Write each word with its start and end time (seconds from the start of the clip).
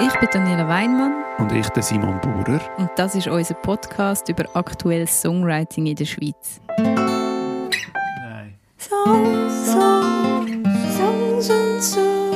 Ich 0.00 0.12
bin 0.18 0.28
Daniela 0.32 0.66
Weinmann 0.68 1.12
Und 1.38 1.52
ich, 1.52 1.68
der 1.70 1.82
Simon 1.82 2.20
Bauer. 2.20 2.60
und 2.78 2.90
das 2.96 3.14
ist 3.14 3.26
unser 3.28 3.54
Podcast 3.54 4.28
über 4.28 4.44
aktuelles 4.54 5.20
Songwriting 5.20 5.86
in 5.86 5.96
der 5.96 6.04
Schweiz. 6.04 6.60
Nein. 6.78 8.54
Songs, 8.78 9.72
Songs, 9.72 10.96
Songs 10.96 11.50
und 11.50 11.82
so. 11.82 12.32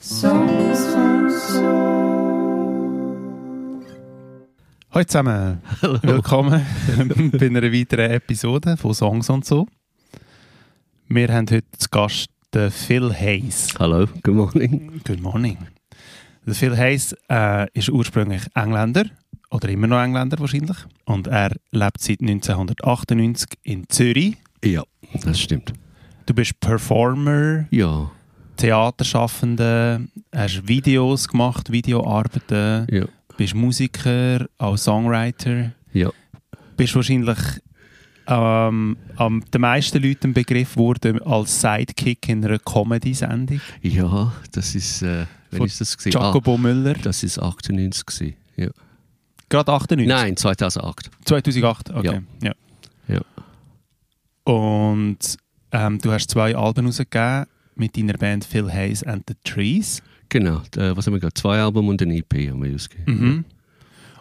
Songs 0.00 0.94
und 0.94 1.30
so. 1.30 1.62
Hallo 4.92 5.04
zusammen. 5.04 5.62
Willkommen 6.02 6.64
bei 7.38 7.46
einer 7.46 7.62
weiteren 7.62 8.10
Episode 8.12 8.76
von 8.76 8.94
Songs 8.94 9.28
und 9.28 9.44
so. 9.44 9.66
Wir 11.08 11.28
haben 11.28 11.46
heute 11.50 11.66
zu 11.78 11.88
Gast 11.90 12.28
den 12.54 12.70
Phil 12.70 13.12
Hayes. 13.12 13.68
Hallo, 13.78 14.06
good 14.22 14.34
morning. 14.34 15.00
Good 15.04 15.20
morning. 15.20 15.58
Der 16.46 16.54
Phil 16.54 16.76
Hayes 16.76 17.14
äh, 17.28 17.66
ist 17.72 17.88
ursprünglich 17.88 18.42
Engländer 18.54 19.04
oder 19.50 19.68
immer 19.68 19.86
noch 19.88 20.00
Engländer 20.00 20.38
wahrscheinlich 20.38 20.76
und 21.04 21.26
er 21.26 21.50
lebt 21.72 22.00
seit 22.00 22.20
1998 22.20 23.48
in 23.64 23.88
Zürich. 23.88 24.36
Ja, 24.64 24.84
das 25.24 25.40
stimmt. 25.40 25.72
Du 26.26 26.34
bist 26.34 26.58
Performer, 26.60 27.66
Ja, 27.70 28.10
Theaterschaffender, 28.56 30.00
hast 30.34 30.66
Videos 30.66 31.28
gemacht, 31.28 31.70
Videoarbeiten, 31.70 32.86
ja, 32.90 33.04
bist 33.36 33.54
Musiker, 33.54 34.46
auch 34.58 34.76
Songwriter. 34.76 35.72
ja. 35.92 36.10
Bist 36.76 36.94
wahrscheinlich 36.94 37.38
ähm, 38.26 38.96
am 39.16 39.44
den 39.52 39.60
meisten 39.60 40.02
Leuten 40.02 40.28
ein 40.28 40.34
Begriff 40.34 40.76
wurde 40.76 41.18
als 41.24 41.60
Sidekick 41.60 42.28
in 42.28 42.44
einer 42.44 42.58
Comedy-Sendung. 42.58 43.60
Ja, 43.82 44.32
das 44.52 44.74
ist, 44.74 45.00
äh, 45.02 45.24
wenn 45.50 45.58
Von 45.58 45.66
ist 45.66 45.80
das 45.80 45.96
gewesen? 45.96 46.18
Jacobo 46.18 46.56
Müller. 46.58 46.94
Ah, 46.96 47.02
das 47.02 47.22
ist 47.22 47.38
98 47.38 48.06
gewesen. 48.06 48.36
Ja. 48.56 48.68
Gerade 49.48 49.72
98? 49.72 50.08
Nein, 50.08 50.36
2008. 50.36 51.10
2008, 51.24 51.90
okay. 51.90 52.20
Ja. 52.42 52.52
Ja. 53.08 53.20
Und 54.44 55.18
ähm, 55.72 55.98
du 55.98 56.12
hast 56.12 56.30
zwei 56.30 56.56
Alben 56.56 56.86
rausgegeben 56.86 57.46
mit 57.74 57.96
deiner 57.96 58.14
Band 58.14 58.44
Phil 58.44 58.72
Hayes 58.72 59.02
and 59.02 59.24
the 59.28 59.34
Trees. 59.44 60.02
Genau, 60.28 60.62
äh, 60.76 60.96
was 60.96 61.06
haben 61.06 61.14
wir 61.14 61.20
gerade? 61.20 61.34
Zwei 61.34 61.60
Alben 61.60 61.88
und 61.88 62.02
ein 62.02 62.10
EP 62.10 62.50
haben 62.50 62.62
wir 62.62 62.74
ausgegeben. 62.74 63.20
Mhm. 63.20 63.44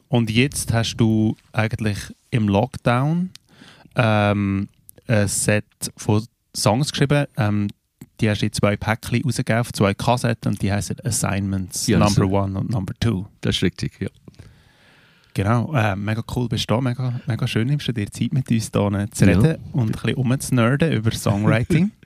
Und 0.07 0.29
jetzt 0.29 0.71
hast 0.73 0.97
du 0.97 1.35
eigentlich 1.51 1.97
im 2.29 2.47
Lockdown 2.47 3.31
ähm, 3.95 4.67
ein 5.07 5.27
Set 5.27 5.65
von 5.97 6.25
Songs 6.55 6.91
geschrieben. 6.91 7.25
Ähm, 7.37 7.67
die 8.21 8.29
hast 8.29 8.41
du 8.41 8.45
in 8.45 8.53
zwei 8.53 8.75
Päckchen 8.77 9.21
rausgegeben, 9.23 9.59
auf 9.61 9.73
zwei 9.73 9.93
Kassetten 9.93 10.51
und 10.53 10.61
die 10.61 10.71
heißen 10.71 10.97
Assignments 11.03 11.87
Ja, 11.87 11.99
Number. 11.99 12.25
One 12.43 12.59
und 12.59 12.69
Number 12.69 12.93
Two. 12.99 13.25
Das 13.41 13.55
ist 13.57 13.63
richtig, 13.63 13.99
ja. 13.99 14.09
Genau, 15.33 15.73
äh, 15.75 15.95
mega 15.97 16.23
cool 16.35 16.47
bist 16.47 16.69
du 16.69 16.75
da, 16.75 16.81
mega, 16.81 17.19
mega 17.27 17.45
schön 17.45 17.67
nimmst 17.67 17.87
du 17.89 17.91
dir 17.91 18.09
Zeit 18.09 18.31
mit 18.31 18.49
uns 18.49 18.71
hier 18.73 19.07
zu 19.11 19.25
Ja. 19.25 19.31
reden 19.37 19.57
und 19.73 19.87
ein 19.87 19.91
bisschen 19.91 20.13
rumzunerden 20.15 20.91
über 20.93 21.11
Songwriting. 21.11 21.91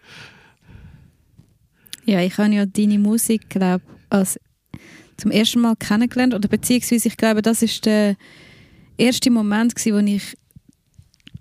Ja, 2.06 2.22
ich 2.22 2.38
habe 2.40 2.52
ja 2.54 2.66
deine 2.66 2.98
Musik, 2.98 3.50
glaube 3.50 3.84
als 4.10 4.40
zum 5.18 5.30
ersten 5.30 5.60
Mal 5.62 5.76
kennengelernt. 5.76 6.34
Oder 6.34 6.48
beziehungsweise, 6.48 7.08
ich 7.08 7.18
glaube, 7.18 7.44
das 7.44 7.62
ist 7.62 7.86
der 7.86 8.16
erste 8.98 9.30
Moment, 9.30 9.76
gewesen, 9.76 9.94
wo 9.94 10.00
ich 10.12 10.36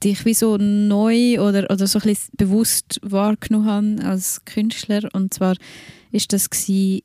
dich 0.04 0.24
wie 0.24 0.34
so 0.34 0.56
neu 0.56 1.40
oder, 1.40 1.70
oder 1.70 1.86
so 1.86 1.98
ein 1.98 2.02
bisschen 2.02 2.32
bewusst 2.36 3.00
wahrgenommen 3.02 4.02
habe 4.02 4.08
als 4.08 4.44
Künstler. 4.44 5.08
Und 5.12 5.34
zwar 5.34 5.56
ist 6.12 6.32
das 6.32 6.48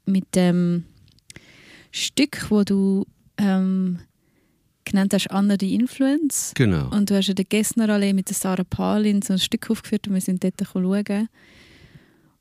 mit 0.05 0.35
dem 0.35 0.85
Stück, 1.91 2.47
wo 2.49 2.63
du 2.63 3.05
ähm, 3.37 3.99
genannt 4.85 5.13
hast, 5.13 5.31
Anna 5.31 5.57
die 5.57 5.75
Influence. 5.75 6.53
Genau. 6.55 6.89
Und 6.89 7.09
du 7.09 7.15
hast 7.15 7.29
in 7.29 7.35
der 7.35 7.45
Gessnerallee 7.45 8.13
mit 8.13 8.29
der 8.29 8.35
Sarah 8.35 8.63
Palin 8.63 9.21
so 9.21 9.33
ein 9.33 9.39
Stück 9.39 9.69
aufgeführt 9.69 10.07
und 10.07 10.13
wir 10.13 10.21
sind 10.21 10.43
dort 10.43 10.55
schauen. 10.71 11.29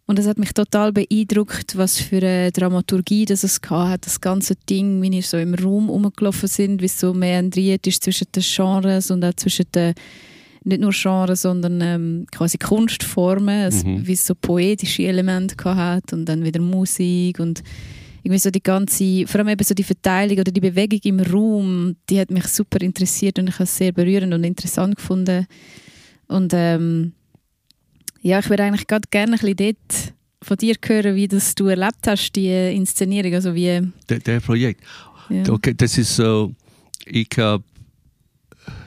Und 0.06 0.18
es 0.18 0.26
hat 0.26 0.38
mich 0.38 0.52
total 0.52 0.92
beeindruckt, 0.92 1.76
was 1.76 1.98
für 2.00 2.16
eine 2.18 2.50
Dramaturgie 2.50 3.24
das 3.24 3.44
es 3.44 3.60
hat, 3.70 4.04
das 4.04 4.20
ganze 4.20 4.56
Ding, 4.68 5.00
wie 5.00 5.10
wir 5.10 5.22
so 5.22 5.38
im 5.38 5.54
Raum 5.54 5.88
rumgelaufen 5.88 6.48
sind, 6.48 6.82
wie 6.82 6.86
es 6.86 6.98
so 6.98 7.14
meandriert 7.14 7.86
ist 7.86 8.02
zwischen 8.02 8.26
den 8.34 8.42
Genres 8.42 9.10
und 9.10 9.24
auch 9.24 9.34
zwischen 9.34 9.66
den, 9.74 9.94
nicht 10.64 10.80
nur 10.80 10.92
Genres, 10.92 11.42
sondern 11.42 11.80
ähm, 11.80 12.26
quasi 12.30 12.58
Kunstformen, 12.58 13.66
es, 13.66 13.84
Mhm. 13.84 14.06
wie 14.06 14.12
es 14.12 14.26
so 14.26 14.34
poetische 14.34 15.04
Elemente 15.04 15.56
hat 15.64 16.12
und 16.12 16.24
dann 16.26 16.44
wieder 16.44 16.60
Musik 16.60 17.40
und 17.40 17.62
irgendwie 18.22 18.38
so 18.38 18.50
die 18.50 18.62
ganze, 18.62 19.26
vor 19.26 19.40
allem 19.40 19.48
eben 19.48 19.64
so 19.64 19.74
die 19.74 19.82
Verteilung 19.82 20.38
oder 20.38 20.52
die 20.52 20.60
Bewegung 20.60 21.00
im 21.02 21.20
Raum, 21.20 21.96
die 22.08 22.20
hat 22.20 22.30
mich 22.30 22.46
super 22.46 22.80
interessiert 22.80 23.38
und 23.38 23.48
ich 23.48 23.54
habe 23.54 23.64
es 23.64 23.76
sehr 23.76 23.90
berührend 23.92 24.32
und 24.32 24.44
interessant 24.44 24.94
gefunden. 24.96 25.46
Und 26.28 26.52
ähm, 26.54 27.12
ja, 28.22 28.38
ich 28.38 28.48
würde 28.48 28.62
eigentlich 28.62 28.86
gerade 28.86 29.08
gerne 29.10 29.32
ein 29.32 29.38
bisschen 29.38 29.56
dort 29.56 30.14
von 30.42 30.56
dir 30.56 30.76
hören, 30.84 31.16
wie 31.16 31.26
das 31.26 31.54
du 31.56 31.66
erlebt 31.66 32.06
hast, 32.06 32.32
die 32.36 32.48
Inszenierung, 32.74 33.34
also 33.34 33.54
wie... 33.54 33.80
Der, 34.08 34.18
der 34.20 34.40
Projekt. 34.40 34.82
Ja. 35.28 35.48
Okay, 35.48 35.74
das 35.76 35.98
ist 35.98 36.14
so, 36.14 36.52
ich 37.06 37.28
habe, 37.38 37.64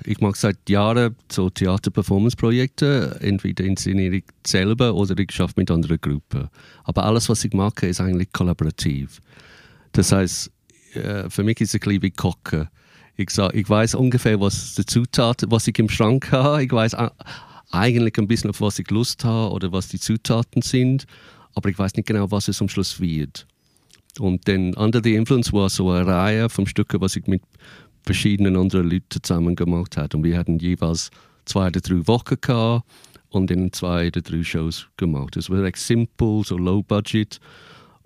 ich 0.06 0.20
mache 0.20 0.38
seit 0.38 0.70
Jahren 0.70 1.16
so 1.32 1.50
Theater-Performance-Projekte, 1.50 3.18
entweder 3.22 3.64
inszeniere 3.64 4.18
ich 4.18 4.26
selber 4.46 4.94
oder 4.94 5.18
ich 5.18 5.32
schaffe 5.32 5.56
mit 5.58 5.72
anderen 5.72 6.00
Gruppen. 6.00 6.50
Aber 6.84 7.04
alles, 7.04 7.30
was 7.30 7.44
ich 7.44 7.54
mache, 7.54 7.88
ist 7.88 8.02
eigentlich 8.02 8.32
kollaborativ. 8.32 9.22
Das 9.92 10.12
heißt, 10.12 10.52
äh, 10.94 11.30
für 11.30 11.44
mich 11.44 11.62
ist 11.62 11.70
es 11.70 11.76
ein 11.76 11.80
bisschen 11.80 12.02
wie 12.02 12.12
Kochen. 12.12 12.68
Ich, 13.18 13.30
sag, 13.30 13.54
ich 13.56 13.70
weiß 13.70 13.96
ungefähr, 13.96 14.40
was 14.40 14.76
die 14.76 14.86
Zutaten, 14.86 15.50
was 15.52 15.68
ich 15.68 15.80
im 15.80 15.90
Schrank 15.90 16.32
habe. 16.32 16.64
Ich 16.64 16.72
weiß 16.72 16.96
eigentlich 17.72 18.18
ein 18.18 18.28
bisschen, 18.28 18.50
auf 18.50 18.62
was 18.62 18.80
ich 18.80 18.90
Lust 18.92 19.24
habe 19.24 19.54
oder 19.54 19.72
was 19.72 19.88
die 19.88 20.00
Zutaten 20.00 20.62
sind. 20.62 21.06
Aber 21.54 21.70
ich 21.70 21.80
weiß 21.80 21.96
nicht 21.96 22.08
genau, 22.08 22.30
was 22.32 22.48
es 22.48 22.62
am 22.62 22.70
Schluss 22.70 23.00
wird. 23.00 23.48
Und 24.20 24.48
dann 24.48 24.74
Under 24.76 25.02
the 25.04 25.16
Influence 25.16 25.52
war 25.52 25.70
so 25.70 25.90
eine 25.92 26.06
Reihe 26.06 26.50
von 26.50 26.68
Stücken, 26.68 27.02
was 27.02 27.16
ich 27.16 27.28
mit 27.28 27.42
verschiedenen 28.06 28.56
anderen 28.58 28.90
Leuten 28.90 29.22
zusammen 29.22 29.56
gemacht 29.56 29.98
habe. 29.98 30.18
Und 30.18 30.24
wir 30.24 30.38
hatten 30.38 30.60
jeweils 30.60 31.12
zwei 31.46 31.68
oder 31.68 31.82
drei 31.82 32.08
Wochen 32.08 32.36
gehabt 32.40 32.86
und 33.30 33.50
dann 33.50 33.72
zwei 33.74 34.08
oder 34.08 34.22
drei 34.22 34.44
Shows 34.44 34.88
gemacht. 34.98 35.36
Es 35.38 35.50
war 35.50 35.62
recht 35.62 35.78
simpel, 35.78 36.44
so 36.44 36.58
low 36.58 36.84
budget. 36.84 37.40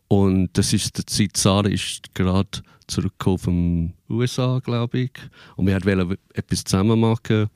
Und 0.07 0.57
das 0.57 0.73
ist 0.73 0.97
die 0.97 1.05
Zeit, 1.05 1.37
Sarah 1.37 1.69
ist 1.69 2.13
gerade 2.15 2.63
zurückgekommen 2.87 3.93
den 4.09 4.15
USA, 4.15 4.59
glaube 4.63 4.99
ich. 4.99 5.11
Und 5.55 5.67
wir 5.67 5.83
wollten 5.85 6.17
etwas 6.33 6.63
zusammen 6.63 6.99
machen, 6.99 7.49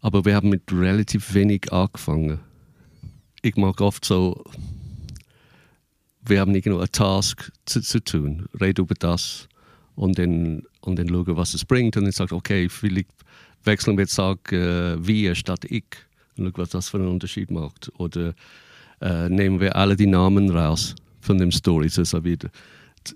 aber 0.00 0.24
wir 0.24 0.34
haben 0.34 0.50
mit 0.50 0.70
relativ 0.70 1.32
wenig 1.32 1.72
angefangen. 1.72 2.40
Ich 3.40 3.56
mag 3.56 3.80
oft 3.80 4.04
so 4.04 4.44
wir 6.28 6.40
haben 6.40 6.54
irgendwo 6.54 6.78
einen 6.78 6.92
Task 6.92 7.50
zu, 7.66 7.80
zu 7.80 8.02
tun. 8.02 8.46
Rede 8.60 8.82
über 8.82 8.94
das 8.94 9.48
und 9.98 10.16
dann, 10.16 10.62
und 10.80 10.96
dann 10.96 11.08
schauen, 11.08 11.36
was 11.36 11.54
es 11.54 11.64
bringt. 11.64 11.96
Und 11.96 12.04
dann 12.04 12.12
sagt, 12.12 12.32
okay, 12.32 12.68
vielleicht 12.68 13.10
wechseln 13.64 13.96
wir 13.96 14.02
jetzt 14.02 14.14
sagen, 14.14 14.54
äh, 14.54 15.04
wir 15.04 15.34
statt 15.34 15.64
ich. 15.64 15.86
Und 16.36 16.44
schauen, 16.44 16.52
was 16.56 16.70
das 16.70 16.88
für 16.88 16.98
einen 16.98 17.08
Unterschied 17.08 17.50
macht. 17.50 17.90
Oder 17.98 18.32
äh, 19.00 19.28
nehmen 19.28 19.58
wir 19.58 19.74
alle 19.74 19.96
die 19.96 20.06
Namen 20.06 20.50
raus 20.50 20.94
von 21.20 21.38
den 21.38 21.50
Stories. 21.50 21.98
Also 21.98 22.22
wieder. 22.22 22.48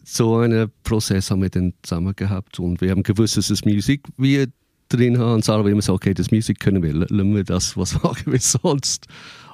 So 0.03 0.39
einen 0.39 0.73
Prozess 0.83 1.31
haben 1.31 1.43
wir 1.43 1.51
dann 1.51 1.73
zusammen 1.83 2.17
gehabt. 2.17 2.59
Und 2.59 2.81
wir 2.81 2.91
haben 2.91 3.05
gewusst, 3.05 3.37
dass 3.37 3.51
es 3.51 3.65
Musik 3.65 4.01
wir 4.17 4.49
drin 4.89 5.19
haben. 5.19 5.35
Und 5.35 5.45
Sarah 5.45 5.65
immer 5.69 5.83
sagen, 5.83 5.97
okay, 5.97 6.15
das 6.15 6.33
Musik 6.33 6.59
können 6.59 6.83
wir, 6.83 6.95
lassen 6.95 7.35
wir 7.37 7.45
das, 7.45 7.77
was 7.77 7.95
machen 8.03 8.33
wir 8.33 8.41
sonst. 8.41 9.07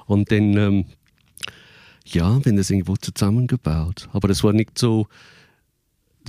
Und 0.07 0.31
dann... 0.31 0.57
Ähm, 0.57 0.85
ja, 2.05 2.43
wenn 2.43 2.55
das 2.55 2.71
irgendwo 2.71 2.95
zusammengebaut. 2.95 4.09
Aber 4.13 4.27
das 4.27 4.43
war 4.43 4.51
nicht 4.51 4.79
so, 4.79 5.07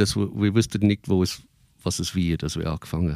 das, 0.01 0.17
wir 0.17 0.55
wussten 0.55 0.87
nicht, 0.87 1.09
wo 1.09 1.23
es, 1.23 1.43
was 1.83 1.99
es 1.99 2.15
wird, 2.15 2.43
als 2.45 2.57
wir 2.57 2.67
angefangen 2.71 3.15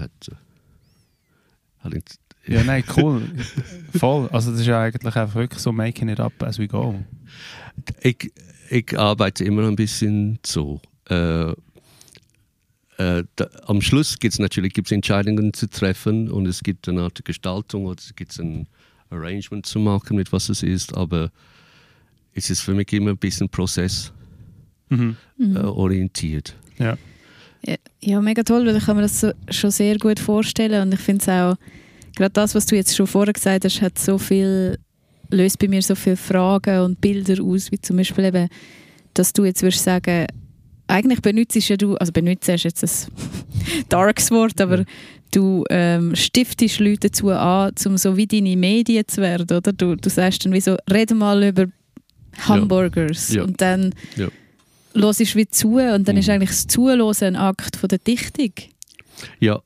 nicht- 1.91 2.19
Ja, 2.47 2.63
nein, 2.65 2.85
cool. 2.97 3.23
Voll. 3.99 4.29
Also 4.29 4.51
das 4.53 4.61
ist 4.61 4.67
ja 4.67 4.81
eigentlich 4.83 5.17
einfach 5.17 5.35
wirklich 5.35 5.61
so 5.61 5.73
making 5.73 6.09
it 6.09 6.21
up 6.21 6.43
as 6.43 6.59
we 6.59 6.69
go. 6.69 7.03
Ich, 8.01 8.33
ich 8.71 8.99
arbeite 8.99 9.45
immer 9.45 9.67
ein 9.67 9.77
bisschen 9.77 10.39
so. 10.45 10.81
Äh, 11.09 11.51
äh, 12.97 13.25
da, 13.37 13.49
am 13.67 13.81
Schluss 13.83 14.19
gibt 14.19 14.35
es 14.35 14.39
natürlich 14.39 14.73
gibt's 14.73 14.93
Entscheidungen 14.93 15.53
zu 15.53 15.69
treffen 15.69 16.31
und 16.31 16.47
es 16.47 16.63
gibt 16.63 16.89
eine 16.89 17.03
Art 17.03 17.25
Gestaltung 17.25 17.87
oder 17.87 17.99
es 17.99 18.15
gibt 18.15 18.39
ein 18.39 18.67
Arrangement 19.11 19.67
zu 19.67 19.79
machen, 19.81 20.17
mit 20.17 20.33
was 20.33 20.49
es 20.49 20.63
ist, 20.63 20.95
aber 20.97 21.31
es 22.33 22.51
ist 22.51 22.61
für 22.61 22.73
mich 22.75 22.93
immer 22.93 23.11
ein 23.11 23.17
bisschen 23.19 23.49
Prozess 23.49 24.13
Mhm. 24.91 25.17
äh, 25.39 25.59
orientiert. 25.61 26.55
Ja. 26.79 26.97
Ja, 27.67 27.77
ja, 28.01 28.21
mega 28.21 28.43
toll, 28.43 28.67
weil 28.67 28.77
ich 28.77 28.85
kann 28.85 28.97
mir 28.97 29.03
das 29.03 29.21
so, 29.21 29.33
schon 29.49 29.71
sehr 29.71 29.97
gut 29.97 30.21
vorstellen 30.21 30.83
und 30.83 30.93
ich 30.93 31.01
finde 31.01 31.23
es 31.23 31.29
auch, 31.29 31.57
gerade 32.15 32.33
das, 32.33 32.55
was 32.55 32.67
du 32.67 32.77
jetzt 32.77 32.95
schon 32.95 33.07
vorher 33.07 33.33
gesagt 33.33 33.65
hast, 33.65 33.81
hat 33.81 33.99
so 33.99 34.19
viel, 34.19 34.79
löst 35.31 35.59
bei 35.59 35.69
mir 35.69 35.81
so 35.81 35.95
viele 35.95 36.17
Fragen 36.17 36.81
und 36.81 37.01
Bilder 37.01 37.43
aus, 37.43 37.73
wie 37.73 37.81
zum 37.81 37.97
Beispiel 37.97 38.25
eben, 38.27 38.49
dass 39.15 39.33
du 39.33 39.45
jetzt 39.45 39.63
würdest 39.63 39.83
sagen, 39.83 40.27
eigentlich 40.89 41.23
benutzt 41.23 41.57
ja 41.69 41.77
du, 41.79 41.95
also 41.97 42.13
benutzt 42.13 42.49
jetzt 42.49 42.85
ein 42.85 43.13
darkes 43.89 44.31
Wort, 44.31 44.61
aber 44.61 44.85
du 45.35 45.65
ähm, 45.71 46.15
stiftest 46.15 46.81
Leute 46.81 47.09
dazu 47.09 47.31
an, 47.31 47.73
um 47.87 47.97
so 47.97 48.17
wie 48.19 48.27
deine 48.27 48.57
Medien 48.59 49.05
zu 49.09 49.23
werden, 49.23 49.57
oder? 49.57 49.73
Du, 49.73 49.97
du 49.97 50.11
sagst 50.11 50.45
dann 50.45 50.53
wie 50.53 50.61
so, 50.61 50.77
rede 50.93 51.15
mal 51.15 51.43
über 51.43 51.65
Hamburgers 52.47 53.33
Ja. 53.33 53.45
und 53.45 53.59
dann 53.61 53.95
Ja. 54.17 54.29
Hörst 54.95 55.37
wie 55.37 55.49
zu 55.49 55.77
und 55.79 56.07
dann 56.09 56.15
Mhm. 56.17 56.21
ist 56.21 56.29
eigentlich 56.29 56.51
das 56.51 56.67
Zuhören 56.67 57.15
ein 57.23 57.37
Akt 57.37 57.77
von 57.77 57.89
der 57.89 57.99
Dichtung. 57.99 58.53
Ja. 59.41 59.61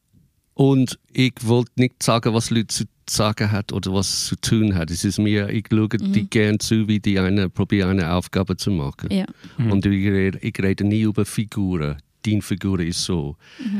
Und 0.54 0.98
ich 1.12 1.34
wollte 1.42 1.70
nicht 1.76 2.02
sagen, 2.02 2.34
was 2.34 2.50
Leute 2.50 2.66
zu 2.66 2.84
sagen 3.08 3.50
hat 3.52 3.72
oder 3.72 3.94
was 3.94 4.26
zu 4.26 4.36
tun 4.36 4.74
hat. 4.74 4.90
Es 4.90 5.04
ist 5.04 5.18
mir, 5.18 5.48
ich 5.50 5.66
schaue 5.70 5.88
die 5.88 6.28
gern 6.28 6.58
zu, 6.58 6.88
wie 6.88 6.98
die 7.00 7.18
eine 7.18 7.48
probieren, 7.48 7.90
eine 7.90 8.12
Aufgabe 8.12 8.56
zu 8.56 8.70
machen. 8.70 9.08
Ja. 9.10 9.24
Und 9.56 9.86
ich 9.86 10.06
rede, 10.06 10.38
ich 10.42 10.54
rede 10.60 10.84
nie 10.84 11.02
über 11.02 11.24
Figuren. 11.24 11.96
Deine 12.26 12.42
Figur 12.42 12.80
ist 12.80 13.02
so. 13.04 13.36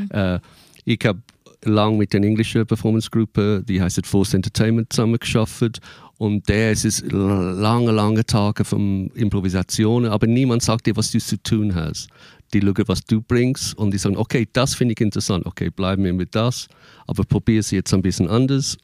Äh, 0.09 0.39
ich 0.85 0.99
habe 1.05 1.21
lang 1.65 1.97
mit 1.97 2.13
der 2.13 2.23
englischen 2.23 2.65
Performance-Gruppe, 2.65 3.63
die 3.67 3.81
heißt 3.81 4.07
Force 4.07 4.33
Entertainment, 4.33 4.91
zusammengearbeitet. 4.91 5.79
Und 6.19 6.49
der 6.49 6.73
ist 6.73 6.83
es 6.83 7.01
lange, 7.11 7.91
lange 7.91 8.25
Tage 8.25 8.65
von 8.65 9.09
Improvisationen, 9.15 10.11
aber 10.11 10.27
niemand 10.27 10.61
sagt 10.61 10.85
dir, 10.85 10.97
was 10.97 11.11
du 11.11 11.19
zu 11.19 11.41
tun 11.41 11.75
hast. 11.75 12.09
Die 12.53 12.59
schauen, 12.59 12.87
was 12.87 13.05
du 13.05 13.21
bringst 13.21 13.77
und 13.77 13.91
die 13.91 13.97
sagen, 13.97 14.17
okay, 14.17 14.45
das 14.51 14.75
finde 14.75 14.95
ich 14.95 14.99
interessant, 14.99 15.45
okay, 15.45 15.69
bleiben 15.69 16.03
wir 16.03 16.11
mit 16.11 16.35
das, 16.35 16.67
aber 17.07 17.23
probier 17.23 17.61
es 17.61 17.71
jetzt 17.71 17.93
ein 17.93 18.01
bisschen 18.01 18.27
anders. 18.27 18.77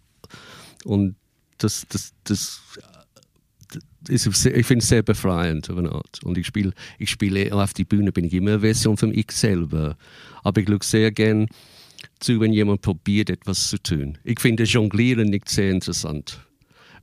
Und 0.85 1.17
das, 1.57 1.85
das, 1.89 2.13
das 2.23 2.61
ist, 4.07 4.45
ich 4.45 4.65
finde 4.65 4.81
es 4.81 4.87
sehr 4.87 5.03
befreiend 5.03 5.69
auf 5.69 5.77
eine 5.77 5.91
Art. 5.91 6.23
Und 6.23 6.37
ich 6.37 6.47
spiele, 6.47 6.71
ich 6.99 7.09
spiele 7.09 7.53
auf 7.53 7.73
die 7.73 7.83
Bühne, 7.83 8.13
bin 8.13 8.23
ich 8.23 8.33
immer 8.33 8.51
eine 8.51 8.59
Version 8.61 8.95
von 8.95 9.13
ich 9.13 9.31
selber. 9.31 9.97
Aber 10.41 10.61
ich 10.61 10.69
schaue 10.69 10.79
sehr 10.83 11.11
gern 11.11 11.47
zu, 12.21 12.39
wenn 12.39 12.53
jemand 12.53 12.81
probiert, 12.81 13.29
etwas 13.29 13.67
zu 13.67 13.77
tun. 13.77 14.19
Ich 14.23 14.39
finde 14.39 14.63
Jonglieren 14.63 15.31
nicht 15.31 15.49
sehr 15.49 15.71
interessant. 15.71 16.39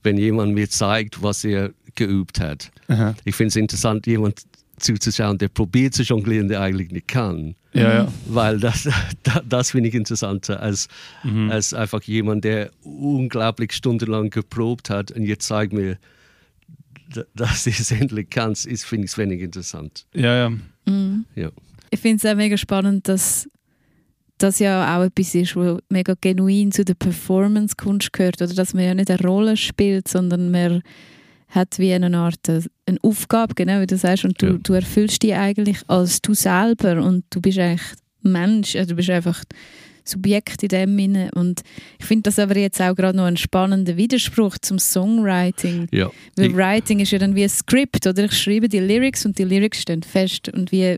Wenn 0.03 0.19
jemand 0.19 0.55
mir 0.55 0.69
zeigt, 0.69 1.23
was 1.23 1.45
er 1.45 1.73
geübt 1.95 2.41
hat. 2.41 2.71
Aha. 2.89 3.15
Ich 3.25 3.35
finde 3.35 3.49
es 3.49 3.57
interessant, 3.57 4.07
jemand 4.07 4.43
zuzuschauen, 4.79 5.39
der 5.39 5.49
probiert 5.49 5.95
zu 5.95 6.03
jonglieren, 6.03 6.49
der 6.49 6.61
eigentlich 6.61 6.91
nicht 6.91 7.09
kann. 7.09 7.55
Ja, 7.73 7.95
ja. 7.95 8.13
Weil 8.27 8.59
das, 8.59 8.89
das, 9.23 9.43
das 9.49 9.71
finde 9.71 9.89
ich 9.89 9.95
interessanter 9.95 10.61
als, 10.61 10.89
als 11.49 11.73
einfach 11.73 12.03
jemand, 12.03 12.45
der 12.45 12.71
unglaublich 12.83 13.73
stundenlang 13.73 14.31
geprobt 14.31 14.91
hat 14.91 15.11
und 15.13 15.25
jetzt 15.25 15.47
zeigt 15.47 15.73
mir, 15.73 15.99
dass 17.35 17.65
du 17.65 17.71
es 17.71 17.91
endlich 17.93 18.31
kannst, 18.31 18.67
ist, 18.67 18.85
finde 18.85 19.05
ich 19.05 19.13
es 19.13 19.19
wenig 19.19 19.41
interessant. 19.41 20.07
Ja, 20.15 20.49
ja. 20.49 20.53
Ja. 21.35 21.51
Ich 21.91 22.01
finde 22.01 22.17
es 22.17 22.33
auch 22.33 22.37
mega 22.37 22.57
spannend, 22.57 23.07
dass 23.09 23.49
das 24.39 24.59
ja 24.59 24.99
auch 24.99 25.05
etwas 25.05 25.35
ist, 25.35 25.55
was 25.57 25.79
mega 25.89 26.15
genuin 26.21 26.73
zu 26.73 26.85
der 26.85 26.95
Performance-Kunst 26.95 28.13
gehört. 28.13 28.43
Oder 28.43 28.55
dass 28.55 28.75
man 28.75 28.85
ja 28.85 28.95
nicht 28.95 29.11
eine 29.11 29.21
Rolle 29.21 29.57
spielt, 29.57 30.09
sondern 30.09 30.51
man 30.51 30.83
hat 31.49 31.79
wie 31.79 31.93
eine 31.93 32.17
Art 32.17 32.49
äh, 32.49 32.63
eine 32.87 32.99
Aufgabe, 33.03 33.55
genau 33.55 33.81
wie 33.81 33.87
du 33.87 33.97
sagst, 33.97 34.25
und 34.25 34.41
du, 34.41 34.47
Ja. 34.47 34.59
du 34.63 34.73
erfüllst 34.73 35.23
die 35.23 35.35
eigentlich 35.35 35.79
als 35.87 36.23
du 36.23 36.35
selber 36.35 37.03
und 37.03 37.25
du 37.31 37.41
bist 37.41 37.59
eigentlich 37.59 37.93
Mensch, 38.23 38.75
also 38.77 38.91
du 38.91 38.97
bist 38.97 39.11
einfach 39.11 39.43
Subjekt 40.05 40.63
in 40.63 40.69
dem 40.69 40.97
Sinne. 40.99 41.31
Und 41.35 41.63
ich 41.99 42.05
finde 42.07 42.25
das 42.25 42.39
aber 42.39 42.57
jetzt 42.57 42.81
auch 42.81 42.95
gerade 42.95 43.17
noch 43.17 43.25
ein 43.25 43.37
spannender 43.37 43.97
Widerspruch 43.97 44.59
zum 44.61 44.79
Songwriting. 44.79 45.89
Ja. 45.93 46.11
Weil 46.37 46.51
Ich- 46.51 46.57
Writing 46.57 47.01
ist 47.01 47.13
ja 47.13 47.19
dann 47.19 47.35
wie 47.35 47.45
ein 47.45 47.49
Skript, 47.49 48.07
oder? 48.07 48.25
Ich 48.25 48.33
schreibe 48.33 48.69
die 48.69 48.79
Lyrics 48.81 49.25
und 49.27 49.39
die 49.39 49.45
Lyrics 49.45 49.83
stehen 49.83 50.03
fest. 50.03 50.49
Und 50.49 50.73
wie, 50.73 50.97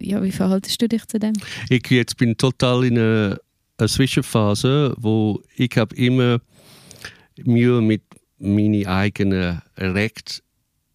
ja, 0.00 0.22
wie 0.22 0.32
verhaltest 0.32 0.80
du 0.82 0.88
dich 0.88 1.06
zu 1.06 1.18
dem? 1.18 1.32
Ich 1.68 1.88
jetzt 1.90 2.16
bin 2.16 2.36
total 2.36 2.84
in 2.84 2.98
einer, 2.98 3.38
einer 3.78 3.88
Zwischenphase, 3.88 4.94
wo 4.98 5.42
ich 5.56 5.70
habe 5.76 5.94
immer 5.96 6.40
Mühe 7.44 7.80
mit 7.80 8.02
meinen 8.38 8.86
eigenen 8.86 9.62
Recht 9.76 10.42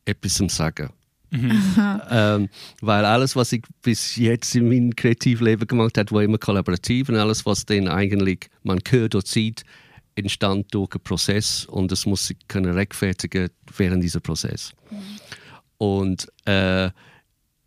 etwas 0.06 0.36
zu 0.36 0.48
sagen. 0.50 0.90
Ähm, 2.12 2.50
weil 2.82 3.06
alles, 3.06 3.36
was 3.36 3.52
ich 3.52 3.64
bis 3.82 4.16
jetzt 4.16 4.56
in 4.56 4.68
meinem 4.68 4.96
Kreativleben 4.96 5.68
gemacht 5.68 5.98
habe, 5.98 6.12
war 6.12 6.24
immer 6.24 6.38
kollaborativ 6.38 7.10
und 7.10 7.16
alles, 7.16 7.46
was 7.46 7.66
dann 7.66 7.88
eigentlich 7.88 8.50
man 8.64 8.80
hört 8.90 9.16
oder 9.16 9.26
sieht, 9.26 9.64
entstand 10.16 10.74
durch 10.74 10.92
einen 10.94 11.04
Prozess 11.04 11.66
und 11.66 11.92
das 11.92 12.06
muss 12.06 12.30
ich 12.30 12.38
können 12.48 12.74
rechtfertigen 12.74 13.50
während 13.78 14.04
dieser 14.04 14.20
Prozess. 14.20 14.74
Und 15.78 16.28
äh, 16.46 16.90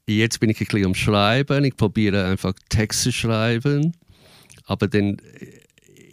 jetzt 0.06 0.40
bin 0.40 0.50
ich 0.50 0.60
ein 0.60 0.66
bisschen 0.66 0.86
am 0.86 0.94
Schreiben, 0.94 1.64
ich 1.64 1.76
probiere 1.76 2.26
einfach 2.26 2.54
Texte 2.68 3.04
zu 3.04 3.12
schreiben, 3.12 3.92
aber 4.64 4.88
dann 4.88 5.18
äh, 5.18 5.62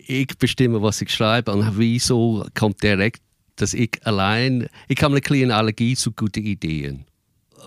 ich 0.08 0.38
bestimme, 0.38 0.82
was 0.82 1.02
ich 1.02 1.12
schreibe 1.12 1.52
und 1.52 1.78
wieso 1.78 2.46
kommt 2.56 2.82
direkt, 2.82 3.22
dass 3.58 3.74
ich 3.74 4.00
allein, 4.06 4.68
ich 4.88 5.02
habe 5.04 5.14
eine 5.14 5.22
kleine 5.22 5.56
Allergie 5.56 5.96
zu 5.96 6.12
guten 6.12 6.44
Ideen 6.44 7.06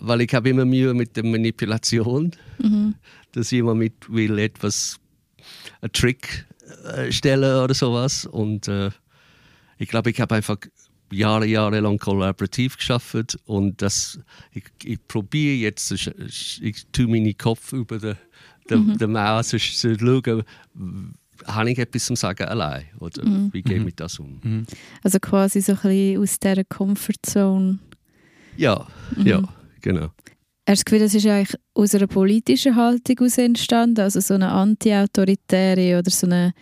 weil 0.04 0.20
ich 0.22 0.34
habe 0.34 0.48
immer 0.50 0.64
Mühe 0.64 0.92
mit 0.94 1.16
der 1.16 1.24
Manipulation, 1.24 2.32
dass 3.32 3.50
jemand 3.50 3.78
mit 3.78 3.94
will 4.12 4.38
etwas, 4.38 4.98
einen 5.80 5.92
Trick 5.92 6.46
äh, 6.94 7.10
stellen 7.10 7.62
oder 7.64 7.74
sowas. 7.74 8.26
Und 8.26 8.68
äh, 8.68 8.90
ich 9.78 9.88
glaube, 9.88 10.10
ich 10.10 10.20
habe 10.20 10.34
einfach 10.36 10.56
Jahre, 11.10 11.46
Jahre 11.46 11.80
lang 11.80 11.98
kollaborativ 11.98 12.76
geschafft 12.78 13.36
und 13.44 13.82
das, 13.82 14.18
ich, 14.52 14.64
ich 14.84 14.98
probiere 15.08 15.56
jetzt, 15.56 15.92
sch- 15.92 16.60
ich 16.62 16.86
tue 16.92 17.06
meinen 17.06 17.36
Kopf 17.36 17.72
über 17.74 17.98
den, 17.98 18.16
den, 18.70 18.96
den 18.96 19.12
Maus 19.12 19.48
zu, 19.48 19.58
zu 19.58 19.98
schauen, 19.98 20.42
habe 21.46 21.70
ich 21.70 21.78
etwas 21.78 22.06
zum 22.06 22.16
Sagen 22.16 22.44
allein 22.44 22.84
oder 22.98 23.22
wie 23.52 23.60
gehe 23.62 23.76
ich 23.78 23.84
mit 23.84 24.00
das 24.00 24.18
um? 24.20 24.64
Also 25.02 25.18
quasi 25.18 25.60
so 25.60 25.72
ein 25.72 25.78
bisschen 25.82 26.22
aus 26.22 26.38
dieser 26.38 26.64
Comfortzone. 26.64 27.78
Ja, 28.56 28.86
ja, 29.24 29.42
genau. 29.82 30.10
Hast 30.68 30.68
du 30.68 30.72
das 30.72 30.84
Gefühl, 30.84 31.00
das 31.00 31.14
ist 31.14 31.26
eigentlich 31.26 31.60
aus 31.74 31.94
einer 31.94 32.06
politischen 32.06 32.76
Haltung 32.76 33.16
heraus 33.18 33.38
entstanden? 33.38 34.00
Also 34.00 34.20
so 34.20 34.34
eine 34.34 34.50
anti-autoritäre 34.50 35.98
oder 35.98 36.10
so 36.10 36.26
eine 36.26 36.54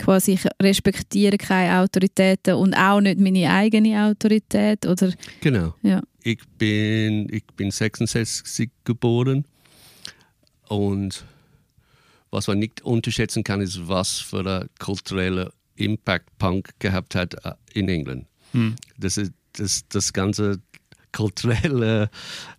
quasi 0.00 0.32
ich 0.32 0.46
respektiere 0.60 1.36
keine 1.36 1.80
Autoritäten 1.80 2.54
und 2.54 2.74
auch 2.74 3.00
nicht 3.00 3.20
meine 3.20 3.50
eigene 3.50 4.04
Autorität? 4.04 4.86
Oder 4.86 5.12
Genau. 5.40 5.74
ja. 5.82 6.02
Ich 6.22 6.40
bin, 6.58 7.28
ich 7.30 7.44
bin 7.56 7.70
66 7.70 8.70
geboren 8.84 9.44
und 10.68 11.24
was 12.30 12.46
man 12.46 12.58
nicht 12.58 12.82
unterschätzen 12.82 13.42
kann, 13.42 13.60
ist, 13.60 13.88
was 13.88 14.18
für 14.18 14.40
einen 14.40 14.68
kulturellen 14.78 15.48
Impact 15.76 16.38
Punk 16.38 16.70
gehabt 16.78 17.14
hat 17.14 17.34
äh, 17.44 17.54
in 17.72 17.88
England. 17.88 18.26
Das, 18.98 19.16
ist, 19.16 19.32
das, 19.54 19.86
das 19.88 20.12
ganze 20.12 20.60
kulturelle 21.12 22.10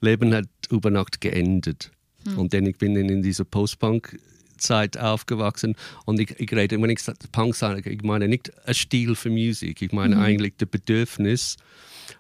Leben 0.02 0.34
hat 0.34 0.48
über 0.70 0.90
Nacht 0.90 1.22
geendet. 1.22 1.92
Und 2.36 2.54
dann 2.54 2.66
ich 2.66 2.78
bin 2.78 2.94
dann 2.94 3.10
in 3.10 3.24
dieser 3.24 3.46
Post-Punk-Zeit 3.46 4.98
aufgewachsen 4.98 5.76
und 6.06 6.20
ich, 6.20 6.40
ich 6.40 6.52
rede, 6.52 6.80
wenn 6.80 6.90
ich 6.92 7.00
Punk 7.32 7.56
sage, 7.56 7.90
ich 7.90 8.04
meine 8.04 8.28
nicht 8.28 8.52
ein 8.68 8.76
Stil 8.76 9.16
für 9.16 9.32
Musik, 9.32 9.82
ich 9.82 9.92
meine 9.92 10.20
eigentlich 10.20 10.54
das 10.58 10.70
Bedürfnis, 10.70 11.58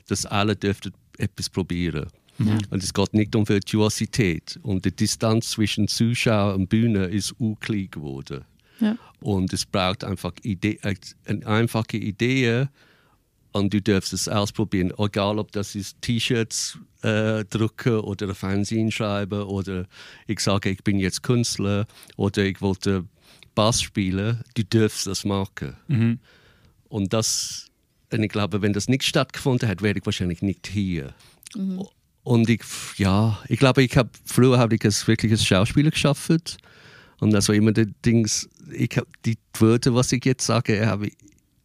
dass 0.08 0.26
alle 0.26 0.56
dürften 0.56 0.94
etwas 1.20 1.50
probieren. 1.50 2.08
Und 2.70 2.84
es 2.84 2.94
geht 2.94 3.14
nicht 3.14 3.36
um 3.36 3.48
Virtuosität. 3.48 4.60
Und 4.64 4.86
die 4.86 4.96
Distanz 4.96 5.52
zwischen 5.52 5.88
Zuschauer 5.88 6.56
und 6.56 6.70
Bühne 6.70 7.06
ist 7.06 7.34
unklar 7.34 7.88
geworden. 7.90 8.46
Ja. 8.80 8.98
Und 9.20 9.54
es 9.54 9.66
braucht 9.66 10.04
einfach 10.04 10.34
Idee, 10.42 10.80
äh, 10.82 10.96
eine 11.26 11.46
einfache 11.46 11.98
Idee 11.98 12.68
und 13.53 13.74
du 13.74 13.81
darfst 13.81 14.13
es 14.13 14.27
ausprobieren. 14.27 14.93
Egal, 14.98 15.39
ob 15.39 15.51
das 15.51 15.75
ist 15.75 16.01
T-Shirts 16.01 16.77
äh, 17.01 17.43
drucken 17.46 18.00
oder 18.00 18.29
ein 18.29 18.36
Fernsehen 18.36 18.91
schreiben 18.91 19.43
oder 19.43 19.88
ich 20.27 20.39
sage, 20.39 20.70
ich 20.70 20.84
bin 20.84 21.00
jetzt 21.00 21.24
Künstler 21.24 21.86
oder 22.15 22.43
ich 22.46 22.62
wollte 22.62 23.05
Bass 23.55 23.81
spielen. 23.81 24.41
Du 24.55 24.63
darfst 24.63 25.08
das 25.08 25.25
machen. 25.25 25.75
Und 26.89 27.13
das, 27.13 27.67
und 28.12 28.24
ich 28.24 28.29
glaube, 28.29 28.62
wenn 28.62 28.74
das 28.74 28.88
nicht 28.88 29.03
stattgefunden 29.03 29.67
hat, 29.67 29.81
wäre 29.81 29.98
ich 29.98 30.05
wahrscheinlich 30.05 30.41
nicht 30.41 30.67
hier. 30.67 31.13
Und 32.24 32.50
ich, 32.50 32.62
ja, 32.98 33.39
ich 33.48 33.60
glaube, 33.60 33.84
ich 33.84 33.98
habe 33.98 34.10
früher 34.25 34.60
habe 34.60 34.75
ich 34.75 34.86
als 34.86 35.08
wirkliches 35.08 35.46
Schauspieler 35.46 35.89
geschafft 35.89 36.58
und 37.20 37.31
das 37.31 37.48
war 37.48 37.55
immer 37.55 37.72
der 37.72 37.88
Dings. 38.05 38.48
Ich 38.72 38.96
habe 38.96 39.08
die 39.25 39.38
Wörter, 39.60 39.93
was 39.96 40.12
ich 40.12 40.24
jetzt 40.24 40.46
sage, 40.46 40.86
habe 40.86 41.08
ich, 41.08 41.17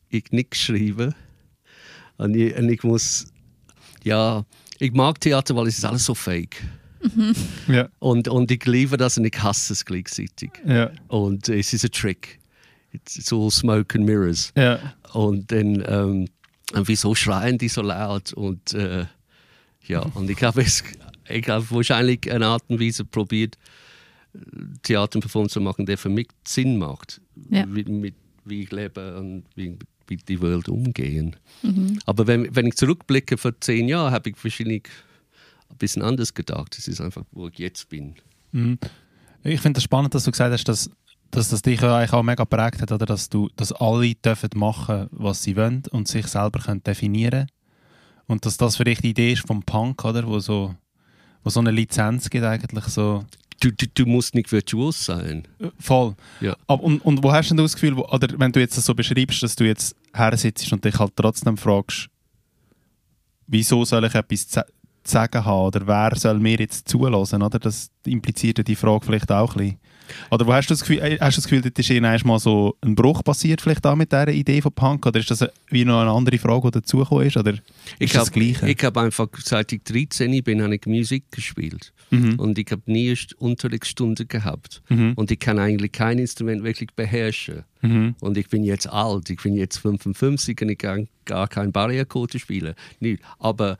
ich 0.08 0.32
nicht 0.32 0.52
geschrieben 0.52 1.14
und 2.18 2.34
ich, 2.36 2.56
und 2.56 2.68
ich 2.68 2.82
muss, 2.82 3.26
ja, 4.04 4.44
ich 4.78 4.92
mag 4.92 5.20
Theater, 5.20 5.56
weil 5.56 5.66
es 5.68 5.78
ist 5.78 5.84
alles 5.84 6.04
so 6.04 6.14
fake 6.14 6.56
Ja, 7.68 7.88
und 7.98 8.28
und 8.28 8.50
ich 8.50 8.64
liebe 8.64 8.96
das 8.96 9.16
und 9.18 9.24
ich 9.24 9.42
hasse 9.42 9.72
es 9.72 9.84
gleichzeitig 9.84 10.50
ja, 10.66 10.90
und 11.08 11.48
es 11.48 11.72
ist 11.72 11.84
ein 11.84 11.92
Trick. 11.92 12.38
It's, 12.92 13.16
it's 13.16 13.32
all 13.32 13.50
smoke 13.50 13.96
and 13.96 14.06
mirrors. 14.06 14.52
ja. 14.56 14.78
Und 15.12 15.52
dann, 15.52 15.84
ähm, 15.86 16.28
und 16.72 16.88
wieso 16.88 17.14
schreien 17.14 17.58
die 17.58 17.68
so 17.68 17.82
laut? 17.82 18.32
Und 18.32 18.72
äh, 18.74 19.04
ja, 19.86 20.00
und 20.00 20.28
ich 20.30 20.42
habe 20.42 20.62
es, 20.62 20.82
ich 21.28 21.48
habe 21.48 21.64
wahrscheinlich 21.70 22.30
eine 22.30 22.46
Art 22.46 22.64
und 22.68 22.80
Weise 22.80 23.04
probiert, 23.04 23.56
Theater 24.82 25.16
und 25.16 25.20
Performance 25.20 25.54
zu 25.54 25.60
machen, 25.60 25.86
der 25.86 25.96
für 25.98 26.08
mich 26.08 26.28
Sinn 26.46 26.78
macht. 26.78 27.20
Ja. 27.50 27.64
Wie, 27.68 27.84
mit, 27.84 28.14
wie 28.44 28.62
ich 28.62 28.70
lebe 28.70 29.16
und 29.18 29.44
wie 29.54 29.70
mit 29.70 29.84
die 30.08 30.40
Welt 30.40 30.68
umgehen. 30.68 31.36
Mhm. 31.62 31.98
Aber 32.06 32.26
wenn, 32.26 32.54
wenn 32.54 32.66
ich 32.66 32.76
zurückblicke 32.76 33.36
vor 33.36 33.60
zehn 33.60 33.88
Jahren, 33.88 34.12
habe 34.12 34.30
ich 34.30 34.42
wahrscheinlich 34.42 34.84
ein 35.68 35.76
bisschen 35.78 36.02
anders 36.02 36.34
gedacht. 36.34 36.76
Es 36.78 36.88
ist 36.88 37.00
einfach, 37.00 37.24
wo 37.32 37.48
ich 37.48 37.58
jetzt 37.58 37.88
bin. 37.88 38.14
Mhm. 38.52 38.78
Ich 39.42 39.60
finde 39.60 39.78
es 39.78 39.84
spannend, 39.84 40.14
dass 40.14 40.24
du 40.24 40.30
gesagt 40.30 40.52
hast, 40.52 40.64
dass, 40.64 40.90
dass 41.30 41.50
das 41.50 41.62
dich 41.62 41.82
eigentlich 41.82 42.12
auch 42.12 42.22
mega 42.22 42.44
prägt 42.44 42.82
hat, 42.82 42.92
oder? 42.92 43.06
Dass, 43.06 43.28
du, 43.28 43.48
dass 43.56 43.72
alle 43.72 44.14
dürfen 44.14 44.50
machen, 44.54 45.08
was 45.10 45.42
sie 45.42 45.56
wollen 45.56 45.82
und 45.90 46.08
sich 46.08 46.26
selber 46.26 46.60
können 46.60 46.82
definieren 46.82 47.46
Und 48.26 48.46
dass 48.46 48.56
das 48.56 48.76
dich 48.76 49.00
die 49.00 49.10
Idee 49.10 49.32
ist 49.32 49.46
vom 49.46 49.62
Punk, 49.62 50.04
oder? 50.04 50.26
Wo 50.26 50.38
so, 50.38 50.74
wo 51.44 51.50
so 51.50 51.60
eine 51.60 51.70
Lizenz 51.70 52.30
gibt 52.30 52.44
eigentlich 52.44 52.84
so. 52.86 53.24
Du, 53.60 53.70
du, 53.70 53.86
du 53.86 54.06
musst 54.06 54.34
nicht 54.34 54.52
virtuos 54.52 55.04
sein. 55.04 55.48
Äh, 55.58 55.70
Voll. 55.78 56.14
Ja. 56.40 56.56
Aber, 56.66 56.82
und, 56.82 57.00
und 57.04 57.22
wo 57.22 57.32
hast 57.32 57.50
du 57.50 57.54
denn 57.54 57.64
das 57.64 57.74
Gefühl, 57.74 57.96
wo, 57.96 58.04
oder 58.06 58.28
wenn 58.38 58.52
du 58.52 58.60
jetzt 58.60 58.76
das 58.76 58.84
so 58.84 58.94
beschreibst, 58.94 59.42
dass 59.42 59.56
du 59.56 59.64
jetzt 59.64 59.96
her 60.14 60.36
sitzt 60.36 60.72
und 60.72 60.84
dich 60.84 60.98
halt 60.98 61.12
trotzdem 61.16 61.56
fragst, 61.56 62.08
wieso 63.46 63.84
soll 63.84 64.04
ich 64.04 64.14
etwas 64.14 64.48
zu 64.48 64.62
zu 65.06 65.12
sagen 65.12 65.44
haben 65.44 65.66
oder 65.66 65.86
wer 65.86 66.16
soll 66.16 66.38
mir 66.38 66.58
jetzt 66.58 66.88
zulassen, 66.88 67.42
oder? 67.42 67.58
Das 67.58 67.90
impliziert 68.04 68.58
ja 68.58 68.64
die 68.64 68.76
Frage 68.76 69.04
vielleicht 69.06 69.30
auch 69.30 69.54
ein 69.54 69.58
bisschen. 69.58 69.80
Oder 70.30 70.46
wo 70.46 70.52
hast 70.52 70.68
du 70.70 70.74
das 70.74 70.80
Gefühl, 70.80 70.98
äh, 70.98 71.18
hast 71.20 71.36
du 71.36 71.40
das 71.40 71.44
Gefühl, 71.48 71.62
dort 71.62 71.78
ist 71.78 71.90
irgendwann 71.90 72.20
mal 72.24 72.38
so 72.38 72.76
ein 72.82 72.94
Bruch 72.94 73.22
passiert 73.24 73.60
vielleicht 73.60 73.86
auch 73.86 73.96
mit 73.96 74.12
dieser 74.12 74.28
Idee 74.28 74.60
von 74.60 74.72
Punk? 74.72 75.06
Oder 75.06 75.20
ist 75.20 75.30
das 75.30 75.44
wie 75.70 75.84
noch 75.84 76.00
eine 76.00 76.10
andere 76.10 76.38
Frage, 76.38 76.70
die 76.70 76.80
dazugekommen 76.80 77.26
ist? 77.26 77.36
Oder 77.36 77.52
ist 77.52 77.62
Ich 77.98 78.12
das 78.12 78.26
habe 78.28 78.30
Gleiche? 78.38 78.68
ich 78.68 78.84
hab 78.84 78.96
einfach, 78.96 79.28
seit 79.42 79.72
ich 79.72 79.82
13 79.84 80.42
bin, 80.42 80.62
habe 80.62 80.74
ich 80.74 80.86
Musik 80.86 81.24
gespielt. 81.30 81.92
Mhm. 82.10 82.38
Und 82.38 82.58
ich 82.58 82.70
habe 82.70 82.82
nie 82.86 83.08
eine 83.10 83.18
Unterrichtsstunde 83.38 84.26
gehabt. 84.26 84.82
Mhm. 84.88 85.14
Und 85.16 85.30
ich 85.30 85.38
kann 85.38 85.58
eigentlich 85.58 85.92
kein 85.92 86.18
Instrument 86.18 86.62
wirklich 86.62 86.90
beherrschen. 86.94 87.64
Mhm. 87.82 88.14
Und 88.20 88.36
ich 88.38 88.48
bin 88.48 88.62
jetzt 88.64 88.88
alt, 88.88 89.28
ich 89.30 89.42
bin 89.42 89.54
jetzt 89.54 89.78
55 89.78 90.60
und 90.62 90.68
ich 90.70 90.78
kann 90.78 91.08
gar 91.24 91.48
kein 91.48 91.72
Barriere-Code 91.72 92.38
spielen. 92.38 92.74
Nicht. 93.00 93.22
Aber 93.38 93.76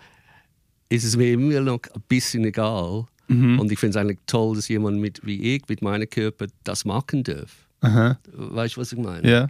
es 0.88 1.04
ist 1.04 1.16
mir 1.16 1.33
immer 1.33 1.61
noch 1.61 1.80
ein 1.95 2.02
bisschen 2.09 2.45
egal. 2.45 3.06
Mhm. 3.28 3.59
Und 3.59 3.73
ich 3.73 3.78
finde 3.78 3.99
es 3.99 4.02
eigentlich 4.02 4.18
toll, 4.26 4.56
dass 4.56 4.68
jemand 4.68 5.00
mit, 5.00 5.25
wie 5.25 5.54
ich, 5.54 5.62
mit 5.68 5.83
meinem 5.83 6.09
Körper, 6.09 6.47
das 6.64 6.85
machen 6.85 7.25
darf. 7.25 7.66
Aha. 7.80 8.18
Weißt 8.33 8.76
du, 8.76 8.80
was 8.80 8.92
ich 8.92 8.99
meine? 8.99 9.28
Ja. 9.28 9.49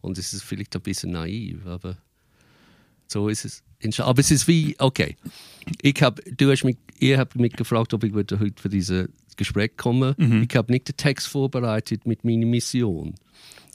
Und 0.00 0.18
es 0.18 0.32
ist 0.32 0.42
vielleicht 0.42 0.74
ein 0.74 0.82
bisschen 0.82 1.12
naiv, 1.12 1.66
aber 1.66 1.96
so 3.06 3.28
ist 3.28 3.44
es. 3.44 3.62
Aber 3.98 4.20
es 4.20 4.30
ist 4.30 4.46
wie, 4.46 4.76
okay, 4.78 5.16
ich 5.80 6.02
hab, 6.02 6.20
du 6.36 6.50
hast 6.50 6.64
mich, 6.64 6.76
ihr 6.98 7.18
habt 7.18 7.36
mich 7.36 7.52
gefragt, 7.52 7.94
ob 7.94 8.04
ich 8.04 8.12
heute 8.12 8.36
für 8.56 8.68
dieses 8.68 9.08
Gespräch 9.40 9.72
komme. 9.76 10.14
Mhm. 10.18 10.46
Ich 10.48 10.56
habe 10.56 10.72
nicht 10.72 10.88
den 10.88 10.96
Text 10.96 11.26
vorbereitet 11.28 12.06
mit 12.06 12.24
meiner 12.24 12.46
Mission. 12.46 13.14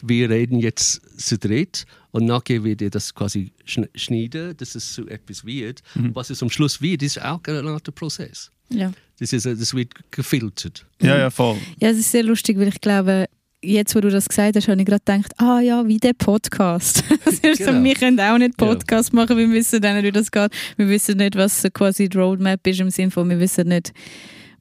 Wir 0.03 0.29
reden 0.29 0.59
jetzt 0.59 1.01
zu 1.19 1.37
dritt 1.37 1.85
und 2.11 2.25
nachher 2.25 2.63
wird 2.63 2.81
ihr 2.81 2.89
das 2.89 3.13
quasi 3.15 3.51
schn- 3.65 3.89
schneiden, 3.95 4.55
dass 4.57 4.75
es 4.75 4.93
so 4.93 5.07
etwas 5.07 5.45
wird. 5.45 5.81
Mhm. 5.95 6.11
Was 6.13 6.29
es 6.29 6.41
am 6.43 6.49
Schluss 6.49 6.81
wird, 6.81 7.01
ist 7.01 7.21
auch 7.21 7.41
eine 7.47 7.69
Art 7.69 7.93
Prozess. 7.95 8.51
Ja. 8.69 8.91
Das, 9.19 9.31
ist, 9.33 9.45
das 9.45 9.73
wird 9.73 9.93
gefiltert. 10.11 10.85
ja, 11.01 11.17
ja, 11.17 11.29
voll. 11.29 11.57
ja, 11.79 11.89
es 11.89 11.97
ist 11.97 12.11
sehr 12.11 12.23
lustig, 12.23 12.57
weil 12.59 12.67
ich 12.67 12.81
glaube, 12.81 13.25
jetzt, 13.61 13.95
wo 13.95 14.01
du 14.01 14.09
das 14.09 14.27
gesagt 14.27 14.55
hast, 14.57 14.67
habe 14.67 14.79
ich 14.81 14.85
gerade 14.85 15.01
gedacht, 15.05 15.31
ah 15.39 15.59
ja, 15.61 15.87
wie 15.87 15.97
der 15.97 16.13
Podcast. 16.13 17.03
Das 17.25 17.39
ist 17.39 17.57
so, 17.65 17.71
Genau. 17.71 17.83
wir 17.83 17.95
können 17.95 18.19
auch 18.19 18.37
nicht 18.37 18.59
Ja. 18.61 18.67
Podcast 18.67 19.13
machen, 19.13 19.37
wir 19.37 19.49
wissen 19.51 19.81
dann 19.81 19.95
nicht, 19.95 20.05
wie 20.05 20.11
das 20.11 20.29
geht. 20.31 20.51
Wir 20.77 20.87
wissen 20.89 21.17
nicht, 21.17 21.35
was 21.35 21.65
quasi 21.73 22.07
die 22.09 22.17
Roadmap 22.17 22.65
ist 22.67 22.79
im 22.81 22.89
Sinne 22.91 23.09
von, 23.11 23.27
wir 23.29 23.39
wissen 23.39 23.67
nicht, 23.67 23.93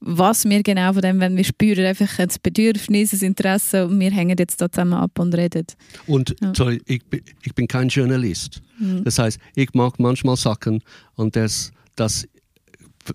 was 0.07 0.45
wir 0.45 0.63
genau 0.63 0.93
von 0.93 1.01
dem 1.03 1.19
wenn 1.21 1.35
wir 1.37 1.45
spüren 1.45 1.87
einfach 1.87 2.19
ein 2.19 2.29
Bedürfnis, 2.43 3.13
ein 3.15 3.27
Interesse 3.29 3.87
und 3.87 3.99
wir 3.99 4.11
hängen 4.11 4.37
jetzt 4.39 4.61
da 4.61 4.71
zusammen 4.71 4.93
ab 4.95 5.19
und 5.19 5.35
reden. 5.35 5.65
Und 6.07 6.37
Ja. 6.43 6.53
sorry, 6.55 6.81
ich, 6.87 7.03
bin- 7.07 7.23
ich 7.43 7.55
bin 7.55 7.67
kein 7.67 7.89
Journalist. 7.89 8.61
Das 9.05 9.19
heißt, 9.19 9.39
ich 9.55 9.73
mag 9.73 9.99
manchmal 9.99 10.37
Sachen 10.37 10.83
und 11.15 11.37
das, 11.37 11.71
das, 11.97 12.29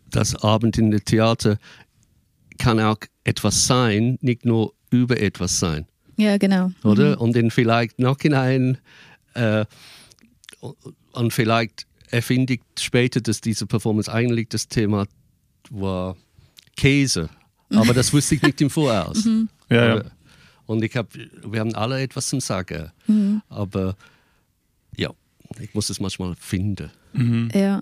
das 0.10 0.36
Abend 0.43 0.77
in 0.77 0.89
der 0.89 1.01
Theater 1.03 1.58
kann 2.58 2.79
auch 2.79 2.98
etwas 3.24 3.67
sein, 3.67 4.17
nicht 4.22 4.46
nur 4.46 4.74
über 4.89 5.19
etwas 5.19 5.60
sein, 5.60 5.86
Ja, 6.17 6.38
genau. 6.38 6.72
oder? 6.84 7.19
Und 7.22 7.36
dann 7.36 7.51
vielleicht 7.51 8.00
nachhinein 8.00 8.77
äh, 9.36 9.65
und 11.12 11.34
vielleicht 11.34 11.86
erfinde 12.10 12.53
ich 12.55 12.62
später, 12.79 13.22
dass 13.22 13.41
diese 13.41 13.65
Performance 13.67 14.12
eigentlich 14.12 14.50
das 14.50 14.67
Thema 14.67 15.05
war 15.69 16.17
Käse. 16.80 17.30
Aber 17.72 17.94
das 17.94 18.12
wusste 18.14 18.36
ich 18.36 18.42
nicht 18.42 18.62
im 18.62 18.70
Voraus. 18.70 19.26
Ja, 19.70 19.86
ja. 19.86 19.94
Aber- 19.94 20.12
Und 20.66 20.84
ich 20.84 20.96
hab, 20.96 21.08
wir 21.16 21.60
haben 21.60 21.74
alle 21.76 22.02
etwas 22.02 22.28
zum 22.28 22.40
Sagen. 22.40 22.92
Aber 23.50 23.96
ja, 24.98 25.10
ich 25.60 25.74
muss 25.74 25.90
es 25.90 26.00
manchmal 26.00 26.36
finden. 26.36 26.90
Mhm. 27.14 27.50
Ja. 27.54 27.82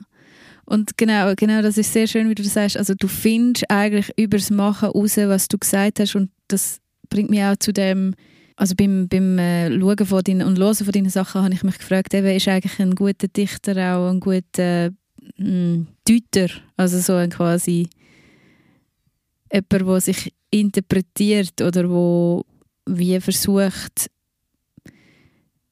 Und 0.66 0.98
genau, 0.98 1.34
genau, 1.36 1.62
das 1.62 1.78
ist 1.78 1.94
sehr 1.94 2.08
schön, 2.08 2.30
wie 2.30 2.36
du 2.36 2.44
das 2.44 2.54
sagst. 2.54 2.78
Also 2.78 2.94
du 2.94 3.08
findest 3.08 3.70
eigentlich 3.70 4.12
übers 4.18 4.50
Machen 4.50 4.90
raus, 4.90 5.16
was 5.18 5.48
du 5.48 5.58
gesagt 5.58 6.00
hast 6.00 6.16
und 6.16 6.30
das 6.50 6.80
bringt 7.10 7.30
mich 7.30 7.42
auch 7.44 7.56
zu 7.58 7.72
dem, 7.72 8.14
also 8.58 8.74
beim, 8.76 9.08
beim 9.08 9.38
äh, 9.40 9.70
Schauen 9.80 10.06
von 10.06 10.24
deinen, 10.24 10.46
und 10.48 10.58
Hören 10.60 10.76
von 10.76 10.92
deinen 10.92 11.10
Sachen 11.10 11.42
habe 11.44 11.54
ich 11.54 11.64
mich 11.64 11.78
gefragt, 11.78 12.14
eben, 12.14 12.28
ist 12.28 12.48
eigentlich 12.50 12.80
ein 12.80 12.96
guter 12.96 13.28
Dichter 13.30 13.96
auch 13.98 14.10
ein 14.10 14.20
guter 14.20 14.90
mh, 15.38 15.86
Deuter, 16.06 16.50
also 16.76 17.00
so 17.00 17.14
ein 17.16 17.30
quasi 17.30 17.88
jemand, 19.52 19.88
der 19.88 20.02
sich 20.02 20.34
interpretiert 20.52 21.62
oder 21.62 21.90
wo 21.90 22.44
wie 22.90 23.20
versucht 23.20 24.10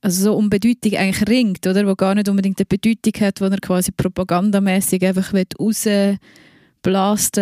also 0.01 0.23
so 0.23 0.35
um 0.35 0.49
Bedeutung 0.51 0.93
eigentlich 0.93 1.27
ringt, 1.27 1.65
oder? 1.65 1.87
Wo 1.87 1.95
gar 1.95 2.13
nicht 2.13 2.29
unbedingt 2.29 2.59
eine 2.59 2.65
Bedeutung 2.67 3.13
hat, 3.21 3.41
wo 3.41 3.45
er 3.45 3.57
quasi 3.57 3.91
propagandamäßig 3.91 5.03
einfach 5.03 5.33
rausblasten 5.33 6.19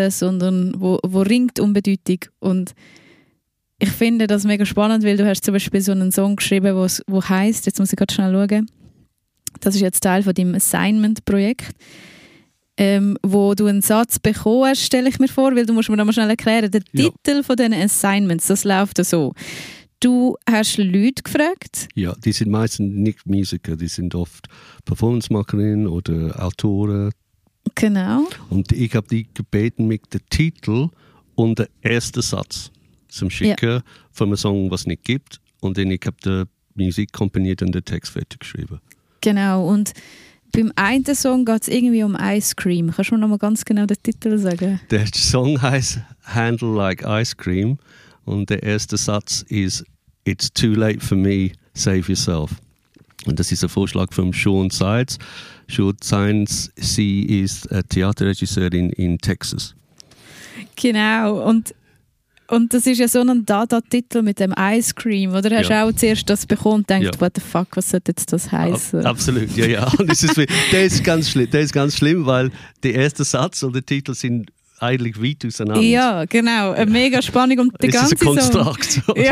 will, 0.01 0.11
sondern 0.11 0.73
wo, 0.79 0.97
wo 1.05 1.21
ringt 1.23 1.59
um 1.59 1.73
Bedeutung. 1.73 2.19
Und 2.39 2.73
ich 3.79 3.89
finde 3.89 4.27
das 4.27 4.45
mega 4.45 4.65
spannend, 4.65 5.03
weil 5.03 5.17
du 5.17 5.27
hast 5.27 5.43
zum 5.43 5.53
Beispiel 5.53 5.81
so 5.81 5.91
einen 5.91 6.13
Song 6.13 6.37
geschrieben, 6.37 6.73
wo's- 6.77 7.01
wo 7.05 7.21
heißt, 7.21 7.65
jetzt 7.65 7.79
muss 7.79 7.91
ich 7.91 7.97
gerade 7.97 8.13
schnell 8.13 8.31
schauen, 8.31 8.71
das 9.59 9.75
ist 9.75 9.81
jetzt 9.81 10.01
Teil 10.01 10.23
von 10.23 10.33
deinem 10.33 10.55
Assignment-Projekt, 10.55 11.75
ähm, 12.77 13.17
wo 13.23 13.53
du 13.53 13.67
einen 13.67 13.81
Satz 13.81 14.19
bekommst, 14.19 14.81
stelle 14.83 15.09
ich 15.09 15.19
mir 15.19 15.27
vor, 15.27 15.55
weil 15.55 15.65
du 15.65 15.73
musst 15.73 15.89
mir 15.89 15.97
da 15.97 16.05
mal 16.05 16.13
schnell 16.13 16.29
erklären, 16.29 16.71
der 16.71 16.81
Ja. 16.91 17.09
Titel 17.09 17.43
von 17.43 17.55
diesen 17.55 17.73
Assignments, 17.73 18.47
das 18.47 18.63
läuft 18.63 19.03
so. 19.05 19.33
Du 19.99 20.35
hast 20.49 20.77
Leute 20.77 21.23
gefragt, 21.23 21.87
Ja, 21.95 22.13
die 22.25 22.31
sind 22.33 22.51
meistens 22.51 22.93
nicht 22.93 23.25
Musiker, 23.25 23.75
die 23.77 23.87
sind 23.87 24.15
oft 24.15 24.47
Performance-Makerinnen 24.85 25.87
oder 25.87 26.43
Autoren. 26.43 27.11
genau, 27.75 28.27
Und 28.49 28.71
ich 28.71 28.93
habe 28.95 29.07
die 29.07 29.27
gebeten, 29.33 29.87
mit 29.87 30.13
dem 30.13 30.21
Titel 30.29 30.89
und 31.35 31.59
der 31.59 31.69
ersten 31.81 32.21
Satz 32.21 32.71
zum 33.07 33.29
Schicken 33.29 33.81
von 34.11 34.27
einem 34.29 34.37
Song, 34.37 34.71
was 34.71 34.81
es 34.81 34.87
nicht 34.87 35.03
gibt. 35.03 35.39
Und 35.61 35.77
dann 35.77 35.89
ich 35.91 36.01
habe 36.05 36.17
die 36.75 36.83
Musik 36.83 37.11
komponiert 37.13 37.61
und 37.61 37.73
den 37.73 37.85
Text 37.85 38.11
fertig 38.11 38.39
geschrieben. 38.39 38.79
Genau, 39.21 39.67
und 39.67 39.93
beim 40.53 40.71
einen 40.75 41.03
Song 41.15 41.45
geht 41.45 41.63
es 41.63 41.67
irgendwie 41.67 42.03
um 42.03 42.15
Ice 42.15 42.53
Cream. 42.55 42.91
Kannst 42.91 43.11
du 43.11 43.15
mir 43.15 43.21
noch 43.21 43.27
mal 43.27 43.37
ganz 43.37 43.65
genau 43.65 43.85
den 43.85 43.97
Titel 44.01 44.37
sagen? 44.37 44.79
Der 44.91 45.05
Song 45.13 45.61
heißt 45.61 45.99
Handle 46.23 46.75
Like 46.75 47.03
Ice 47.05 47.35
Cream 47.35 47.77
und 48.23 48.49
der 48.49 48.63
erste 48.63 48.95
Satz 48.95 49.43
ist 49.49 49.83
It's 50.25 50.53
too 50.53 50.73
late 50.73 51.01
for 51.01 51.17
me, 51.17 51.51
save 51.73 52.07
yourself. 52.07 52.51
Und 53.25 53.39
das 53.39 53.51
ist 53.51 53.63
ein 53.63 53.69
Vorschlag 53.69 54.13
von 54.13 54.31
Sean 54.31 54.69
Sides. 54.69 55.17
Sean 55.67 55.95
Sides, 56.01 56.71
sie 56.75 57.23
ist 57.23 57.69
eine 57.71 57.83
Theaterregisseurin 57.83 58.91
in 58.91 59.17
Texas. 59.17 59.75
Genau, 60.75 61.47
und, 61.47 61.73
und 62.53 62.73
das 62.73 62.85
ist 62.87 62.99
ja 62.99 63.07
so 63.07 63.19
ein 63.21 63.45
Dada-Titel 63.45 64.21
mit 64.21 64.39
dem 64.39 64.53
Ice 64.57 64.93
Cream, 64.95 65.31
oder? 65.33 65.55
Hast 65.57 65.69
du 65.69 65.73
Ja. 65.73 65.85
auch 65.85 65.93
zuerst 65.93 66.29
das 66.29 66.45
bekommen 66.45 66.75
und 66.75 66.87
gedacht, 66.87 67.15
Ja. 67.15 67.21
what 67.21 67.33
the 67.35 67.41
fuck, 67.41 67.67
was 67.75 67.89
sollte 67.89 68.11
jetzt 68.11 68.31
das 68.31 68.51
heißen? 68.51 68.99
Ab, 69.01 69.07
absolut, 69.11 69.55
ja, 69.57 69.65
ja. 69.65 69.87
Und 69.97 70.07
das 70.09 70.23
ist, 70.23 70.37
der, 70.37 70.83
ist 70.85 71.03
ganz 71.03 71.29
schlimm, 71.29 71.49
der 71.49 71.61
ist 71.61 71.73
ganz 71.73 71.97
schlimm, 71.97 72.25
weil 72.25 72.51
der 72.83 72.95
erste 72.95 73.23
Satz 73.23 73.63
und 73.63 73.73
der 73.73 73.85
Titel 73.85 74.13
sind 74.13 74.49
eigentlich 74.79 75.21
weit 75.21 75.45
auseinander. 75.45 75.81
Ja, 75.81 76.25
genau, 76.25 76.71
eine 76.71 76.91
mega 76.91 77.21
Spannung 77.21 77.59
und 77.59 77.81
der 77.81 77.89
ganze 77.89 78.17
Song. 78.17 78.77
Ja. 79.15 79.31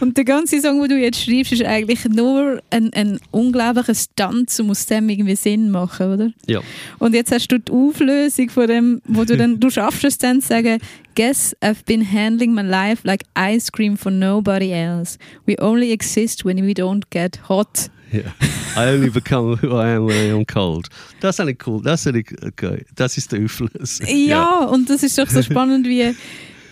Und 0.00 0.16
der 0.16 0.24
ganze 0.24 0.60
Song, 0.60 0.80
den 0.80 0.90
du 0.90 0.96
jetzt 0.96 1.22
schreibst, 1.22 1.52
ist 1.52 1.62
eigentlich 1.62 2.04
nur 2.06 2.60
ein, 2.70 2.92
ein 2.94 3.18
unglaublicher 3.30 3.94
Stunt, 3.94 4.54
um 4.60 4.70
aus 4.70 4.86
dem 4.86 5.08
irgendwie 5.08 5.36
Sinn 5.36 5.70
machen, 5.70 6.14
oder? 6.14 6.30
ja. 6.46 6.60
Und 6.98 7.14
jetzt 7.14 7.32
hast 7.32 7.48
du 7.48 7.58
die 7.58 7.72
Auflösung 7.72 8.50
von 8.50 8.66
dem, 8.66 9.02
wo 9.06 9.24
du 9.24 9.36
dann, 9.36 9.60
du 9.60 9.70
schaffst 9.70 10.04
es 10.04 10.18
dann 10.18 10.40
zu 10.40 10.48
sagen, 10.48 10.78
Guess 11.14 11.52
I've 11.60 11.84
been 11.84 12.12
handling 12.12 12.54
my 12.54 12.62
life 12.62 13.04
like 13.04 13.24
ice 13.34 13.72
cream 13.72 13.96
for 13.96 14.12
nobody 14.12 14.72
else. 14.72 15.18
We 15.46 15.56
only 15.58 15.90
exist 15.90 16.44
when 16.44 16.64
we 16.64 16.74
don't 16.74 17.02
get 17.10 17.40
hot. 17.48 17.90
Yeah. 18.12 18.32
I 18.76 18.94
only 18.94 19.10
become 19.10 19.56
who 19.60 19.76
I 19.76 19.96
am 19.96 20.06
when 20.06 20.28
I 20.28 20.32
am 20.32 20.46
cold. 20.46 20.88
Das 21.20 21.36
ist 21.36 21.40
eigentlich 21.40 21.66
cool. 21.66 21.82
Das 21.82 22.00
ist 22.00 22.06
eigentlich 22.08 22.32
okay. 22.42 22.84
Das 22.94 23.16
ist 23.18 23.32
der 23.32 23.40
Einfluss. 23.40 24.00
Ja, 24.06 24.64
und 24.64 24.88
das 24.88 25.02
ist 25.02 25.18
doch 25.18 25.28
so 25.28 25.42
spannend 25.42 25.86
wie, 25.86 26.14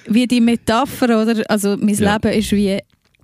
wie 0.06 0.26
die 0.26 0.40
Metapher, 0.40 1.20
oder? 1.22 1.42
Also 1.48 1.76
mein 1.78 1.94
Ja. 1.94 2.14
Leben 2.14 2.32
ist 2.38 2.52
wie 2.52 2.78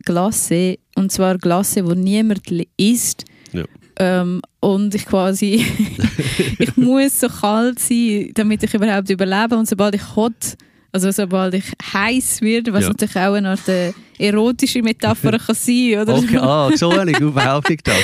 Glasse 0.05 0.79
und 0.97 1.11
zwar 1.13 1.39
Glasse, 1.39 1.85
wo 1.87 1.95
niemand 1.95 2.43
isst. 2.77 3.25
Ja. 3.53 3.65
Ähm, 3.97 4.43
und 4.61 4.95
ich 4.95 5.07
quasi, 5.07 5.65
ich 6.59 6.77
muss 6.77 7.21
so 7.21 7.29
kalt 7.29 7.79
sein, 7.79 8.31
damit 8.35 8.63
ich 8.63 8.75
überhaupt 8.75 9.09
überlebe. 9.11 9.57
Und 9.57 9.69
sobald 9.69 9.95
ich 9.95 10.17
hot, 10.17 10.57
also 10.93 11.11
sobald 11.11 11.55
ich 11.55 11.65
heiß 11.93 12.43
werde, 12.43 12.73
was 12.73 12.83
Ja. 12.83 12.89
natürlich 12.89 13.17
auch 13.17 13.33
eine 13.35 13.51
Art 13.51 13.67
äh, 13.69 13.93
erotische 14.19 14.83
Metapher 14.83 15.39
kann 15.39 15.55
sein, 15.55 15.99
oder? 16.01 16.15
Okay, 16.17 16.37
ah, 16.39 16.71
so 16.77 16.93
habe 16.97 17.11
ich 17.11 17.19
überhaupt 17.21 17.69
nicht. 17.71 17.87
Dann 17.89 17.97